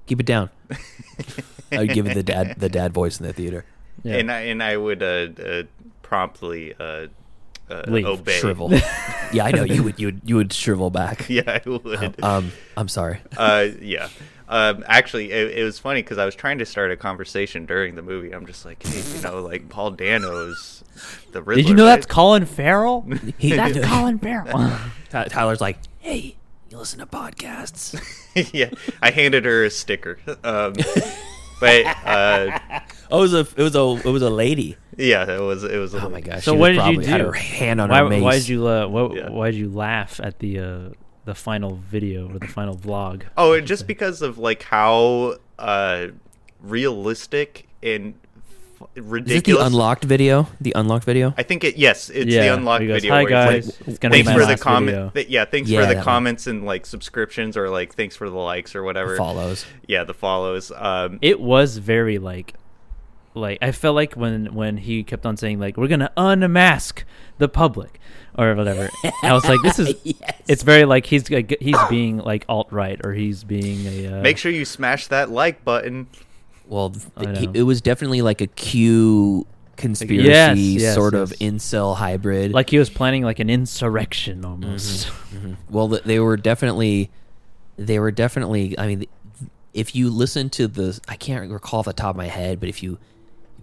keep 0.07 0.21
it 0.21 0.27
down." 0.27 0.51
I 1.73 1.79
would 1.79 1.93
give 1.93 2.07
it 2.07 2.15
the 2.15 2.23
dad, 2.23 2.55
the 2.59 2.69
dad 2.69 2.93
voice 2.93 3.19
in 3.19 3.27
the 3.27 3.33
theater. 3.33 3.65
Yeah. 4.05 4.17
and 4.19 4.31
I 4.31 4.41
and 4.43 4.63
I 4.63 4.77
would 4.77 5.03
uh, 5.03 5.29
uh, 5.43 5.63
promptly 6.03 6.75
uh, 6.79 7.07
uh, 7.69 7.83
Leave. 7.89 8.07
obey. 8.07 8.39
Shrivel. 8.39 8.71
yeah, 9.33 9.45
I 9.45 9.51
know 9.51 9.65
you 9.65 9.83
would. 9.83 9.99
You 9.99 10.07
would. 10.09 10.21
You 10.25 10.37
would 10.37 10.53
shrivel 10.53 10.91
back. 10.91 11.29
Yeah, 11.29 11.43
I 11.65 11.69
would. 11.69 12.23
Um, 12.23 12.53
I'm 12.77 12.89
sorry. 12.89 13.21
uh, 13.37 13.67
yeah. 13.81 14.09
Um, 14.49 14.85
actually, 14.87 15.33
it, 15.33 15.59
it 15.59 15.65
was 15.65 15.79
funny 15.79 16.03
because 16.03 16.19
I 16.19 16.25
was 16.25 16.35
trying 16.35 16.59
to 16.59 16.67
start 16.67 16.91
a 16.93 16.97
conversation 16.97 17.67
during 17.67 17.95
the 17.97 18.03
movie. 18.03 18.33
I'm 18.33 18.47
just 18.47 18.65
like, 18.65 18.83
hey, 18.87 19.03
you 19.17 19.23
know, 19.23 19.41
like 19.43 19.69
Paul 19.69 19.91
Dano's 19.93 20.85
the 21.33 21.43
Riddler. 21.43 21.63
Did 21.63 21.69
you 21.69 21.75
know 21.75 21.85
right? 21.85 21.97
that's 21.97 22.07
Colin 22.07 22.47
Farrell? 22.47 23.07
He- 23.39 23.53
that's 23.55 23.79
Colin 23.87 24.19
Farrell. 24.19 24.79
Tyler's 25.11 25.61
like, 25.61 25.79
hey, 25.99 26.37
you 26.71 26.79
listen 26.79 26.99
to 27.01 27.07
podcasts. 27.07 27.99
yeah, 28.55 28.71
I 29.03 29.11
handed 29.11 29.45
her 29.47 29.65
a 29.65 29.71
sticker. 29.71 30.19
Um, 30.45 30.75
but 31.61 31.87
uh, 32.05 32.59
Oh, 33.11 33.19
it 33.19 33.21
was 33.23 33.35
a. 33.35 33.41
It 33.41 33.57
was 33.59 33.75
a. 33.77 34.09
It 34.09 34.11
was 34.13 34.23
a 34.23 34.31
lady. 34.31 34.77
yeah, 34.97 35.25
it 35.37 35.41
was 35.41 35.63
it 35.65 35.79
was. 35.79 35.95
A 35.95 36.05
Oh 36.05 36.09
my 36.09 36.21
gosh. 36.21 36.45
so 36.45 36.53
she 36.53 36.59
what 36.59 36.69
did 36.69 36.75
you 36.77 36.81
probably 36.83 37.05
do? 37.05 37.11
Had 37.11 37.21
her 37.21 37.33
hand 37.33 37.81
on 37.81 37.89
why, 37.89 37.99
her 38.01 38.09
mace. 38.09 38.23
why 38.23 38.33
did 38.39 38.49
you 38.49 38.67
uh, 38.67 38.87
what, 38.89 39.15
Yeah. 39.15 39.31
why 39.31 39.51
did 39.53 39.59
you 39.59 39.71
laugh 39.71 40.21
at 40.23 40.39
the 40.41 40.59
uh, 40.59 40.89
the 41.27 41.35
final 41.35 41.77
video 41.77 42.29
or 42.33 42.39
the 42.39 42.47
final 42.49 42.75
vlog? 42.75 43.23
Oh, 43.37 43.53
and 43.53 43.67
just 43.67 43.87
because 43.87 44.23
of 44.23 44.39
like 44.39 44.63
how 44.63 45.37
uh, 45.59 46.07
realistic 46.63 47.67
and 47.83 48.15
f- 48.81 48.89
Is 48.95 49.05
this 49.05 49.05
ridiculous. 49.05 49.61
the 49.63 49.67
unlocked 49.67 50.05
video? 50.05 50.49
The 50.61 50.73
unlocked 50.77 51.05
video. 51.05 51.35
I 51.37 51.43
think 51.43 51.65
it. 51.65 51.77
Yes, 51.77 52.09
it's 52.11 52.33
Yeah, 52.33 52.43
the 52.49 52.55
unlocked 52.55 52.87
goes, 52.87 53.03
video. 53.03 53.13
"Hi, 53.15 53.25
guys. 53.25 53.67
like, 53.67 53.89
It's 53.89 53.99
gonna 53.99 54.13
be 54.13 54.19
thanks 54.23 54.27
my 54.29 54.35
for 54.35 54.41
the 54.41 54.47
last 54.47 54.63
comment. 54.63 55.15
th- 55.15 55.29
yeah, 55.29 55.45
thanks 55.45 55.69
Yeah, 55.69 55.81
for 55.81 55.87
that 55.87 55.93
the 55.93 55.97
one. 55.97 56.05
comments 56.05 56.47
and 56.47 56.65
like 56.65 56.87
subscriptions 56.87 57.57
or 57.57 57.69
like 57.71 57.95
thanks 57.95 58.17
for 58.17 58.29
the 58.31 58.37
likes 58.37 58.75
or 58.75 58.83
whatever. 58.83 59.17
Follows. 59.17 59.65
Yeah, 59.87 60.05
the 60.05 60.15
follows. 60.15 60.73
Um, 60.75 61.19
It 61.23 61.41
was 61.41 61.79
very 61.79 62.19
like 62.19 62.55
like 63.37 63.59
I 63.63 63.73
felt 63.73 63.95
like 63.95 64.15
when 64.15 64.55
when 64.55 64.77
he 64.77 65.03
kept 65.05 65.27
on 65.27 65.37
saying 65.37 65.59
like 65.61 65.77
we're 65.77 65.89
gonna 65.89 66.13
unmask 66.17 67.05
the 67.39 67.49
public 67.49 68.01
or 68.39 68.55
whatever. 68.55 68.91
I 69.23 69.33
was 69.33 69.45
like, 69.47 69.63
this 69.63 69.79
is 69.79 69.95
Yes. 70.05 70.43
it's 70.49 70.63
very 70.63 70.85
like 70.85 71.07
he's 71.07 71.31
like, 71.31 71.57
he's 71.61 71.79
being 71.89 72.19
like 72.19 72.45
alt 72.49 72.69
right 72.71 73.01
or 73.05 73.13
he's 73.13 73.45
being 73.45 73.87
a 73.87 74.19
uh, 74.19 74.23
make 74.23 74.39
sure 74.39 74.51
you 74.53 74.65
smash 74.65 75.07
that 75.09 75.31
like 75.31 75.65
button. 75.65 76.07
Well, 76.69 76.91
th- 76.91 77.51
it 77.55 77.63
was 77.63 77.81
definitely 77.81 78.23
like 78.23 78.41
a 78.41 78.47
Q 78.49 79.47
conspiracy 79.77 80.29
Yes, 80.29 80.59
yes, 80.59 80.95
sort 80.95 81.15
of 81.15 81.31
incel 81.33 81.97
hybrid. 81.97 82.53
like 82.53 82.71
he 82.71 82.79
was 82.79 82.91
planning 82.91 83.23
like 83.23 83.39
an 83.39 83.51
insurrection 83.51 84.45
almost. 84.45 85.11
well, 85.71 85.89
they 85.89 86.19
were 86.19 86.37
definitely, 86.37 87.11
they 87.77 87.99
were 87.99 88.11
definitely. 88.11 88.77
I 88.79 88.87
mean, 88.87 89.07
if 89.75 89.95
you 89.95 90.09
listen 90.11 90.49
to 90.51 90.67
the, 90.67 90.99
I 91.07 91.17
can't 91.17 91.51
recall 91.51 91.81
off 91.81 91.85
the 91.85 91.93
top 91.93 92.11
of 92.11 92.17
my 92.17 92.27
head, 92.27 92.59
but 92.59 92.69
if 92.69 92.83
you, 92.83 92.99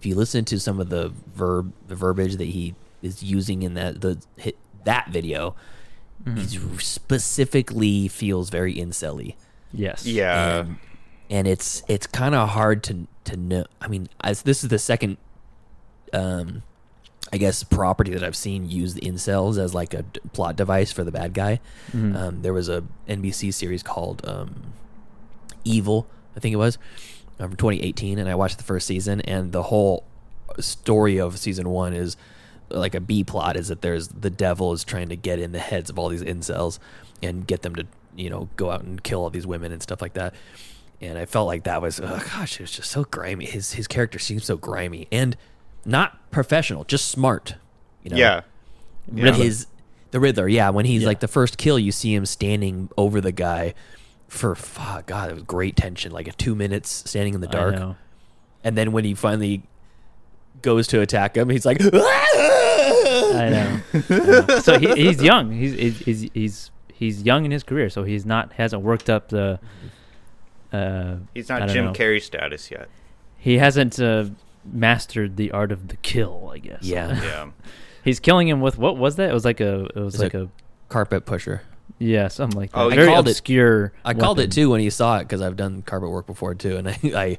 if 0.04 0.08
you 0.08 0.14
listen 0.14 0.44
to 0.44 0.60
some 0.60 0.80
of 0.80 0.90
the 0.90 1.14
verb, 1.34 1.72
the 1.88 1.94
verbiage 1.94 2.36
that 2.36 2.44
he 2.44 2.74
is 3.00 3.22
using 3.22 3.62
in 3.62 3.72
that 3.72 4.02
the 4.02 4.18
hit, 4.36 4.58
that 4.84 5.08
video, 5.08 5.56
he 6.36 6.58
specifically 6.78 8.06
feels 8.08 8.50
very 8.50 8.74
incelly. 8.74 9.34
yes. 9.72 10.04
Yeah. 10.04 10.60
and, 10.60 10.76
and 11.30 11.46
it's 11.48 11.82
it's 11.88 12.06
kind 12.06 12.34
of 12.34 12.50
hard 12.50 12.82
to 12.84 13.06
to 13.24 13.36
know. 13.38 13.64
I 13.80 13.88
mean, 13.88 14.10
as 14.22 14.42
this 14.42 14.62
is 14.62 14.68
the 14.68 14.78
second, 14.78 15.16
um, 16.12 16.62
I 17.32 17.38
guess 17.38 17.64
property 17.64 18.12
that 18.12 18.22
I've 18.22 18.36
seen 18.36 18.68
use 18.68 18.92
the 18.92 19.00
incels 19.00 19.56
as 19.56 19.72
like 19.74 19.94
a 19.94 20.02
d- 20.02 20.20
plot 20.34 20.56
device 20.56 20.92
for 20.92 21.02
the 21.02 21.12
bad 21.12 21.32
guy. 21.32 21.60
Mhm. 21.94 22.14
Um, 22.14 22.42
there 22.42 22.52
was 22.52 22.68
a 22.68 22.84
NBC 23.08 23.54
series 23.54 23.82
called 23.82 24.20
um, 24.28 24.74
Evil, 25.64 26.06
I 26.36 26.40
think 26.40 26.52
it 26.52 26.56
was, 26.56 26.76
from 27.38 27.56
2018, 27.56 28.18
and 28.18 28.28
I 28.28 28.34
watched 28.34 28.58
the 28.58 28.64
first 28.64 28.86
season, 28.86 29.20
and 29.22 29.52
the 29.52 29.64
whole 29.64 30.04
story 30.60 31.18
of 31.20 31.38
season 31.38 31.68
one 31.70 31.92
is 31.94 32.16
like 32.70 32.94
a 32.94 33.00
B 33.00 33.24
plot 33.24 33.56
is 33.56 33.68
that 33.68 33.82
there's 33.82 34.08
the 34.08 34.30
devil 34.30 34.72
is 34.72 34.84
trying 34.84 35.08
to 35.08 35.16
get 35.16 35.38
in 35.38 35.52
the 35.52 35.58
heads 35.58 35.90
of 35.90 35.98
all 35.98 36.08
these 36.08 36.22
incels 36.22 36.78
and 37.22 37.46
get 37.46 37.62
them 37.62 37.74
to 37.76 37.86
you 38.16 38.30
know 38.30 38.48
go 38.56 38.70
out 38.70 38.82
and 38.82 39.02
kill 39.02 39.20
all 39.22 39.30
these 39.30 39.46
women 39.46 39.72
and 39.72 39.82
stuff 39.82 40.00
like 40.00 40.14
that. 40.14 40.34
And 41.00 41.18
I 41.18 41.26
felt 41.26 41.46
like 41.46 41.64
that 41.64 41.82
was 41.82 42.00
oh 42.00 42.22
gosh, 42.32 42.54
it 42.58 42.62
was 42.62 42.70
just 42.72 42.90
so 42.90 43.04
grimy. 43.04 43.44
His 43.46 43.72
his 43.74 43.86
character 43.86 44.18
seems 44.18 44.44
so 44.44 44.56
grimy 44.56 45.08
and 45.12 45.36
not 45.84 46.30
professional, 46.30 46.84
just 46.84 47.08
smart. 47.08 47.56
You 48.02 48.10
know, 48.10 48.16
yeah. 48.16 48.40
Yeah. 49.12 49.32
his 49.32 49.66
the 50.12 50.20
Riddler, 50.20 50.48
yeah. 50.48 50.70
When 50.70 50.84
he's 50.86 51.02
Yeah. 51.02 51.08
like 51.08 51.20
the 51.20 51.28
first 51.28 51.58
kill, 51.58 51.78
you 51.78 51.90
see 51.92 52.14
him 52.14 52.24
standing 52.26 52.88
over 52.96 53.20
the 53.20 53.32
guy 53.32 53.74
for 54.34 54.54
fuck, 54.54 55.06
God, 55.06 55.30
it 55.30 55.34
was 55.34 55.42
great 55.44 55.76
tension, 55.76 56.12
like 56.12 56.28
a 56.28 56.32
two 56.32 56.54
minutes 56.54 56.90
standing 57.08 57.34
in 57.34 57.40
the 57.40 57.46
dark, 57.46 57.96
and 58.62 58.76
then 58.76 58.92
when 58.92 59.04
he 59.04 59.14
finally 59.14 59.62
goes 60.62 60.86
to 60.88 61.00
attack 61.00 61.36
him, 61.36 61.48
he's 61.50 61.64
like, 61.64 61.78
I 61.84 63.48
know. 63.50 63.80
I 63.94 64.00
know. 64.48 64.58
so 64.60 64.78
he, 64.78 64.92
he's 64.94 65.22
young. 65.22 65.52
He's, 65.52 65.72
he's 65.74 65.98
he's 66.00 66.30
he's 66.34 66.70
he's 66.92 67.22
young 67.22 67.44
in 67.44 67.50
his 67.50 67.62
career, 67.62 67.88
so 67.90 68.04
he's 68.04 68.26
not 68.26 68.52
hasn't 68.54 68.82
worked 68.82 69.08
up 69.08 69.28
the. 69.28 69.58
Uh, 70.72 71.16
He's 71.34 71.48
not 71.48 71.60
don't 71.60 71.68
Jim 71.68 71.84
know. 71.86 71.92
Carrey 71.92 72.20
status 72.20 72.68
yet. 72.70 72.88
He 73.38 73.58
hasn't 73.58 74.00
uh, 74.00 74.24
mastered 74.64 75.36
the 75.36 75.52
art 75.52 75.70
of 75.70 75.86
the 75.86 75.96
kill, 75.96 76.50
I 76.52 76.58
guess. 76.58 76.82
Yeah. 76.82 77.22
Yeah. 77.22 77.50
he's 78.04 78.18
killing 78.18 78.48
him 78.48 78.60
with 78.60 78.76
what 78.78 78.96
was 78.96 79.14
that? 79.16 79.30
It 79.30 79.34
was 79.34 79.44
like 79.44 79.60
a 79.60 79.84
it 79.84 79.96
was 79.96 80.14
It's 80.14 80.22
like 80.24 80.34
a- 80.34 80.44
a 80.44 80.48
carpet 80.88 81.26
pusher. 81.26 81.62
Yeah 81.98 82.28
something 82.28 82.58
like 82.58 82.72
that. 82.72 82.78
Oh, 82.78 82.90
I 82.90 82.94
very 82.94 83.08
called 83.08 83.28
it- 83.28 83.32
obscure. 83.32 83.92
I 84.04 84.14
called 84.14 84.40
it 84.40 84.50
too 84.52 84.70
when 84.70 84.80
he 84.80 84.90
saw 84.90 85.18
it 85.18 85.24
because 85.24 85.40
I've 85.40 85.56
done 85.56 85.82
carpet 85.82 86.10
work 86.10 86.26
before 86.26 86.54
too, 86.54 86.76
and 86.76 86.88
I, 86.88 86.98
I 87.04 87.38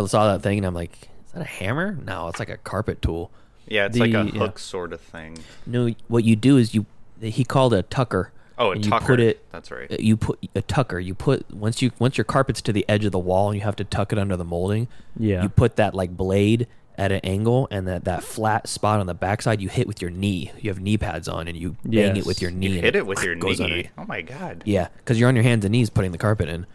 I 0.00 0.04
saw 0.06 0.32
that 0.32 0.42
thing 0.42 0.58
and 0.58 0.66
I'm 0.66 0.74
like, 0.74 1.08
is 1.26 1.32
that 1.32 1.42
a 1.42 1.44
hammer? 1.44 1.96
No, 2.04 2.28
it's 2.28 2.38
like 2.38 2.48
a 2.50 2.56
carpet 2.56 3.00
tool. 3.02 3.30
Yeah, 3.66 3.86
it's 3.86 3.96
like 3.98 4.10
a 4.14 4.24
The- 4.24 4.30
yeah. 4.32 4.38
hook 4.40 4.58
sort 4.58 4.92
of 4.92 5.00
thing. 5.00 5.38
No, 5.66 5.90
what 6.08 6.24
you 6.24 6.36
do 6.36 6.56
is 6.56 6.74
you 6.74 6.86
he 7.20 7.44
called 7.44 7.72
it 7.74 7.78
a 7.78 7.82
tucker. 7.84 8.30
Oh, 8.58 8.68
a 8.68 8.72
and 8.72 8.84
tucker. 8.84 9.02
You 9.04 9.06
put 9.06 9.20
it. 9.20 9.44
That's 9.52 9.70
right. 9.70 9.90
uh, 9.90 9.96
You 9.98 10.16
put 10.16 10.38
a 10.54 10.62
tucker. 10.62 11.00
You 11.00 11.14
put 11.14 11.50
once 11.52 11.80
you 11.82 11.90
once 11.98 12.16
your 12.18 12.24
carpet's 12.24 12.60
to 12.62 12.72
the 12.72 12.84
edge 12.88 13.04
of 13.04 13.12
the 13.12 13.18
wall 13.18 13.48
and 13.50 13.58
you 13.58 13.64
have 13.64 13.76
to 13.76 13.84
tuck 13.84 14.12
it 14.12 14.18
under 14.18 14.36
the 14.36 14.44
molding. 14.44 14.86
Yeah. 15.18 15.42
You 15.42 15.48
put 15.48 15.76
that 15.76 15.94
like 15.94 16.16
blade 16.16 16.66
at 16.96 17.10
an 17.10 17.20
angle 17.24 17.66
and 17.70 17.88
that 17.88 18.04
that 18.04 18.22
flat 18.22 18.68
spot 18.68 19.00
on 19.00 19.06
the 19.06 19.14
backside 19.14 19.60
you 19.60 19.68
hit 19.68 19.86
with 19.88 20.00
your 20.00 20.10
knee. 20.10 20.52
You 20.60 20.70
have 20.70 20.80
knee 20.80 20.96
pads 20.96 21.26
on 21.28 21.48
and 21.48 21.56
you 21.56 21.76
bang 21.84 22.16
it 22.16 22.24
with 22.26 22.40
your 22.40 22.50
knee. 22.52 22.68
You 22.68 22.80
hit 22.82 22.94
it 22.96 23.06
with 23.06 23.22
your 23.24 23.34
goes 23.34 23.58
knee. 23.58 23.64
underneath. 23.64 23.90
Oh 23.98 24.04
my 24.06 24.22
god. 24.22 24.62
Yeah, 24.64 24.88
because 24.98 25.18
you're 25.18 25.28
on 25.28 25.34
your 25.34 25.42
hands 25.42 25.64
and 25.64 25.72
knees 25.72 25.90
putting 25.90 26.12
the 26.12 26.18
carpet 26.18 26.48
in, 26.48 26.54
and 26.54 26.66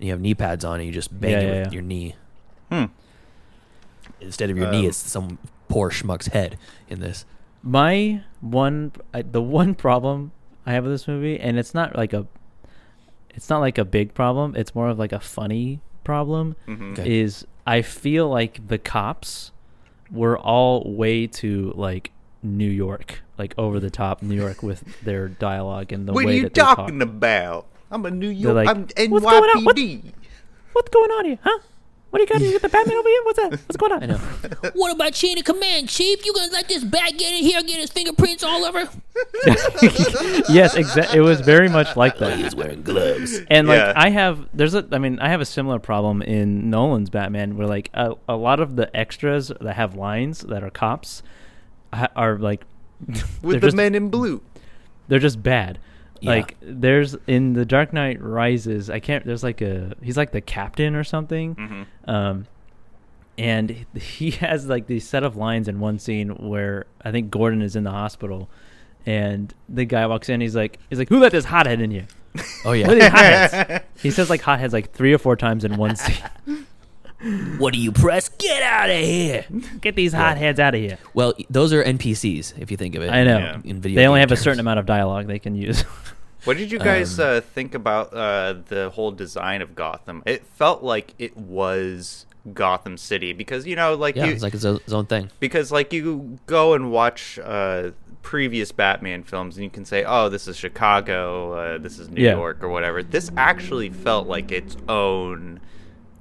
you 0.00 0.10
have 0.10 0.20
knee 0.20 0.34
pads 0.34 0.64
on 0.64 0.76
and 0.80 0.86
you 0.86 0.92
just 0.92 1.18
bang 1.20 1.30
Yeah, 1.32 1.38
it 1.38 1.42
yeah, 1.44 1.58
with 1.58 1.66
yeah. 1.68 1.72
your 1.72 1.82
knee. 1.82 2.14
Hmm. 2.70 2.84
Instead 4.20 4.50
of 4.50 4.56
your 4.58 4.70
knee, 4.70 4.80
Um, 4.80 4.86
it's 4.86 4.96
some 4.98 5.38
poor 5.68 5.90
schmuck's 5.90 6.26
head 6.28 6.58
in 6.88 7.00
this. 7.00 7.24
My 7.62 8.22
one, 8.40 8.92
I, 9.14 9.22
the 9.22 9.42
one 9.42 9.74
problem 9.74 10.32
I 10.66 10.72
have 10.72 10.84
with 10.84 10.92
this 10.92 11.06
movie, 11.08 11.38
and 11.38 11.58
it's 11.58 11.74
not 11.74 11.96
like 11.96 12.12
a, 12.12 12.26
it's 13.30 13.48
not 13.48 13.60
like 13.60 13.78
a 13.78 13.84
big 13.84 14.14
problem. 14.14 14.54
It's 14.56 14.74
more 14.74 14.88
of 14.88 14.98
like 14.98 15.12
a 15.12 15.20
funny 15.20 15.80
problem. 16.04 16.56
Mhm. 16.66 16.92
Okay. 16.98 17.20
Is 17.20 17.46
I 17.66 17.82
feel 17.82 18.28
like 18.28 18.66
the 18.66 18.78
cops 18.78 19.52
were 20.12 20.38
all 20.38 20.82
way 20.92 21.26
too 21.26 21.72
like 21.76 22.10
New 22.42 22.68
York, 22.68 23.22
like 23.38 23.54
over 23.58 23.78
the 23.80 23.90
top 23.90 24.22
New 24.22 24.34
York 24.34 24.62
with 24.62 25.00
their 25.02 25.28
dialogue 25.28 25.92
and 25.92 26.06
the 26.08 26.12
What 26.12 26.24
are 26.24 26.26
way 26.28 26.36
you 26.36 26.42
that 26.44 26.54
they 26.54 26.60
talk. 26.62 26.76
talking 26.78 27.02
about? 27.02 27.66
I'm 27.90 28.04
a 28.06 28.10
New 28.10 28.28
York. 28.28 28.54
like, 28.54 28.68
I'm 28.68 28.82
"What's 29.10 29.24
going 29.24 29.50
on? 29.50 29.64
What- 29.64 29.76
NYPD. 29.76 30.12
What's 30.72 30.88
going 30.90 31.10
on 31.10 31.24
here, 31.24 31.38
huh? 31.42 31.58
What 32.10 32.18
do 32.18 32.22
you 32.22 32.26
got? 32.28 32.40
You 32.40 32.52
got 32.52 32.62
the 32.62 32.68
Batman 32.68 32.96
over 32.96 33.08
here? 33.08 33.22
What's 33.24 33.38
that? 33.38 33.50
What's 33.52 33.76
going 33.76 33.92
on? 33.92 34.02
I 34.02 34.06
know. 34.06 34.20
What 34.74 34.92
about 34.94 35.12
chain 35.12 35.38
of 35.38 35.44
command, 35.44 35.88
Chief? 35.88 36.24
You 36.26 36.32
gonna 36.34 36.52
let 36.52 36.68
this 36.68 36.82
bat 36.84 37.12
get 37.16 37.32
in 37.34 37.44
here, 37.44 37.62
get 37.62 37.78
his 37.80 37.90
fingerprints 37.90 38.42
all 38.42 38.64
over? 38.64 38.80
yes, 40.48 40.74
exactly. 40.74 41.18
It 41.18 41.22
was 41.22 41.40
very 41.40 41.68
much 41.68 41.96
like 41.96 42.18
that. 42.18 42.38
He's 42.38 42.54
wearing 42.54 42.82
gloves. 42.82 43.40
And 43.48 43.68
like 43.68 43.78
Yeah. 43.78 43.92
I 43.96 44.10
have, 44.10 44.48
there's 44.54 44.74
a, 44.74 44.86
I 44.92 44.98
mean, 44.98 45.18
I 45.20 45.28
have 45.28 45.40
a 45.40 45.44
similar 45.44 45.78
problem 45.78 46.22
in 46.22 46.68
Nolan's 46.70 47.10
Batman, 47.10 47.56
where 47.56 47.66
like 47.66 47.90
a, 47.94 48.14
a 48.28 48.36
lot 48.36 48.60
of 48.60 48.76
the 48.76 48.94
extras 48.96 49.52
that 49.60 49.76
have 49.76 49.94
lines 49.94 50.40
that 50.40 50.62
are 50.64 50.70
cops 50.70 51.22
are 51.92 52.38
like 52.38 52.64
With 53.42 53.60
the 53.60 53.68
just, 53.68 53.76
men 53.76 53.94
in 53.94 54.10
blue. 54.10 54.42
they're 55.08 55.18
just 55.18 55.42
bad. 55.42 55.78
Yeah. 56.20 56.30
Like 56.30 56.56
there's 56.60 57.16
in 57.26 57.54
the 57.54 57.64
Dark 57.64 57.92
Knight 57.92 58.20
Rises, 58.22 58.90
I 58.90 59.00
can't. 59.00 59.24
There's 59.24 59.42
like 59.42 59.60
a 59.60 59.94
he's 60.02 60.16
like 60.16 60.32
the 60.32 60.40
captain 60.40 60.94
or 60.94 61.04
something, 61.04 61.54
Mhm. 61.54 61.86
um, 62.12 62.46
and 63.38 63.86
he 63.94 64.30
has 64.42 64.66
like 64.66 64.86
these 64.86 65.06
set 65.08 65.22
of 65.24 65.36
lines 65.36 65.68
in 65.68 65.80
one 65.80 65.98
scene 65.98 66.30
where 66.30 66.86
I 67.04 67.10
think 67.10 67.30
Gordon 67.30 67.62
is 67.62 67.76
in 67.76 67.84
the 67.84 67.90
hospital, 67.90 68.50
and 69.06 69.52
the 69.68 69.84
guy 69.84 70.06
walks 70.06 70.28
in. 70.28 70.40
He's 70.40 70.54
like, 70.56 70.78
he's 70.90 70.98
like, 70.98 71.08
who 71.08 71.18
let 71.18 71.32
this 71.32 71.46
hothead 71.46 71.80
in 71.80 71.90
here? 71.90 72.06
Oh 72.64 72.74
Who 72.74 72.84
are 72.84 72.94
these 72.94 73.02
yeah. 73.02 73.80
he 74.02 74.10
says 74.10 74.28
like 74.30 74.42
hotheads 74.42 74.72
like 74.74 74.92
three 74.92 75.12
or 75.14 75.18
four 75.18 75.34
times 75.36 75.64
in 75.64 75.76
one 75.76 75.96
scene. 75.96 76.66
What 77.58 77.72
do 77.74 77.80
you 77.80 77.92
press? 77.92 78.28
Get 78.28 78.62
out 78.62 78.88
of 78.90 78.96
here. 78.96 79.44
Get 79.80 79.94
these 79.96 80.12
hotheads 80.12 80.58
out 80.58 80.74
of 80.74 80.80
here. 80.80 80.98
Well, 81.14 81.34
those 81.48 81.72
are 81.72 81.82
NPCs 81.84 82.58
if 82.58 82.70
you 82.70 82.76
think 82.76 82.94
of 82.94 83.02
it. 83.02 83.10
I 83.10 83.24
know. 83.24 83.38
Yeah. 83.38 83.60
In 83.64 83.80
video 83.80 83.96
They 83.96 84.06
only 84.06 84.18
game 84.20 84.28
have 84.28 84.32
a 84.32 84.40
certain 84.40 84.60
amount 84.60 84.78
of 84.78 84.86
dialogue 84.86 85.26
they 85.26 85.38
can 85.38 85.54
use. 85.54 85.84
What 86.44 86.56
did 86.56 86.72
you 86.72 86.78
guys 86.78 87.20
Um, 87.20 87.26
uh, 87.36 87.40
think 87.42 87.74
about 87.74 88.14
uh, 88.14 88.54
the 88.68 88.88
whole 88.94 89.10
design 89.10 89.60
of 89.60 89.74
Gotham? 89.74 90.22
It 90.24 90.46
felt 90.46 90.82
like 90.82 91.12
it 91.18 91.36
was 91.36 92.24
Gotham 92.54 92.96
City 92.96 93.34
because 93.34 93.66
you 93.66 93.76
know 93.76 93.94
like 93.94 94.16
Yeah, 94.16 94.24
you, 94.24 94.32
it's 94.32 94.42
like 94.42 94.54
its 94.54 94.64
own, 94.64 94.80
own 94.90 95.04
thing. 95.04 95.28
because 95.38 95.70
like 95.70 95.92
you 95.92 96.38
go 96.46 96.72
and 96.72 96.90
watch 96.90 97.38
uh, 97.44 97.90
previous 98.22 98.72
Batman 98.72 99.22
films 99.22 99.58
and 99.58 99.64
you 99.64 99.68
can 99.70 99.84
say, 99.84 100.02
"Oh, 100.06 100.30
this 100.30 100.48
is 100.48 100.56
Chicago, 100.56 101.52
uh, 101.52 101.76
this 101.78 101.98
is 101.98 102.08
New 102.08 102.22
Yeah. 102.24 102.36
York, 102.36 102.62
or 102.62 102.70
whatever." 102.70 103.02
This 103.02 103.30
actually 103.36 103.90
felt 103.90 104.26
like 104.26 104.50
its 104.50 104.78
own 104.88 105.60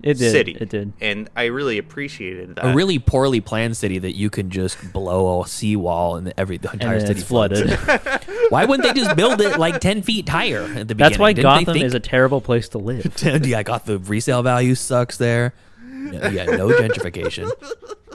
It 0.02 0.18
did. 0.18 0.32
city. 0.32 0.58
It 0.60 0.70
did. 0.70 0.94
and 1.02 1.30
I 1.36 1.46
really 1.46 1.78
appreciated 1.78 2.56
that. 2.56 2.66
A 2.68 2.74
really 2.74 3.00
poorly 3.00 3.42
planned 3.42 3.76
city 3.76 4.00
that 4.00 4.16
you 4.16 4.30
can 4.30 4.50
just 4.50 4.94
blow 4.94 5.42
a 5.42 5.48
seawall 5.48 6.16
and 6.16 6.34
every 6.38 6.58
the 6.58 6.72
entire 6.72 7.00
then 7.00 7.08
city 7.08 7.20
it's 7.20 7.28
flooded. 7.28 7.70
Why 8.50 8.66
wouldn't 8.66 8.88
they 8.88 9.00
just 9.00 9.16
build 9.16 9.42
it 9.42 9.58
like 9.60 9.80
ten 9.82 10.02
feet 10.02 10.30
higher 10.30 10.62
at 10.64 10.88
the 10.88 10.96
beginning? 10.96 10.98
That's 10.98 11.18
why 11.20 11.34
Didn't 11.34 11.44
Gotham 11.44 11.74
think- 11.74 11.86
is 11.86 11.94
a 11.94 12.00
terrible 12.00 12.40
place 12.42 12.70
to 12.70 12.78
live. 12.78 13.14
yeah, 13.46 13.58
I 13.60 13.64
got 13.64 13.86
the 13.86 14.00
resale 14.00 14.42
value 14.42 14.76
sucks 14.76 15.18
there. 15.18 15.54
No, 15.84 16.30
yeah, 16.30 16.46
no 16.46 16.68
gentrification. 16.80 17.52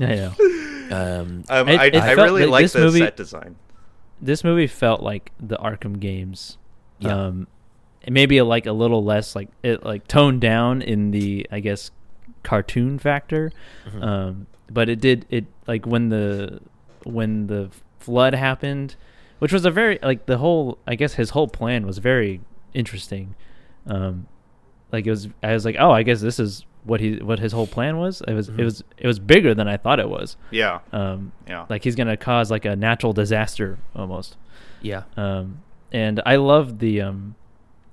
I 0.00 0.14
know. 0.14 0.32
Um, 0.90 1.44
um, 1.48 1.68
It- 1.68 1.80
I, 1.80 1.84
it 1.86 1.96
I 1.96 2.12
really 2.12 2.42
like 2.44 2.50
like 2.50 2.64
this 2.64 2.72
the 2.72 2.80
movie- 2.80 2.98
set 3.00 3.16
design. 3.16 3.56
This 4.22 4.42
movie 4.42 4.66
felt 4.68 5.02
like 5.02 5.32
the 5.38 5.56
Arkham 5.58 6.00
games. 6.00 6.56
Yeah. 6.98 7.14
Um, 7.14 7.18
and 7.26 7.46
maybe 8.08 8.40
like 8.42 8.66
a 8.66 8.72
little 8.72 9.04
less 9.04 9.34
like 9.36 9.48
it 9.62 9.84
like 9.84 10.06
toned 10.08 10.40
down 10.40 10.82
in 10.82 11.10
the 11.10 11.46
I 11.50 11.60
guess 11.60 11.90
cartoon 12.42 12.98
factor. 12.98 13.50
Mm-hmm. 13.88 14.02
Um, 14.02 14.46
but 14.70 14.88
it 14.88 15.00
did 15.00 15.26
it 15.30 15.46
like 15.66 15.86
when 15.86 16.08
the 16.08 16.60
when 17.04 17.46
the 17.46 17.70
flood 17.98 18.34
happened, 18.34 18.96
which 19.38 19.52
was 19.52 19.64
a 19.64 19.70
very 19.70 19.98
like 20.02 20.26
the 20.26 20.38
whole 20.38 20.78
I 20.86 20.94
guess 20.94 21.14
his 21.14 21.30
whole 21.30 21.48
plan 21.48 21.86
was 21.86 21.98
very 21.98 22.40
interesting. 22.72 23.34
Um, 23.86 24.26
like 24.92 25.06
it 25.06 25.10
was 25.10 25.28
I 25.42 25.52
was 25.52 25.64
like, 25.64 25.76
"Oh, 25.78 25.90
I 25.90 26.02
guess 26.02 26.20
this 26.20 26.38
is 26.38 26.64
what 26.84 27.00
he 27.00 27.16
what 27.16 27.38
his 27.38 27.52
whole 27.52 27.66
plan 27.66 27.96
was." 27.98 28.22
It 28.26 28.32
was 28.34 28.48
Mhm. 28.50 28.58
it 28.60 28.64
was 28.64 28.84
it 28.98 29.06
was 29.06 29.18
bigger 29.18 29.54
than 29.54 29.68
I 29.68 29.76
thought 29.76 30.00
it 30.00 30.08
was. 30.08 30.36
Yeah, 30.50 30.80
Um 30.92 31.32
yeah. 31.48 31.66
like 31.68 31.84
he's 31.84 31.94
going 31.96 32.06
to 32.08 32.16
cause 32.16 32.50
like 32.50 32.64
a 32.64 32.76
natural 32.76 33.12
disaster 33.12 33.78
almost. 33.94 34.36
yeah, 34.82 35.02
Um 35.16 35.60
and 35.92 36.20
I 36.26 36.36
love 36.36 36.78
the 36.78 37.00
um 37.02 37.34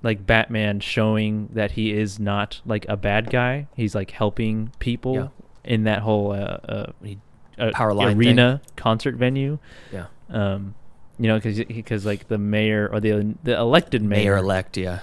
like 0.02 0.26
Batman 0.26 0.80
showing 0.80 1.48
that 1.52 1.72
he 1.72 1.92
is 1.92 2.18
not 2.18 2.60
like 2.66 2.84
a 2.88 2.96
bad 2.96 3.30
guy. 3.30 3.66
He's 3.76 3.94
like 3.94 4.10
helping 4.10 4.72
people 4.78 5.14
Yeah. 5.14 5.28
in 5.64 5.84
that 5.84 6.00
whole 6.00 6.32
uh, 6.32 6.58
uh, 6.68 6.86
When 7.00 7.10
he- 7.10 7.18
uh 7.58 7.70
Power 7.72 7.92
line 7.94 8.16
arena 8.16 8.60
concert 8.76 9.14
venue. 9.16 9.58
yeah. 9.92 10.06
Um 10.30 10.74
you 11.18 11.28
know 11.28 11.38
cuz 11.40 11.60
cuz 11.86 12.04
like 12.06 12.28
the 12.28 12.38
mayor 12.38 12.88
or 12.92 12.98
the 13.00 13.34
the 13.44 13.56
elected 13.56 14.02
mayor, 14.02 14.18
Mayor 14.32 14.36
elect, 14.38 14.76
yeah. 14.76 15.00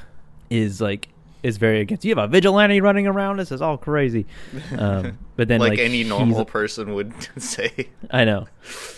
is 0.49 0.81
like 0.81 1.09
is 1.43 1.55
very 1.57 1.79
against. 1.79 2.03
You 2.03 2.13
have 2.15 2.17
a 2.25 2.27
vigilante 2.27 2.81
running 2.81 3.07
around. 3.07 3.37
This 3.37 3.51
is 3.51 3.61
all 3.61 3.77
crazy. 3.77 4.25
Um, 4.77 5.17
but 5.37 5.47
then 5.47 5.61
like, 5.61 5.69
like, 5.71 5.79
any 5.79 6.03
normal 6.03 6.43
person 6.43 6.93
would 6.95 7.13
say. 7.37 7.87
I 8.11 8.25
know, 8.25 8.47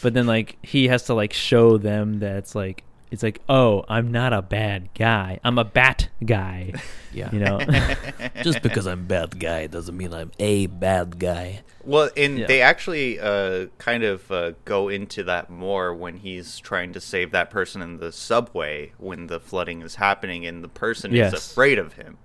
but 0.02 0.16
then 0.16 0.26
like 0.26 0.58
he 0.64 0.88
has 0.88 1.04
to 1.04 1.14
like 1.14 1.34
show 1.34 1.78
them 1.78 2.20
that 2.20 2.38
it's 2.38 2.56
like 2.56 2.84
it's 3.12 3.22
like 3.24 3.42
oh 3.50 3.84
I'm 3.90 4.12
not 4.12 4.34
a 4.34 4.42
bad 4.42 4.90
guy. 4.96 5.40
I'm 5.44 5.58
a 5.60 5.64
bat 5.66 6.10
guy. 6.26 6.74
Yeah. 7.14 7.30
You 7.34 7.40
know. 7.42 7.60
Just 8.42 8.62
because 8.62 8.88
I'm 8.88 9.06
bad 9.06 9.38
guy 9.38 9.68
doesn't 9.68 9.98
mean 9.98 10.14
I'm 10.14 10.32
a 10.40 10.68
bad 10.68 11.20
guy. 11.20 11.60
Well, 11.84 12.10
and 12.16 12.40
Yeah. 12.40 12.48
they 12.48 12.62
actually 12.62 13.20
uh, 13.20 13.66
kind 13.80 14.04
of 14.04 14.32
uh, 14.32 14.54
go 14.64 14.88
into 14.88 15.22
that 15.24 15.50
more 15.50 15.94
when 15.94 16.16
he's 16.16 16.58
trying 16.60 16.94
to 16.94 17.02
save 17.02 17.32
that 17.32 17.50
person 17.50 17.82
in 17.82 17.98
the 17.98 18.14
subway 18.14 18.94
when 18.98 19.28
the 19.28 19.42
flooding 19.42 19.82
is 19.82 19.96
happening, 19.96 20.46
and 20.46 20.64
the 20.64 20.70
person 20.70 21.14
Yes. 21.14 21.34
is 21.34 21.52
afraid 21.52 21.80
of 21.80 21.94
him, 21.96 22.18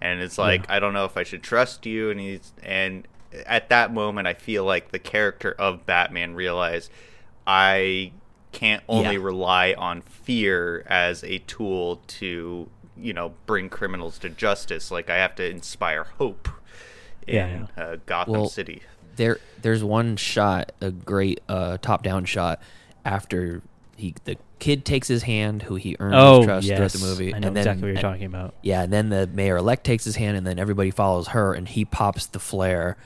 and 0.00 0.20
it's 0.20 0.38
like 0.38 0.70
I 0.70 0.78
don't 0.78 0.92
know 0.94 1.04
if 1.04 1.16
I 1.16 1.24
should 1.24 1.42
trust 1.42 1.84
you, 1.84 2.08
and 2.12 2.20
he's 2.20 2.52
and 2.62 3.08
at 3.44 3.68
that 3.70 3.92
moment 3.92 4.28
I 4.28 4.34
feel 4.34 4.62
like 4.64 4.92
the 4.92 5.00
character 5.00 5.50
of 5.58 5.84
Batman 5.84 6.36
realized 6.36 6.92
I 7.44 8.12
can't 8.58 8.82
only 8.88 9.14
Yeah. 9.16 9.22
rely 9.22 9.74
on 9.78 10.00
fear 10.02 10.84
as 10.88 11.22
a 11.24 11.38
tool 11.40 12.00
to 12.08 12.68
you 13.00 13.12
know 13.12 13.32
bring 13.46 13.68
criminals 13.68 14.18
to 14.18 14.28
justice. 14.28 14.90
Like 14.90 15.08
I 15.10 15.16
have 15.16 15.34
to 15.36 15.48
inspire 15.48 16.04
hope 16.18 16.48
in 17.26 17.34
Yeah, 17.34 17.66
Uh, 17.82 17.96
Gotham 18.06 18.32
Well, 18.32 18.48
City. 18.48 18.82
There, 19.16 19.38
there's 19.62 19.82
one 19.84 20.16
shot, 20.16 20.72
a 20.80 20.90
great 20.92 21.40
uh, 21.48 21.78
top-down 21.82 22.24
shot 22.24 22.60
after 23.04 23.62
he 23.96 24.14
the 24.24 24.36
kid 24.60 24.84
takes 24.84 25.08
his 25.08 25.24
hand, 25.24 25.62
who 25.62 25.74
he 25.76 25.96
earns 26.00 26.14
oh 26.16 26.36
his 26.38 26.46
trust 26.46 26.66
yes, 26.68 26.76
throughout 26.76 26.92
the 26.92 26.98
movie, 27.10 27.34
I 27.34 27.38
know 27.38 27.46
and 27.48 27.56
then 27.56 27.62
exactly 27.62 27.82
what 27.82 27.86
you're 27.88 27.94
and- 27.96 28.00
talking 28.00 28.24
about. 28.26 28.54
Yeah, 28.62 28.82
and 28.82 28.92
then 28.92 29.08
the 29.08 29.26
mayor 29.26 29.56
elect 29.56 29.84
takes 29.84 30.04
his 30.04 30.16
hand, 30.16 30.36
and 30.36 30.46
then 30.46 30.58
everybody 30.58 30.90
follows 30.92 31.28
her, 31.28 31.52
and 31.52 31.68
he 31.68 31.84
pops 31.84 32.26
the 32.26 32.38
flare, 32.38 32.96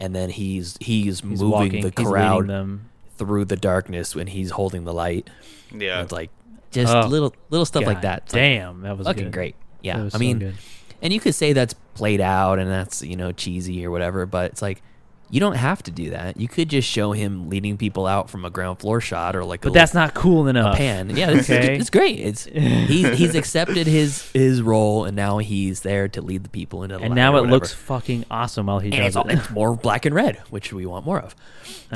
and 0.00 0.14
then 0.14 0.30
he's 0.30 0.76
he's, 0.80 1.20
He's 1.20 1.24
moving 1.42 1.50
walking. 1.50 1.82
the 1.82 1.92
he's 1.96 2.06
crowd 2.08 2.46
them. 2.48 2.88
Through 3.16 3.44
the 3.46 3.56
darkness 3.56 4.14
when 4.14 4.26
he's 4.26 4.50
holding 4.50 4.84
the 4.84 4.92
light. 4.94 5.28
Yeah. 5.72 5.94
And 5.98 6.04
it's 6.04 6.12
like 6.12 6.30
just 6.70 6.94
Oh, 6.94 7.06
little 7.06 7.34
little 7.50 7.66
stuff 7.66 7.84
like 7.86 8.02
that. 8.02 8.24
It's 8.26 8.32
like, 8.34 8.40
Damn, 8.42 8.82
that 8.82 8.96
was 8.98 9.06
fucking 9.06 9.24
good. 9.24 9.32
great. 9.32 9.56
Yeah, 9.82 10.04
I 10.04 10.08
so 10.08 10.18
mean, 10.18 10.38
good. 10.38 10.54
and 11.02 11.12
you 11.12 11.20
could 11.20 11.34
say 11.34 11.52
that's 11.52 11.74
played 11.94 12.20
out 12.20 12.58
and 12.58 12.70
that's 12.70 13.02
you 13.02 13.16
know 13.16 13.32
cheesy 13.32 13.84
or 13.84 13.90
whatever, 13.90 14.26
but 14.26 14.50
it's 14.52 14.62
like 14.62 14.82
you 15.30 15.40
don't 15.40 15.56
have 15.56 15.82
to 15.82 15.90
do 15.90 16.10
that. 16.10 16.38
You 16.38 16.48
could 16.48 16.68
just 16.68 16.88
show 16.88 17.12
him 17.12 17.48
leading 17.48 17.76
people 17.76 18.06
out 18.06 18.28
from 18.30 18.44
a 18.44 18.50
ground 18.50 18.78
floor 18.78 19.00
shot 19.00 19.34
or 19.34 19.44
like 19.44 19.64
a 19.64 19.68
but 19.68 19.74
that's 19.74 19.94
not 19.94 20.14
cool 20.14 20.44
little 20.44 20.60
enough. 20.62 20.76
pan. 20.76 21.10
Yeah, 21.16 21.30
it's, 21.30 21.50
Okay. 21.50 21.76
it's 21.76 21.90
great. 21.90 22.18
It's 22.20 22.44
he's 22.52 23.18
he's 23.18 23.34
accepted 23.34 23.86
his 23.86 24.30
his 24.32 24.62
role 24.62 25.04
and 25.04 25.16
now 25.16 25.38
he's 25.38 25.80
there 25.80 26.08
to 26.08 26.20
lead 26.22 26.44
the 26.44 26.50
people 26.50 26.82
into 26.82 26.98
the 26.98 27.04
and 27.04 27.14
now 27.14 27.30
it 27.32 27.40
whatever. 27.40 27.52
looks 27.52 27.72
fucking 27.72 28.24
awesome 28.30 28.66
while 28.66 28.78
he 28.80 28.88
and 28.92 28.96
does 29.12 29.16
it's, 29.16 29.26
it. 29.32 29.38
it's 29.38 29.50
more 29.50 29.74
black 29.76 30.04
and 30.06 30.14
red, 30.14 30.36
which 30.50 30.72
we 30.72 30.86
want 30.86 31.04
more 31.06 31.20
of. 31.20 31.34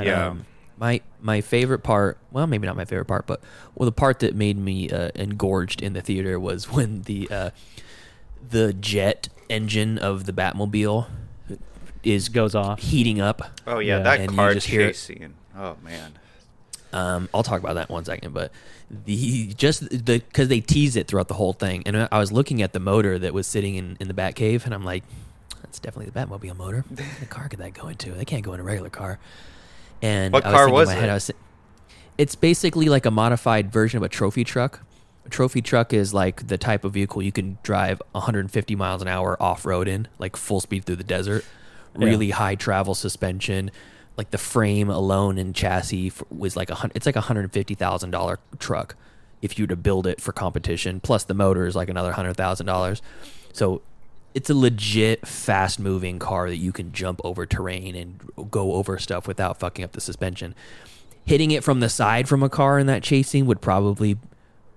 Yeah. 0.01 0.29
Um, 0.29 0.47
my 0.79 1.01
my 1.20 1.41
favorite 1.41 1.81
part, 1.81 2.18
well, 2.31 2.47
maybe 2.47 2.66
not 2.66 2.76
my 2.76 2.85
favorite 2.85 3.07
part, 3.07 3.26
but 3.26 3.41
well, 3.74 3.85
the 3.87 3.93
part 3.93 4.20
that 4.20 4.35
made 4.35 4.57
me 4.57 4.89
uh, 4.91 5.11
engorged 5.14 5.83
in 5.83 5.93
the 5.93 6.01
theater 6.01 6.39
was 6.39 6.70
when 6.72 7.03
the 7.03 7.29
uh, 7.31 7.51
the 8.51 8.72
jet 8.72 9.29
engine 9.49 9.99
of 9.99 10.24
the 10.24 10.33
Batmobile 10.33 11.07
is 12.05 12.29
Goes 12.29 12.55
off. 12.55 12.81
heating 12.81 13.20
up. 13.20 13.43
Oh 13.66 13.79
yeah, 13.81 13.97
Yeah. 13.99 14.03
that 14.05 14.20
And 14.20 14.31
you 14.33 14.37
car 14.37 14.55
just 14.55 14.66
chase 14.68 15.01
scene. 15.01 15.35
Oh 15.57 15.76
man. 15.83 16.12
Um, 16.93 17.29
I'll 17.35 17.43
talk 17.43 17.61
about 17.61 17.74
that 17.74 17.91
in 17.91 17.93
one 17.93 18.05
second, 18.07 18.33
but 18.33 18.51
the 19.05 19.53
just 19.55 19.91
the 19.91 20.20
because 20.20 20.49
they 20.49 20.61
tease 20.61 20.97
it 20.97 21.07
throughout 21.07 21.29
the 21.29 21.35
whole 21.35 21.53
thing, 21.53 21.83
and 21.85 22.09
I 22.11 22.18
was 22.18 22.33
looking 22.33 22.62
at 22.62 22.72
the 22.72 22.81
motor 22.81 23.18
that 23.18 23.35
was 23.35 23.47
sitting 23.47 23.74
in 23.74 23.97
in 24.01 24.09
the 24.09 24.14
Batcave, 24.14 24.64
and 24.64 24.72
I'm 24.72 24.85
like, 24.85 25.05
that's 25.61 25.79
definitely 25.79 26.11
the 26.11 26.18
Batmobile 26.18 26.57
motor. 26.57 26.85
What 26.91 26.99
kind 26.99 27.22
of 27.22 27.29
car 27.31 27.49
could 27.51 27.59
that 27.59 27.74
go 27.74 27.89
into? 27.89 28.12
They 28.12 28.24
can't 28.24 28.43
go 28.43 28.55
in 28.55 28.61
a 28.61 28.62
regular 28.62 28.89
car. 28.89 29.18
And 30.03 30.33
What 30.33 30.45
I 30.45 30.49
was 30.51 30.57
car 30.57 30.71
was 30.71 30.89
my 30.89 30.95
it? 30.95 31.01
Head, 31.01 31.09
I 31.11 31.15
was, 31.15 31.31
it's 32.17 32.35
basically 32.35 32.89
like 32.89 33.07
a 33.07 33.11
modified 33.11 33.73
version 33.73 33.97
of 33.99 34.03
a 34.03 34.09
trophy 34.09 34.45
truck. 34.45 34.81
A 35.25 35.29
trophy 35.29 35.61
truck 35.61 35.93
is 35.93 36.15
like 36.15 36.47
the 36.47 36.59
type 36.59 36.85
of 36.85 36.95
vehicle 36.95 37.23
you 37.23 37.33
can 37.33 37.59
drive 37.63 38.01
150 38.13 38.75
miles 38.77 39.03
an 39.03 39.09
hour 39.09 39.41
off 39.43 39.65
road 39.67 39.89
in, 39.89 40.09
like 40.19 40.37
full 40.37 40.61
speed 40.61 40.85
through 40.85 40.97
the 40.97 41.05
desert. 41.05 41.45
Yeah. 41.99 42.07
Really 42.07 42.31
high 42.31 42.55
travel 42.55 42.95
suspension. 42.95 43.71
Like 44.17 44.31
the 44.31 44.39
frame 44.39 44.91
alone 44.91 45.39
and 45.39 45.55
chassis 45.55 46.13
was 46.31 46.57
like 46.57 46.71
a 46.71 46.91
it's 46.95 47.07
like 47.07 47.17
a 47.17 47.21
hundred 47.21 47.53
fifty 47.53 47.75
thousand 47.75 48.11
dollar 48.11 48.39
truck 48.59 48.97
if 49.43 49.59
you 49.59 49.65
were 49.65 49.69
to 49.69 49.77
build 49.77 50.07
it 50.07 50.21
for 50.21 50.33
competition. 50.33 50.99
Plus 51.01 51.25
the 51.25 51.35
motor 51.35 51.67
is 51.67 51.77
like 51.77 51.89
another 51.89 52.13
hundred 52.13 52.37
thousand 52.37 52.67
dollars. 52.67 53.01
So 53.53 53.83
it's 54.35 54.51
a 54.51 54.55
legit 54.55 55.26
fast 55.26 55.81
moving 55.81 56.18
car 56.18 56.49
that 56.49 56.57
you 56.59 56.72
can 56.72 56.93
jump 56.93 57.20
over 57.24 57.47
terrain 57.47 57.95
and 57.95 58.51
go 58.51 58.74
over 58.74 58.99
stuff 58.99 59.26
without 59.26 59.59
fucking 59.59 59.85
up 59.85 59.93
the 59.93 60.01
suspension. 60.01 60.55
Hitting 61.24 61.51
it 61.51 61.64
from 61.64 61.81
the 61.81 61.89
side 61.89 62.29
from 62.29 62.43
a 62.43 62.49
car 62.49 62.79
in 62.79 62.87
that 62.87 63.03
chasing 63.03 63.47
would 63.47 63.61
probably 63.61 64.18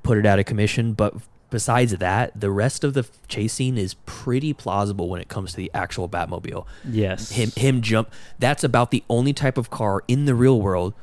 put 0.04 0.18
it 0.18 0.26
out 0.26 0.40
of 0.40 0.46
commission, 0.46 0.94
but 0.94 1.14
besides 1.50 1.96
that, 1.98 2.38
the 2.40 2.50
rest 2.50 2.84
of 2.84 2.94
the 2.94 3.08
chasing 3.28 3.78
is 3.78 3.94
pretty 4.06 4.54
plausible 4.54 5.10
when 5.10 5.22
it 5.22 5.28
comes 5.28 5.52
to 5.52 5.58
the 5.58 5.70
actual 5.74 6.10
Batmobile. 6.10 6.66
Yes. 6.90 7.32
Him 7.32 7.52
him 7.56 7.82
jump 7.82 8.12
that's 8.40 8.64
about 8.64 8.92
the 8.92 9.04
only 9.10 9.34
type 9.34 9.58
of 9.58 9.70
car 9.70 10.04
in 10.08 10.26
the 10.26 10.36
real 10.36 10.62
world 10.62 10.94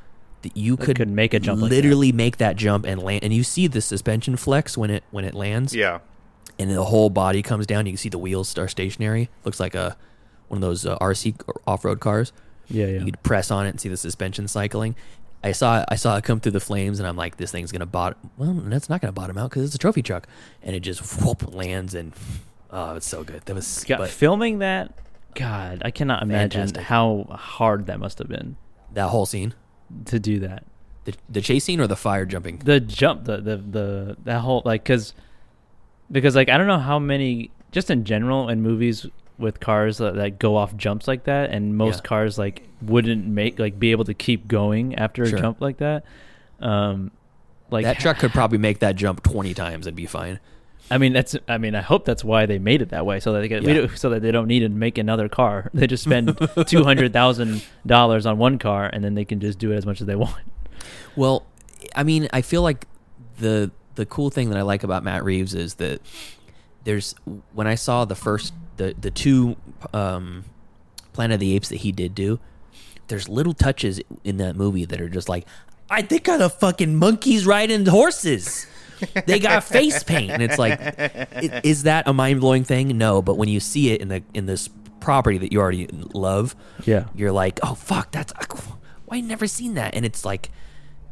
that 0.43 0.57
you 0.57 0.77
could, 0.77 0.97
could 0.97 1.09
make 1.11 1.35
a 1.35 1.41
jump 1.41 1.61
like 1.61 1.71
that. 1.71 1.77
literally 1.77 2.13
make 2.13 2.37
that 2.39 2.57
jump 2.57 2.87
and 2.87 3.03
land 3.03 3.25
and 3.25 3.33
you 3.33 3.43
see 3.43 3.67
the 3.67 3.81
suspension 3.81 4.37
flex 4.37 4.77
when 4.79 4.89
it 4.91 5.03
when 5.11 5.25
it 5.25 5.35
lands 5.35 5.75
Yeah. 5.75 5.99
And 6.59 6.71
the 6.71 6.85
whole 6.85 7.11
body 7.11 7.43
comes 7.43 7.67
down. 7.67 7.87
You 7.87 7.93
can 7.93 7.99
see 7.99 8.09
the 8.09 8.19
wheels 8.19 8.57
are 8.59 8.69
stationary. 8.69 9.29
Looks 9.45 9.61
like 9.61 9.75
a 9.75 9.97
one 10.49 10.59
of 10.59 10.63
those 10.63 10.87
uh, 10.87 10.99
RC 10.99 11.41
off 11.67 11.85
road 11.85 12.01
cars. 12.01 12.33
Yeah, 12.69 12.87
yeah. 12.87 12.99
You 12.99 13.05
could 13.07 13.23
press 13.23 13.51
on 13.51 13.67
it 13.67 13.71
and 13.71 13.81
see 13.81 13.89
the 13.89 13.97
suspension 13.97 14.49
cycling. 14.49 14.95
I 15.43 15.53
saw 15.53 15.85
I 15.89 15.95
saw 15.95 16.17
it 16.17 16.25
come 16.25 16.41
through 16.41 16.53
the 16.53 16.61
flames, 16.61 16.99
and 16.99 17.07
I'm 17.07 17.17
like, 17.17 17.37
this 17.37 17.53
thing's 17.53 17.71
gonna 17.71 17.87
bottom. 17.87 18.19
Well, 18.37 18.53
that's 18.55 18.89
not 18.89 19.01
gonna 19.01 19.13
bottom 19.13 19.39
out 19.39 19.51
because 19.51 19.65
it's 19.65 19.75
a 19.75 19.79
trophy 19.79 20.03
truck, 20.03 20.27
and 20.63 20.75
it 20.75 20.81
just 20.81 21.23
whoop 21.23 21.55
lands 21.55 21.95
and 21.95 22.13
oh, 22.71 22.97
it's 22.97 23.07
so 23.07 23.23
good. 23.25 23.43
That 23.45 23.55
was 23.55 23.85
God, 23.87 23.99
but 23.99 24.11
filming 24.11 24.59
that, 24.59 24.93
God, 25.35 25.83
I 25.85 25.91
cannot 25.93 26.23
imagine 26.23 26.63
Fantastic. 26.63 26.83
how 26.85 27.27
hard 27.31 27.87
that 27.87 28.01
must 28.01 28.19
have 28.19 28.29
been 28.29 28.57
that 28.95 29.09
whole 29.09 29.27
scene, 29.27 29.55
to 30.07 30.19
do 30.19 30.41
that. 30.41 30.65
the 31.05 31.15
the 31.29 31.41
chase 31.41 31.65
scene 31.65 31.81
or 31.81 31.87
the 31.87 31.97
fire 31.97 32.27
jumping. 32.27 32.59
The 32.59 32.81
jump, 32.81 33.25
the 33.25 33.37
the 33.37 33.57
the 33.59 34.17
that 34.25 34.41
whole 34.41 34.63
like 34.65 34.83
because 34.83 35.15
because 36.11 36.35
like 36.37 36.49
I 36.49 36.57
don't 36.59 36.67
know 36.67 36.79
how 36.79 36.99
many 36.99 37.51
just 37.73 37.91
in 37.91 38.05
general 38.05 38.49
in 38.49 38.63
movies 38.63 39.07
with 39.39 39.61
cars 39.61 39.99
that, 39.99 40.17
that 40.17 40.39
go 40.39 40.57
off 40.57 40.77
jumps 40.77 41.07
like 41.07 41.25
that, 41.25 41.51
and 41.51 41.77
most 41.77 41.99
Yeah. 42.03 42.09
cars 42.09 42.39
like 42.39 42.63
wouldn't 42.83 43.27
make 43.27 43.59
like 43.59 43.79
be 43.79 43.91
able 43.93 44.05
to 44.05 44.15
keep 44.15 44.49
going 44.49 44.95
after 44.97 45.25
Sure. 45.27 45.39
a 45.39 45.41
jump 45.41 45.61
like 45.61 45.77
that. 45.79 46.05
Um, 46.61 47.11
like 47.71 47.85
that 47.85 47.99
truck 48.01 48.19
could 48.19 48.33
probably 48.33 48.59
make 48.59 48.79
that 48.81 48.97
jump 48.97 49.23
20 49.23 49.55
times 49.55 49.87
and 49.87 49.95
be 49.97 50.07
fine. 50.07 50.41
I 50.91 50.97
mean, 50.97 51.13
that's. 51.13 51.37
I 51.47 51.59
mean, 51.59 51.75
I 51.75 51.83
hope 51.83 52.07
that's 52.07 52.25
why 52.25 52.47
they 52.47 52.59
made 52.59 52.81
it 52.81 52.89
that 52.89 53.05
way, 53.05 53.21
so 53.21 53.35
that 53.35 53.41
they 53.41 53.49
get, 53.49 53.63
Yeah. 53.63 53.75
don't- 53.75 53.99
so 53.99 54.09
that 54.11 54.23
they 54.23 54.31
don't 54.33 54.49
need 54.49 54.61
to 54.61 54.71
make 54.71 54.97
another 54.97 55.29
car. 55.29 55.71
They 55.75 55.87
just 55.87 56.03
spend 56.03 56.37
two 56.67 56.83
hundred 56.83 57.13
thousand 57.13 57.63
dollars 57.87 58.25
on 58.25 58.39
one 58.39 58.59
car, 58.59 58.89
and 58.91 59.05
then 59.05 59.15
they 59.15 59.27
can 59.27 59.39
just 59.39 59.59
do 59.59 59.71
it 59.71 59.77
as 59.77 59.85
much 59.85 60.01
as 60.01 60.07
they 60.07 60.17
want. 60.17 60.41
Well, 61.15 61.45
I 61.95 62.05
mean, 62.05 62.29
I 62.33 62.41
feel 62.41 62.63
like 62.63 62.87
the 63.39 63.71
the 63.99 64.07
cool 64.07 64.31
thing 64.31 64.49
that 64.51 64.59
I 64.59 64.63
like 64.63 64.85
about 64.85 65.03
Matt 65.05 65.25
Reeves 65.25 65.55
is 65.55 65.75
that 65.75 66.01
there's 66.85 67.15
when 67.53 67.67
I 67.67 67.75
saw 67.75 68.05
the 68.05 68.15
first 68.15 68.55
the 68.77 68.95
the 68.99 69.11
two 69.11 69.57
um, 69.93 70.45
Planet 71.13 71.35
of 71.35 71.41
the 71.41 71.55
Apes 71.57 71.69
that 71.69 71.77
he 71.77 71.91
did 71.93 72.15
do, 72.15 72.39
there's 73.09 73.29
little 73.29 73.53
touches 73.55 74.01
in 74.25 74.37
that 74.39 74.55
movie 74.57 74.85
that 74.85 75.01
are 75.01 75.09
just 75.09 75.29
like, 75.29 75.47
I 75.91 76.03
think 76.03 76.29
of 76.29 76.39
the 76.39 76.49
fucking 76.49 76.95
monkeys 76.97 77.45
riding 77.45 77.85
horses. 77.87 78.67
They 79.27 79.39
got 79.39 79.63
face 79.65 80.03
paint, 80.05 80.31
and 80.31 80.43
it's 80.43 80.59
like, 80.59 80.79
is 81.65 81.83
that 81.85 82.07
a 82.09 82.13
mind 82.13 82.41
blowing 82.41 82.65
thing? 82.65 82.97
No, 82.99 83.21
but 83.23 83.37
when 83.37 83.49
you 83.49 83.61
see 83.61 83.91
it 83.91 84.01
in 84.01 84.09
the 84.09 84.23
in 84.35 84.47
this 84.47 84.69
property 85.01 85.39
that 85.39 85.53
you 85.53 85.61
already 85.61 85.87
love, 86.15 86.55
Yeah. 86.85 87.05
you're 87.15 87.33
like, 87.33 87.61
oh 87.63 87.75
fuck, 87.75 88.11
that's 88.13 88.33
why 89.07 89.19
I 89.19 89.21
never 89.21 89.47
seen 89.47 89.75
that. 89.75 89.95
And 89.95 90.05
it's 90.05 90.25
like, 90.25 90.51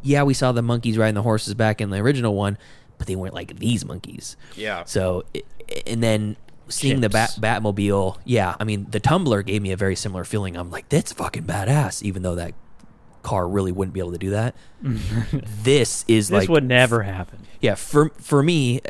yeah, 0.03 0.22
we 0.22 0.34
saw 0.34 0.53
the 0.53 0.62
monkeys 0.62 0.97
riding 0.99 1.14
the 1.14 1.22
horses 1.22 1.55
back 1.55 1.80
in 1.80 1.90
the 1.90 1.99
original 1.99 2.34
one, 2.34 2.59
but 2.99 3.07
they 3.07 3.16
weren't 3.16 3.34
like 3.34 3.59
these 3.59 3.84
monkeys. 3.84 4.36
Yeah. 4.55 4.84
So, 4.84 5.24
and 5.86 6.03
then 6.03 6.36
seeing 6.68 7.01
the 7.01 7.09
Bat- 7.09 7.38
Batmobile, 7.40 8.18
yeah, 8.24 8.55
I 8.59 8.64
mean, 8.64 8.86
the 8.90 9.01
Tumbler 9.01 9.42
gave 9.42 9.62
me 9.62 9.72
a 9.72 9.76
very 9.76 9.97
similar 9.97 10.24
feeling. 10.24 10.57
I'm 10.57 10.70
like, 10.70 10.88
that's 10.88 11.12
fucking 11.12 11.44
badass, 11.44 12.03
even 12.03 12.22
though 12.22 12.34
that 12.36 12.55
car 13.22 13.49
really 13.49 13.72
wouldn't 13.72 13.92
be 13.92 14.01
able 14.01 14.12
to 14.12 14.18
do 14.18 14.30
that. 14.30 14.55
this 15.32 16.05
is 16.09 16.28
This 16.28 16.30
like 16.42 16.49
would 16.49 16.64
never 16.64 17.03
happen. 17.03 17.40
yeah, 17.61 17.74
for 17.74 18.11
for 18.20 18.42
me, 18.42 18.80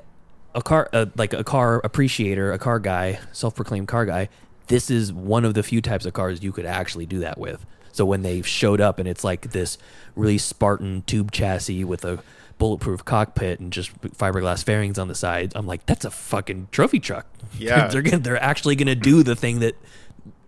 a 0.54 0.62
car 0.62 0.88
uh, 0.92 1.06
like 1.16 1.32
a 1.32 1.44
car 1.44 1.80
appreciator, 1.84 2.52
a 2.52 2.58
car 2.58 2.78
guy, 2.78 3.18
self-proclaimed 3.32 3.88
car 3.88 4.06
guy. 4.06 4.28
This 4.68 4.90
is 4.90 5.12
one 5.12 5.44
of 5.44 5.54
the 5.54 5.62
few 5.62 5.80
types 5.80 6.06
of 6.06 6.12
cars 6.12 6.42
you 6.42 6.52
could 6.52 6.66
actually 6.66 7.06
do 7.06 7.20
that 7.20 7.38
with. 7.38 7.64
So 7.96 8.04
when 8.04 8.22
they 8.22 8.42
showed 8.42 8.80
up 8.80 8.98
and 8.98 9.08
it's 9.08 9.24
like 9.24 9.52
this 9.52 9.78
really 10.14 10.38
Spartan 10.38 11.02
tube 11.06 11.32
chassis 11.32 11.82
with 11.84 12.04
a 12.04 12.18
bulletproof 12.58 13.04
cockpit 13.04 13.58
and 13.60 13.72
just 13.72 13.90
fiberglass 14.02 14.62
fairings 14.64 14.98
on 14.98 15.08
the 15.08 15.14
sides, 15.14 15.54
I'm 15.56 15.66
like, 15.66 15.86
that's 15.86 16.04
a 16.04 16.10
fucking 16.10 16.68
trophy 16.72 17.00
truck. 17.00 17.26
Yeah. 17.58 17.86
they're 17.86 18.02
gonna, 18.02 18.18
they're 18.18 18.42
actually 18.42 18.76
gonna 18.76 18.94
do 18.94 19.22
the 19.22 19.34
thing 19.34 19.60
that 19.60 19.76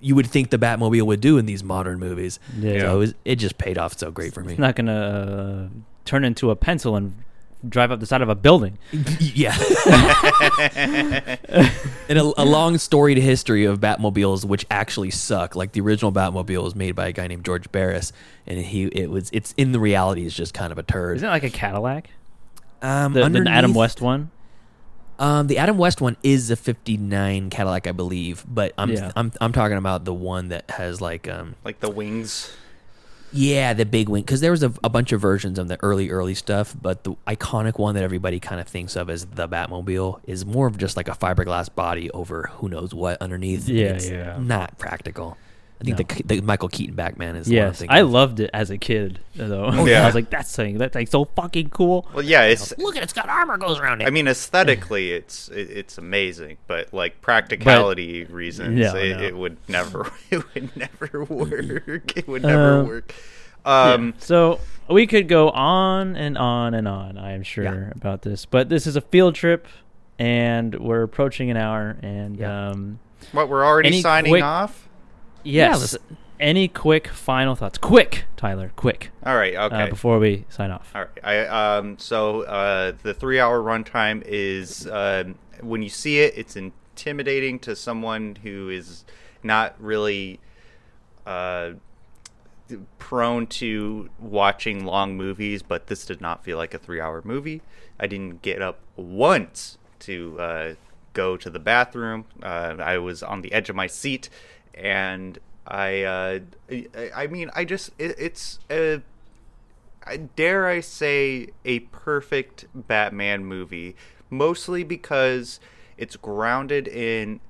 you 0.01 0.15
would 0.15 0.27
think 0.27 0.51
the 0.51 0.59
Batmobile 0.59 1.05
would 1.05 1.21
do 1.21 1.39
in 1.39 1.47
these 1.47 1.65
modern 1.65 1.99
movies. 1.99 2.39
Yeah. 2.59 2.81
So 2.81 2.97
it, 2.97 2.99
was, 2.99 3.15
it 3.25 3.37
just 3.37 3.57
paid 3.57 3.79
off 3.79 3.97
so 3.97 4.11
great 4.11 4.35
for 4.35 4.43
me. 4.43 4.53
It's 4.53 4.59
not 4.61 4.77
gonna 4.77 5.71
uh, 5.73 5.75
turn 6.05 6.25
into 6.25 6.51
a 6.51 6.57
pencil 6.57 6.97
and 6.97 7.15
drive 7.67 7.91
up 7.91 8.01
the 8.01 8.07
side 8.07 8.21
of 8.23 8.29
a 8.29 8.35
building. 8.35 8.79
Yeah. 9.21 9.57
and 10.77 12.19
a, 12.19 12.23
a 12.37 12.45
long 12.45 12.79
storied 12.79 13.19
history 13.19 13.65
of 13.65 13.81
Batmobiles, 13.81 14.45
which 14.45 14.67
actually 14.71 15.11
suck. 15.11 15.55
Like 15.57 15.73
the 15.73 15.81
original 15.81 16.13
Batmobile 16.13 16.63
was 16.63 16.75
made 16.75 16.93
by 16.93 17.09
a 17.09 17.13
guy 17.13 17.27
named 17.27 17.45
George 17.45 17.71
Barris, 17.73 18.13
and 18.47 18.59
he 18.59 18.85
it 18.87 19.11
was 19.11 19.31
it's 19.33 19.55
in 19.57 19.73
the 19.73 19.81
reality 19.81 20.25
is 20.25 20.35
just 20.35 20.55
kind 20.55 20.73
of 20.73 20.79
a 20.79 20.83
turd. 20.83 21.17
Isn't 21.17 21.29
it 21.29 21.33
like 21.33 21.45
a 21.45 21.51
Cadillac? 21.51 22.11
Um, 22.83 23.13
The, 23.13 23.29
the 23.29 23.45
Adam 23.49 23.75
West 23.75 24.01
one. 24.01 24.31
Um, 25.19 25.49
the 25.49 25.59
Adam 25.59 25.79
West 25.79 26.01
one 26.01 26.17
is 26.23 26.51
a 26.51 26.57
'59 26.57 27.51
Cadillac, 27.51 27.87
I 27.89 27.93
believe, 27.93 28.45
but 28.49 28.73
I'm 28.79 28.91
Yeah. 28.91 29.11
I'm 29.17 29.33
I'm 29.41 29.53
talking 29.53 29.77
about 29.77 30.05
the 30.05 30.15
one 30.15 30.49
that 30.49 30.71
has 30.71 31.01
like 31.01 31.29
um 31.29 31.57
Like 31.65 31.81
the 31.81 31.91
wings. 31.91 32.53
Yeah 33.33 33.73
the 33.75 33.85
big 33.85 34.09
wing 34.09 34.23
because 34.23 34.41
there 34.41 34.51
was 34.51 34.63
a, 34.63 34.73
a 34.83 34.89
bunch 34.89 35.13
of 35.13 35.21
versions 35.21 35.59
of 35.59 35.69
the 35.69 35.79
early 35.83 36.11
early 36.11 36.35
stuff, 36.35 36.75
but 36.81 37.05
the 37.05 37.15
iconic 37.27 37.79
one 37.79 37.95
that 37.95 38.05
everybody 38.05 38.41
kind 38.41 38.61
of 38.61 38.69
thinks 38.69 38.97
of 38.97 39.11
as 39.11 39.27
the 39.27 39.49
Batmobile 39.49 40.21
is 40.25 40.45
more 40.47 40.67
of 40.67 40.79
just 40.79 40.97
like 40.97 41.09
a 41.09 41.13
fiberglass 41.13 41.75
body 41.75 42.11
over 42.11 42.51
who 42.55 42.69
knows 42.69 42.95
what 42.95 43.21
underneath. 43.21 43.69
Yeah, 43.69 43.89
It's 43.89 44.09
yeah. 44.09 44.39
Not 44.41 44.79
practical. 44.79 45.37
I 45.81 45.85
think 45.85 45.99
No. 45.99 46.05
the, 46.17 46.23
the 46.37 46.41
Michael 46.41 46.69
Keaton 46.69 46.97
Batman 46.97 47.37
is. 47.37 47.47
the 47.47 47.55
one 47.57 47.65
I'm 47.67 47.69
Yes, 47.73 47.85
I 47.89 48.01
loved 48.01 48.41
it 48.41 48.51
as 48.53 48.71
a 48.71 48.79
kid. 48.79 49.21
Though 49.37 49.71
yeah. 49.85 50.03
I 50.03 50.07
was 50.07 50.15
like, 50.17 50.29
"That's 50.29 50.55
thing. 50.57 50.77
That's 50.79 50.95
like 50.97 51.07
so 51.09 51.25
fucking 51.25 51.71
cool." 51.71 52.09
Well, 52.13 52.25
yeah, 52.25 52.43
it's. 52.43 52.77
Look 52.79 52.97
at 52.97 53.03
it, 53.03 53.05
it's 53.05 53.13
got 53.13 53.29
armor 53.29 53.57
goes 53.59 53.79
around 53.79 54.01
it. 54.03 54.07
I 54.07 54.11
mean, 54.11 54.27
aesthetically, 54.27 55.13
it's 55.13 55.49
it, 55.51 55.71
it's 55.71 55.97
amazing, 55.99 56.59
but 56.67 56.93
like 56.93 57.21
practicality 57.21 58.25
reasons, 58.25 58.77
Yeah, 58.79 58.97
it, 58.97 59.17
no. 59.19 59.23
it 59.25 59.37
would 59.37 59.57
never 59.69 60.11
it 60.31 60.43
would 60.55 60.77
never 60.77 61.25
work. 61.25 62.17
It 62.17 62.27
would 62.27 62.43
never 62.43 62.81
Um, 62.81 62.87
work. 62.89 63.15
Um, 63.65 64.15
So 64.19 64.61
we 64.89 65.07
could 65.07 65.29
go 65.29 65.51
on 65.51 66.17
and 66.17 66.37
on 66.39 66.75
and 66.75 66.89
on. 66.89 67.19
I 67.19 67.33
am 67.33 67.43
sure 67.43 67.65
Yeah. 67.65 67.91
about 67.95 68.23
this, 68.23 68.47
but 68.47 68.69
this 68.69 68.87
is 68.87 68.97
a 68.97 69.01
field 69.01 69.35
trip, 69.35 69.67
and 70.19 70.75
we're 70.75 71.03
approaching 71.03 71.51
an 71.51 71.57
hour. 71.57 71.97
And 72.03 72.37
Yeah. 72.37 72.71
um, 72.71 72.99
what 73.33 73.49
we're 73.49 73.65
already 73.65 74.01
signing 74.01 74.33
quick- 74.33 74.43
off. 74.43 74.88
Yes, 75.45 75.81
let's- 75.81 75.99
any 76.41 76.69
quick 76.69 77.09
final 77.09 77.55
thoughts? 77.57 77.79
Quick, 77.79 78.25
Tyler, 78.37 78.71
quick. 78.77 79.11
All 79.27 79.35
right. 79.37 79.55
Okay. 79.57 79.83
Uh, 79.83 79.87
before 79.89 80.19
we 80.21 80.45
sign 80.49 80.71
off. 80.71 80.91
All 80.95 81.03
right. 81.03 81.25
I 81.25 81.77
um 81.79 81.99
so 81.99 82.43
uh 82.43 82.93
the 83.03 83.13
three 83.15 83.41
hour 83.41 83.61
runtime 83.61 84.23
is 84.27 84.87
um 84.89 85.35
when 85.61 85.83
you 85.83 85.89
see 85.89 86.21
it, 86.21 86.35
it's 86.37 86.55
intimidating 86.57 87.59
to 87.61 87.75
someone 87.75 88.37
who 88.43 88.69
is 88.69 89.05
not 89.43 89.75
really 89.81 90.39
uh 91.27 91.71
prone 92.99 93.47
to 93.47 94.11
watching 94.19 94.85
long 94.85 95.17
movies, 95.17 95.63
but 95.63 95.87
this 95.87 96.05
did 96.05 96.21
not 96.21 96.45
feel 96.45 96.57
like 96.59 96.75
a 96.75 96.79
three 96.79 97.01
hour 97.01 97.23
movie. 97.25 97.63
I 97.99 98.07
didn't 98.07 98.43
get 98.43 98.61
up 98.63 98.79
once 98.97 99.79
to 100.01 100.39
uh, 100.39 100.75
go 101.15 101.37
to 101.37 101.51
the 101.51 101.59
bathroom. 101.59 102.27
Uh, 102.43 102.77
I 102.79 102.99
was 102.99 103.23
on 103.23 103.41
the 103.43 103.53
edge 103.53 103.71
of 103.71 103.77
my 103.77 103.87
seat, 103.87 104.29
and 104.75 105.39
I, 105.67 106.03
uh, 106.03 106.39
I, 107.15 107.27
mean, 107.27 107.51
I 107.55 107.65
just, 107.65 107.91
it, 107.99 108.15
it's, 108.19 108.59
a 108.71 109.03
dare 110.17 110.67
I 110.67 110.81
say, 110.81 111.49
a 111.65 111.81
perfect 111.81 112.67
Batman 112.75 113.45
movie, 113.45 113.97
mostly 114.31 114.85
because 114.85 115.61
it's 115.97 116.17
grounded 116.17 116.89
in 116.89 117.41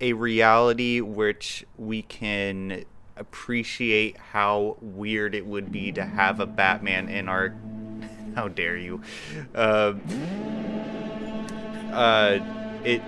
a 0.00 0.12
reality 0.12 1.00
which 1.00 1.64
we 1.76 2.02
can 2.02 2.84
appreciate 3.16 4.16
how 4.16 4.76
weird 4.80 5.34
it 5.34 5.46
would 5.46 5.70
be 5.70 5.92
to 5.92 6.04
have 6.04 6.40
a 6.40 6.46
Batman 6.46 7.08
in 7.08 7.28
our. 7.28 7.54
How 8.36 8.46
dare 8.46 8.76
you? 8.76 9.02
Uh, 9.52 9.94
uh, 11.92 12.38
it. 12.84 13.02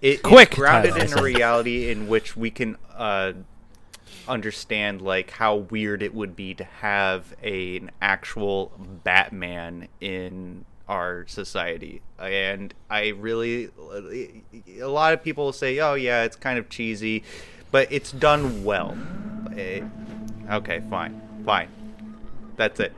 It, 0.00 0.22
Quick, 0.22 0.48
it's 0.48 0.58
grounded 0.58 0.92
Tyler, 0.92 1.04
in 1.04 1.18
a 1.18 1.22
reality 1.22 1.90
in 1.90 2.06
which 2.06 2.36
we 2.36 2.50
can 2.50 2.76
uh, 2.94 3.32
understand 4.28 5.00
like 5.00 5.30
how 5.30 5.56
weird 5.56 6.02
it 6.02 6.14
would 6.14 6.36
be 6.36 6.54
to 6.54 6.64
have 6.64 7.34
a, 7.42 7.78
an 7.78 7.90
actual 8.00 8.72
Batman 9.04 9.88
in 10.00 10.64
our 10.88 11.26
society. 11.26 12.02
And 12.18 12.74
I 12.90 13.08
really, 13.08 13.70
a 14.80 14.86
lot 14.86 15.12
of 15.12 15.22
people 15.22 15.46
will 15.46 15.52
say, 15.52 15.78
"Oh 15.80 15.94
yeah, 15.94 16.24
it's 16.24 16.36
kind 16.36 16.58
of 16.58 16.68
cheesy," 16.68 17.24
but 17.70 17.90
it's 17.90 18.12
done 18.12 18.64
well. 18.64 18.96
Eh, 19.56 19.82
okay, 20.50 20.82
fine, 20.90 21.20
fine. 21.44 21.68
That's 22.56 22.80
it. 22.80 22.92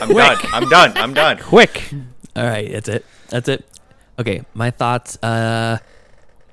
I'm 0.00 0.08
done. 0.08 0.36
I'm 0.52 0.68
done. 0.68 0.92
I'm 0.96 1.14
done. 1.14 1.38
Quick. 1.38 1.90
All 2.36 2.44
right, 2.44 2.70
that's 2.70 2.88
it. 2.88 3.06
That's 3.28 3.48
it. 3.48 3.66
Okay, 4.18 4.42
my 4.54 4.70
thoughts. 4.70 5.18
Uh, 5.22 5.78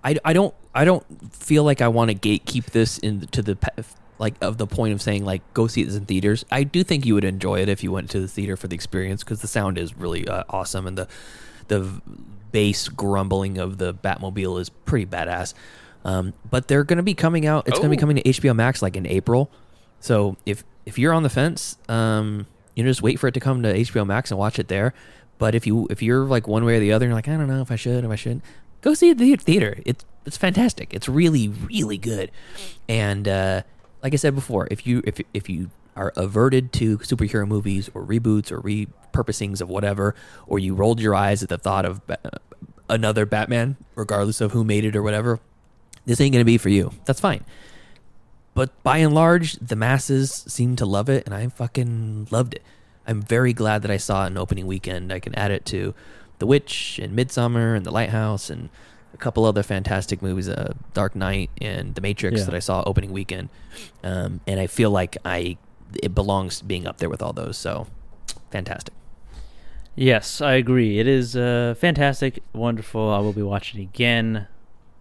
I, 0.04 0.16
I 0.26 0.34
don't 0.34 0.54
I 0.74 0.86
don't 0.86 1.06
feel 1.34 1.64
like 1.64 1.82
I 1.82 1.88
want 1.90 2.10
to 2.12 2.16
gatekeep 2.18 2.66
this 2.66 2.98
in 2.98 3.28
to 3.28 3.42
the 3.42 3.58
like 4.18 4.36
of 4.42 4.58
the 4.58 4.68
point 4.68 4.94
of 4.94 5.02
saying 5.02 5.26
like 5.26 5.42
go 5.54 5.68
see 5.68 5.84
this 5.84 5.96
in 5.96 6.06
theaters. 6.06 6.46
I 6.52 6.64
do 6.64 6.84
think 6.84 7.06
you 7.06 7.14
would 7.16 7.24
enjoy 7.24 7.60
it 7.62 7.70
if 7.70 7.84
you 7.84 7.92
went 7.92 8.10
to 8.12 8.20
the 8.20 8.28
theater 8.28 8.56
for 8.58 8.68
the 8.68 8.76
experience 8.76 9.24
because 9.24 9.42
the 9.42 9.48
sound 9.48 9.78
is 9.78 9.96
really 9.98 10.28
uh, 10.28 10.44
awesome 10.50 10.88
and 10.88 10.98
the 10.98 11.08
the 11.68 12.02
bass 12.52 12.88
grumbling 12.90 13.58
of 13.58 13.78
the 13.78 13.94
Batmobile 13.94 14.60
is 14.60 14.70
pretty 14.70 15.06
badass. 15.06 15.54
Um, 16.04 16.34
but 16.50 16.68
they're 16.68 16.84
going 16.84 16.98
to 16.98 17.04
be 17.04 17.14
coming 17.14 17.46
out. 17.46 17.68
It's 17.68 17.78
going 17.78 17.90
to 17.90 17.96
be 17.96 17.98
Oh. 17.98 18.00
coming 18.02 18.16
to 18.18 18.24
HBO 18.24 18.56
Max 18.56 18.82
like 18.82 18.96
in 18.96 19.06
April. 19.06 19.52
So 20.00 20.36
if 20.46 20.64
if 20.86 20.98
you're 20.98 21.14
on 21.14 21.22
the 21.24 21.30
fence, 21.30 21.78
um, 21.88 22.48
you 22.76 22.84
know, 22.84 22.90
just 22.90 23.02
wait 23.04 23.20
for 23.20 23.28
it 23.28 23.34
to 23.36 23.40
come 23.40 23.62
to 23.64 23.72
HBO 23.74 24.06
Max 24.06 24.32
and 24.32 24.40
watch 24.40 24.58
it 24.58 24.68
there. 24.68 24.94
But 25.38 25.54
if 25.56 25.66
you 25.68 25.88
if 25.90 26.02
you're 26.02 26.26
like 26.26 26.48
one 26.48 26.66
way 26.66 26.78
or 26.78 26.80
the 26.80 26.92
other, 26.92 27.06
you're 27.06 27.14
like 27.16 27.28
I 27.28 27.38
don't 27.38 27.48
know 27.48 27.62
if 27.62 27.72
I 27.72 27.76
should, 27.76 28.04
if 28.04 28.10
I 28.12 28.16
shouldn't, 28.16 28.44
go 28.82 28.94
see 28.94 29.14
the 29.14 29.36
theater. 29.36 29.80
It's 29.86 30.06
it's 30.26 30.38
fantastic. 30.38 30.94
It's 30.94 31.08
really 31.08 31.48
really 31.48 31.98
good. 31.98 32.32
And 32.90 33.28
uh, 33.28 33.62
like 34.04 34.14
I 34.14 34.18
said 34.18 34.36
before, 34.36 34.68
if 34.70 34.86
you 34.86 35.02
if 35.06 35.22
if 35.34 35.50
you 35.50 35.72
are 35.96 36.14
averted 36.16 36.72
to 36.74 36.98
superhero 37.00 37.48
movies 37.48 37.90
or 37.94 38.04
reboots 38.04 38.52
or 38.52 38.62
repurposings 38.62 39.62
of 39.62 39.70
whatever, 39.70 40.16
or 40.48 40.60
you 40.60 40.74
rolled 40.74 41.00
your 41.00 41.16
eyes 41.16 41.44
at 41.44 41.50
the 41.50 41.58
thought 41.58 41.86
of 41.86 42.06
Ba- 42.08 42.40
another 42.90 43.26
Batman, 43.26 43.78
regardless 43.96 44.42
of 44.42 44.52
who 44.52 44.64
made 44.64 44.86
it 44.86 44.96
or 44.96 45.04
whatever. 45.04 45.40
This 46.06 46.20
ain't 46.20 46.34
gonna 46.34 46.46
be 46.46 46.58
for 46.58 46.70
you. 46.70 46.92
That's 47.06 47.20
fine. 47.20 47.46
But 48.54 48.84
by 48.84 48.98
and 48.98 49.14
large, 49.14 49.54
the 49.54 49.76
masses 49.76 50.32
seem 50.48 50.76
to 50.78 50.86
love 50.86 51.10
it, 51.10 51.26
and 51.26 51.34
I 51.34 51.48
fucking 51.48 52.28
loved 52.32 52.56
it. 52.56 52.64
I'm 53.08 53.22
very 53.22 53.54
glad 53.54 53.82
that 53.82 53.92
I 53.92 53.98
saw 53.98 54.26
it 54.26 54.28
in 54.28 54.38
opening 54.38 54.68
weekend. 54.68 55.12
I 55.12 55.20
can 55.20 55.34
add 55.36 55.52
it 55.52 55.66
to 55.68 55.94
The 56.42 56.48
Witch 56.48 57.00
and 57.00 57.16
Midsommar 57.16 57.78
and 57.78 57.86
The 57.86 57.92
Lighthouse 57.92 58.50
and 58.50 58.70
a 59.14 59.18
couple 59.18 59.46
other 59.46 59.62
fantastic 59.62 60.24
movies, 60.24 60.50
uh, 60.50 60.74
Dark 60.96 61.16
Knight 61.16 61.52
and 61.62 61.94
The 61.94 62.02
Matrix 62.02 62.40
Yeah. 62.40 62.46
that 62.46 62.56
I 62.56 62.60
saw 62.60 62.82
opening 62.88 63.12
weekend. 63.12 63.50
Um, 64.04 64.42
and 64.48 64.60
I 64.60 64.66
feel 64.66 64.90
like 64.90 65.18
I 65.24 65.58
it 66.02 66.16
belongs 66.16 66.64
being 66.64 66.88
up 66.88 66.98
there 66.98 67.10
with 67.10 67.22
all 67.22 67.32
those. 67.32 67.58
So 67.60 67.86
fantastic. 68.50 68.94
Yes, 69.96 70.42
I 70.42 70.54
agree. 70.54 70.98
It 71.00 71.06
is 71.06 71.36
uh, 71.36 71.76
fantastic, 71.78 72.42
wonderful. 72.54 73.12
I 73.12 73.20
will 73.20 73.34
be 73.34 73.44
watching 73.44 73.80
it 73.82 73.84
again 73.84 74.48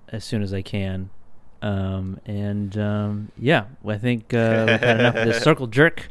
as 0.08 0.22
soon 0.24 0.42
as 0.42 0.52
I 0.52 0.60
can. 0.60 1.08
Um, 1.62 2.20
and 2.26 2.76
um, 2.76 3.32
yeah, 3.38 3.64
I 3.86 3.96
think 3.96 4.34
uh, 4.34 4.66
we've 4.68 4.80
had 4.80 5.00
enough 5.00 5.14
of 5.16 5.26
this 5.26 5.42
circle 5.48 5.68
jerk 5.68 6.10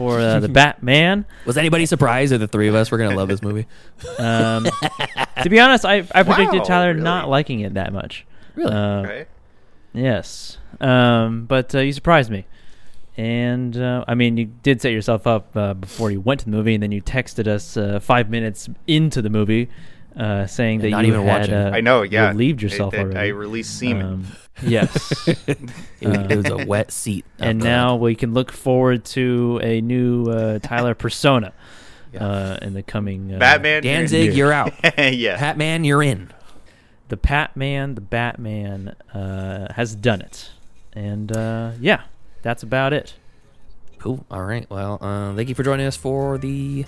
for 0.00 0.18
uh, 0.18 0.40
the 0.40 0.48
Batman. 0.48 1.26
Was 1.44 1.58
anybody 1.58 1.84
surprised 1.84 2.32
that 2.32 2.38
the 2.38 2.48
three 2.48 2.68
of 2.68 2.74
us 2.74 2.90
were 2.90 2.96
gonna 2.98 3.14
love 3.16 3.28
this 3.28 3.42
movie? 3.42 3.66
Um, 4.18 4.64
to 5.42 5.48
be 5.50 5.60
honest, 5.60 5.84
I, 5.84 6.04
I 6.14 6.22
predicted 6.22 6.60
Wow, 6.60 6.64
Tyler 6.64 6.88
really? 6.92 7.02
not 7.02 7.28
liking 7.28 7.60
it 7.60 7.74
that 7.74 7.92
much. 7.92 8.24
Really? 8.54 8.72
Uh, 8.72 9.02
Right? 9.02 9.28
Yes. 9.92 10.58
Um, 10.80 11.44
but 11.46 11.74
uh, 11.74 11.80
you 11.80 11.92
surprised 11.92 12.30
me. 12.30 12.46
And 13.16 13.76
uh, 13.76 14.04
I 14.08 14.14
mean, 14.14 14.36
you 14.36 14.46
did 14.46 14.80
set 14.80 14.92
yourself 14.92 15.26
up 15.26 15.54
uh, 15.56 15.74
before 15.74 16.10
you 16.10 16.20
went 16.20 16.40
to 16.40 16.46
the 16.46 16.52
movie, 16.52 16.74
and 16.74 16.82
then 16.82 16.92
you 16.92 17.02
texted 17.02 17.46
us 17.46 17.76
uh, 17.76 18.00
five 18.00 18.30
minutes 18.30 18.68
into 18.86 19.20
the 19.20 19.28
movie, 19.28 19.68
uh, 20.16 20.46
saying 20.46 20.76
And 20.80 20.84
that 20.84 20.90
not 20.90 21.04
you 21.04 21.12
even 21.14 21.26
had 21.26 21.40
watching. 21.40 21.54
uh, 21.54 21.70
I 21.74 21.80
know, 21.80 22.02
yeah. 22.02 22.28
relieved 22.28 22.62
yourself 22.62 22.94
I, 22.94 22.98
I, 22.98 23.00
already. 23.00 23.18
I 23.18 23.26
released 23.28 23.78
semen. 23.78 24.06
Um, 24.06 24.26
yes. 24.62 25.28
it, 25.28 25.48
was, 26.02 26.18
it 26.30 26.36
was 26.36 26.50
a 26.50 26.66
wet 26.66 26.90
seat. 26.90 27.24
and 27.38 27.60
the- 27.60 27.64
now 27.64 27.96
we 27.96 28.14
can 28.14 28.34
look 28.34 28.52
forward 28.52 29.04
to 29.06 29.60
a 29.62 29.80
new 29.80 30.24
uh, 30.26 30.58
Tyler 30.60 30.94
persona 30.94 31.52
uh, 32.18 32.58
in 32.62 32.74
the 32.74 32.82
coming 32.82 33.34
uh, 33.34 33.38
Batman. 33.38 33.82
Danzig, 33.82 34.34
you're 34.34 34.52
out. 34.52 34.72
yeah. 34.98 35.38
Batman, 35.38 35.84
you're 35.84 36.02
in. 36.02 36.30
The 37.08 37.16
Patman, 37.16 37.94
the 37.96 38.00
Batman 38.00 38.94
uh, 39.12 39.72
has 39.72 39.96
done 39.96 40.20
it, 40.20 40.50
and 40.92 41.36
uh, 41.36 41.72
yeah, 41.80 42.02
that's 42.42 42.62
about 42.62 42.92
it. 42.92 43.14
Cool. 43.98 44.24
All 44.30 44.44
right. 44.44 44.64
Well, 44.70 44.96
uh, 45.00 45.34
thank 45.34 45.48
you 45.48 45.56
for 45.56 45.64
joining 45.64 45.86
us 45.86 45.96
for 45.96 46.38
the 46.38 46.84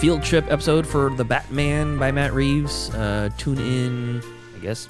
field 0.00 0.22
trip 0.22 0.50
episode 0.50 0.86
for 0.86 1.10
the 1.10 1.24
Batman 1.24 1.98
by 1.98 2.10
Matt 2.10 2.32
Reeves. 2.32 2.90
Uh, 2.94 3.28
tune 3.36 3.58
in, 3.58 4.22
I 4.56 4.58
guess, 4.60 4.88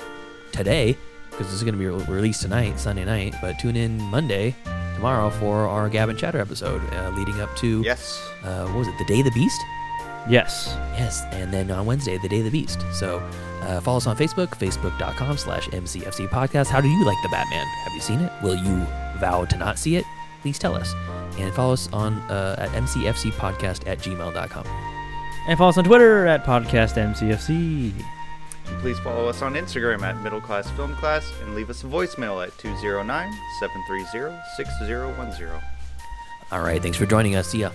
today 0.52 0.96
because 1.30 1.46
this 1.46 1.54
is 1.56 1.62
going 1.64 1.74
to 1.74 1.78
be 1.78 1.86
re- 1.86 2.04
released 2.16 2.42
tonight, 2.42 2.78
Sunday 2.78 3.04
night. 3.04 3.34
But 3.40 3.58
tune 3.58 3.74
in 3.76 4.00
Monday, 4.02 4.54
tomorrow, 4.94 5.30
for 5.30 5.66
our 5.68 5.88
Gavin 5.88 6.16
Chatter 6.16 6.38
episode, 6.38 6.80
uh, 6.94 7.10
leading 7.16 7.40
up 7.40 7.54
to 7.56 7.80
Yes. 7.82 8.20
uh, 8.44 8.66
what 8.66 8.76
was 8.78 8.88
it, 8.88 8.94
the 8.98 9.04
Day 9.06 9.20
of 9.20 9.24
the 9.24 9.30
Beast? 9.32 9.60
Yes. 10.28 10.66
Yes, 10.98 11.22
and 11.32 11.52
then 11.52 11.70
on 11.70 11.86
Wednesday, 11.86 12.18
the 12.18 12.28
Day 12.28 12.38
of 12.38 12.44
the 12.44 12.50
Beast. 12.50 12.80
So 12.92 13.18
uh, 13.62 13.80
follow 13.80 13.96
us 13.96 14.06
on 14.06 14.16
Facebook, 14.16 14.48
facebook.com 14.50 15.38
slash 15.38 15.66
MCFC 15.68 16.28
podcast. 16.28 16.68
How 16.68 16.80
do 16.80 16.88
you 16.88 17.04
like 17.04 17.16
the 17.22 17.30
Batman? 17.30 17.66
Have 17.84 17.92
you 17.94 18.00
seen 18.00 18.20
it? 18.20 18.30
Will 18.42 18.54
you 18.56 18.86
vow 19.18 19.44
to 19.46 19.56
not 19.56 19.78
see 19.78 19.96
it? 19.96 20.04
Please 20.42 20.58
tell 20.58 20.74
us. 20.74 20.94
And 21.38 21.52
follow 21.54 21.72
us 21.72 21.88
on 21.92 22.14
uh, 22.30 22.56
at 22.58 22.68
MCFC 22.70 23.32
podcast 23.32 23.86
at 23.88 23.98
gmail.com. 24.00 24.64
And 25.48 25.58
follow 25.58 25.70
us 25.70 25.78
on 25.78 25.84
Twitter 25.84 26.26
at 26.26 26.44
PodcastMCFC. 26.44 27.92
And 28.66 28.80
please 28.80 28.98
follow 29.00 29.28
us 29.28 29.42
on 29.42 29.54
Instagram 29.54 30.02
at 30.02 30.20
Middle 30.22 30.40
Class 30.40 30.70
Film 30.72 30.94
Class 30.96 31.32
and 31.42 31.54
leave 31.54 31.70
us 31.70 31.82
a 31.82 31.86
voicemail 31.86 32.44
at 32.46 32.56
209 32.58 33.32
730 33.60 34.36
6010. 34.56 35.60
All 36.52 36.60
right, 36.62 36.82
thanks 36.82 36.98
for 36.98 37.06
joining 37.06 37.36
us. 37.36 37.48
See 37.48 37.60
ya. 37.60 37.70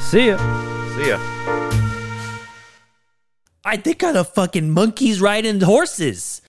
See 0.00 0.28
ya. 0.28 0.38
See 0.96 1.08
ya. 1.08 1.18
I 3.64 3.76
think 3.76 4.02
of 4.02 4.14
the 4.14 4.24
fucking 4.24 4.70
monkeys 4.70 5.20
riding 5.20 5.60
horses. 5.60 6.40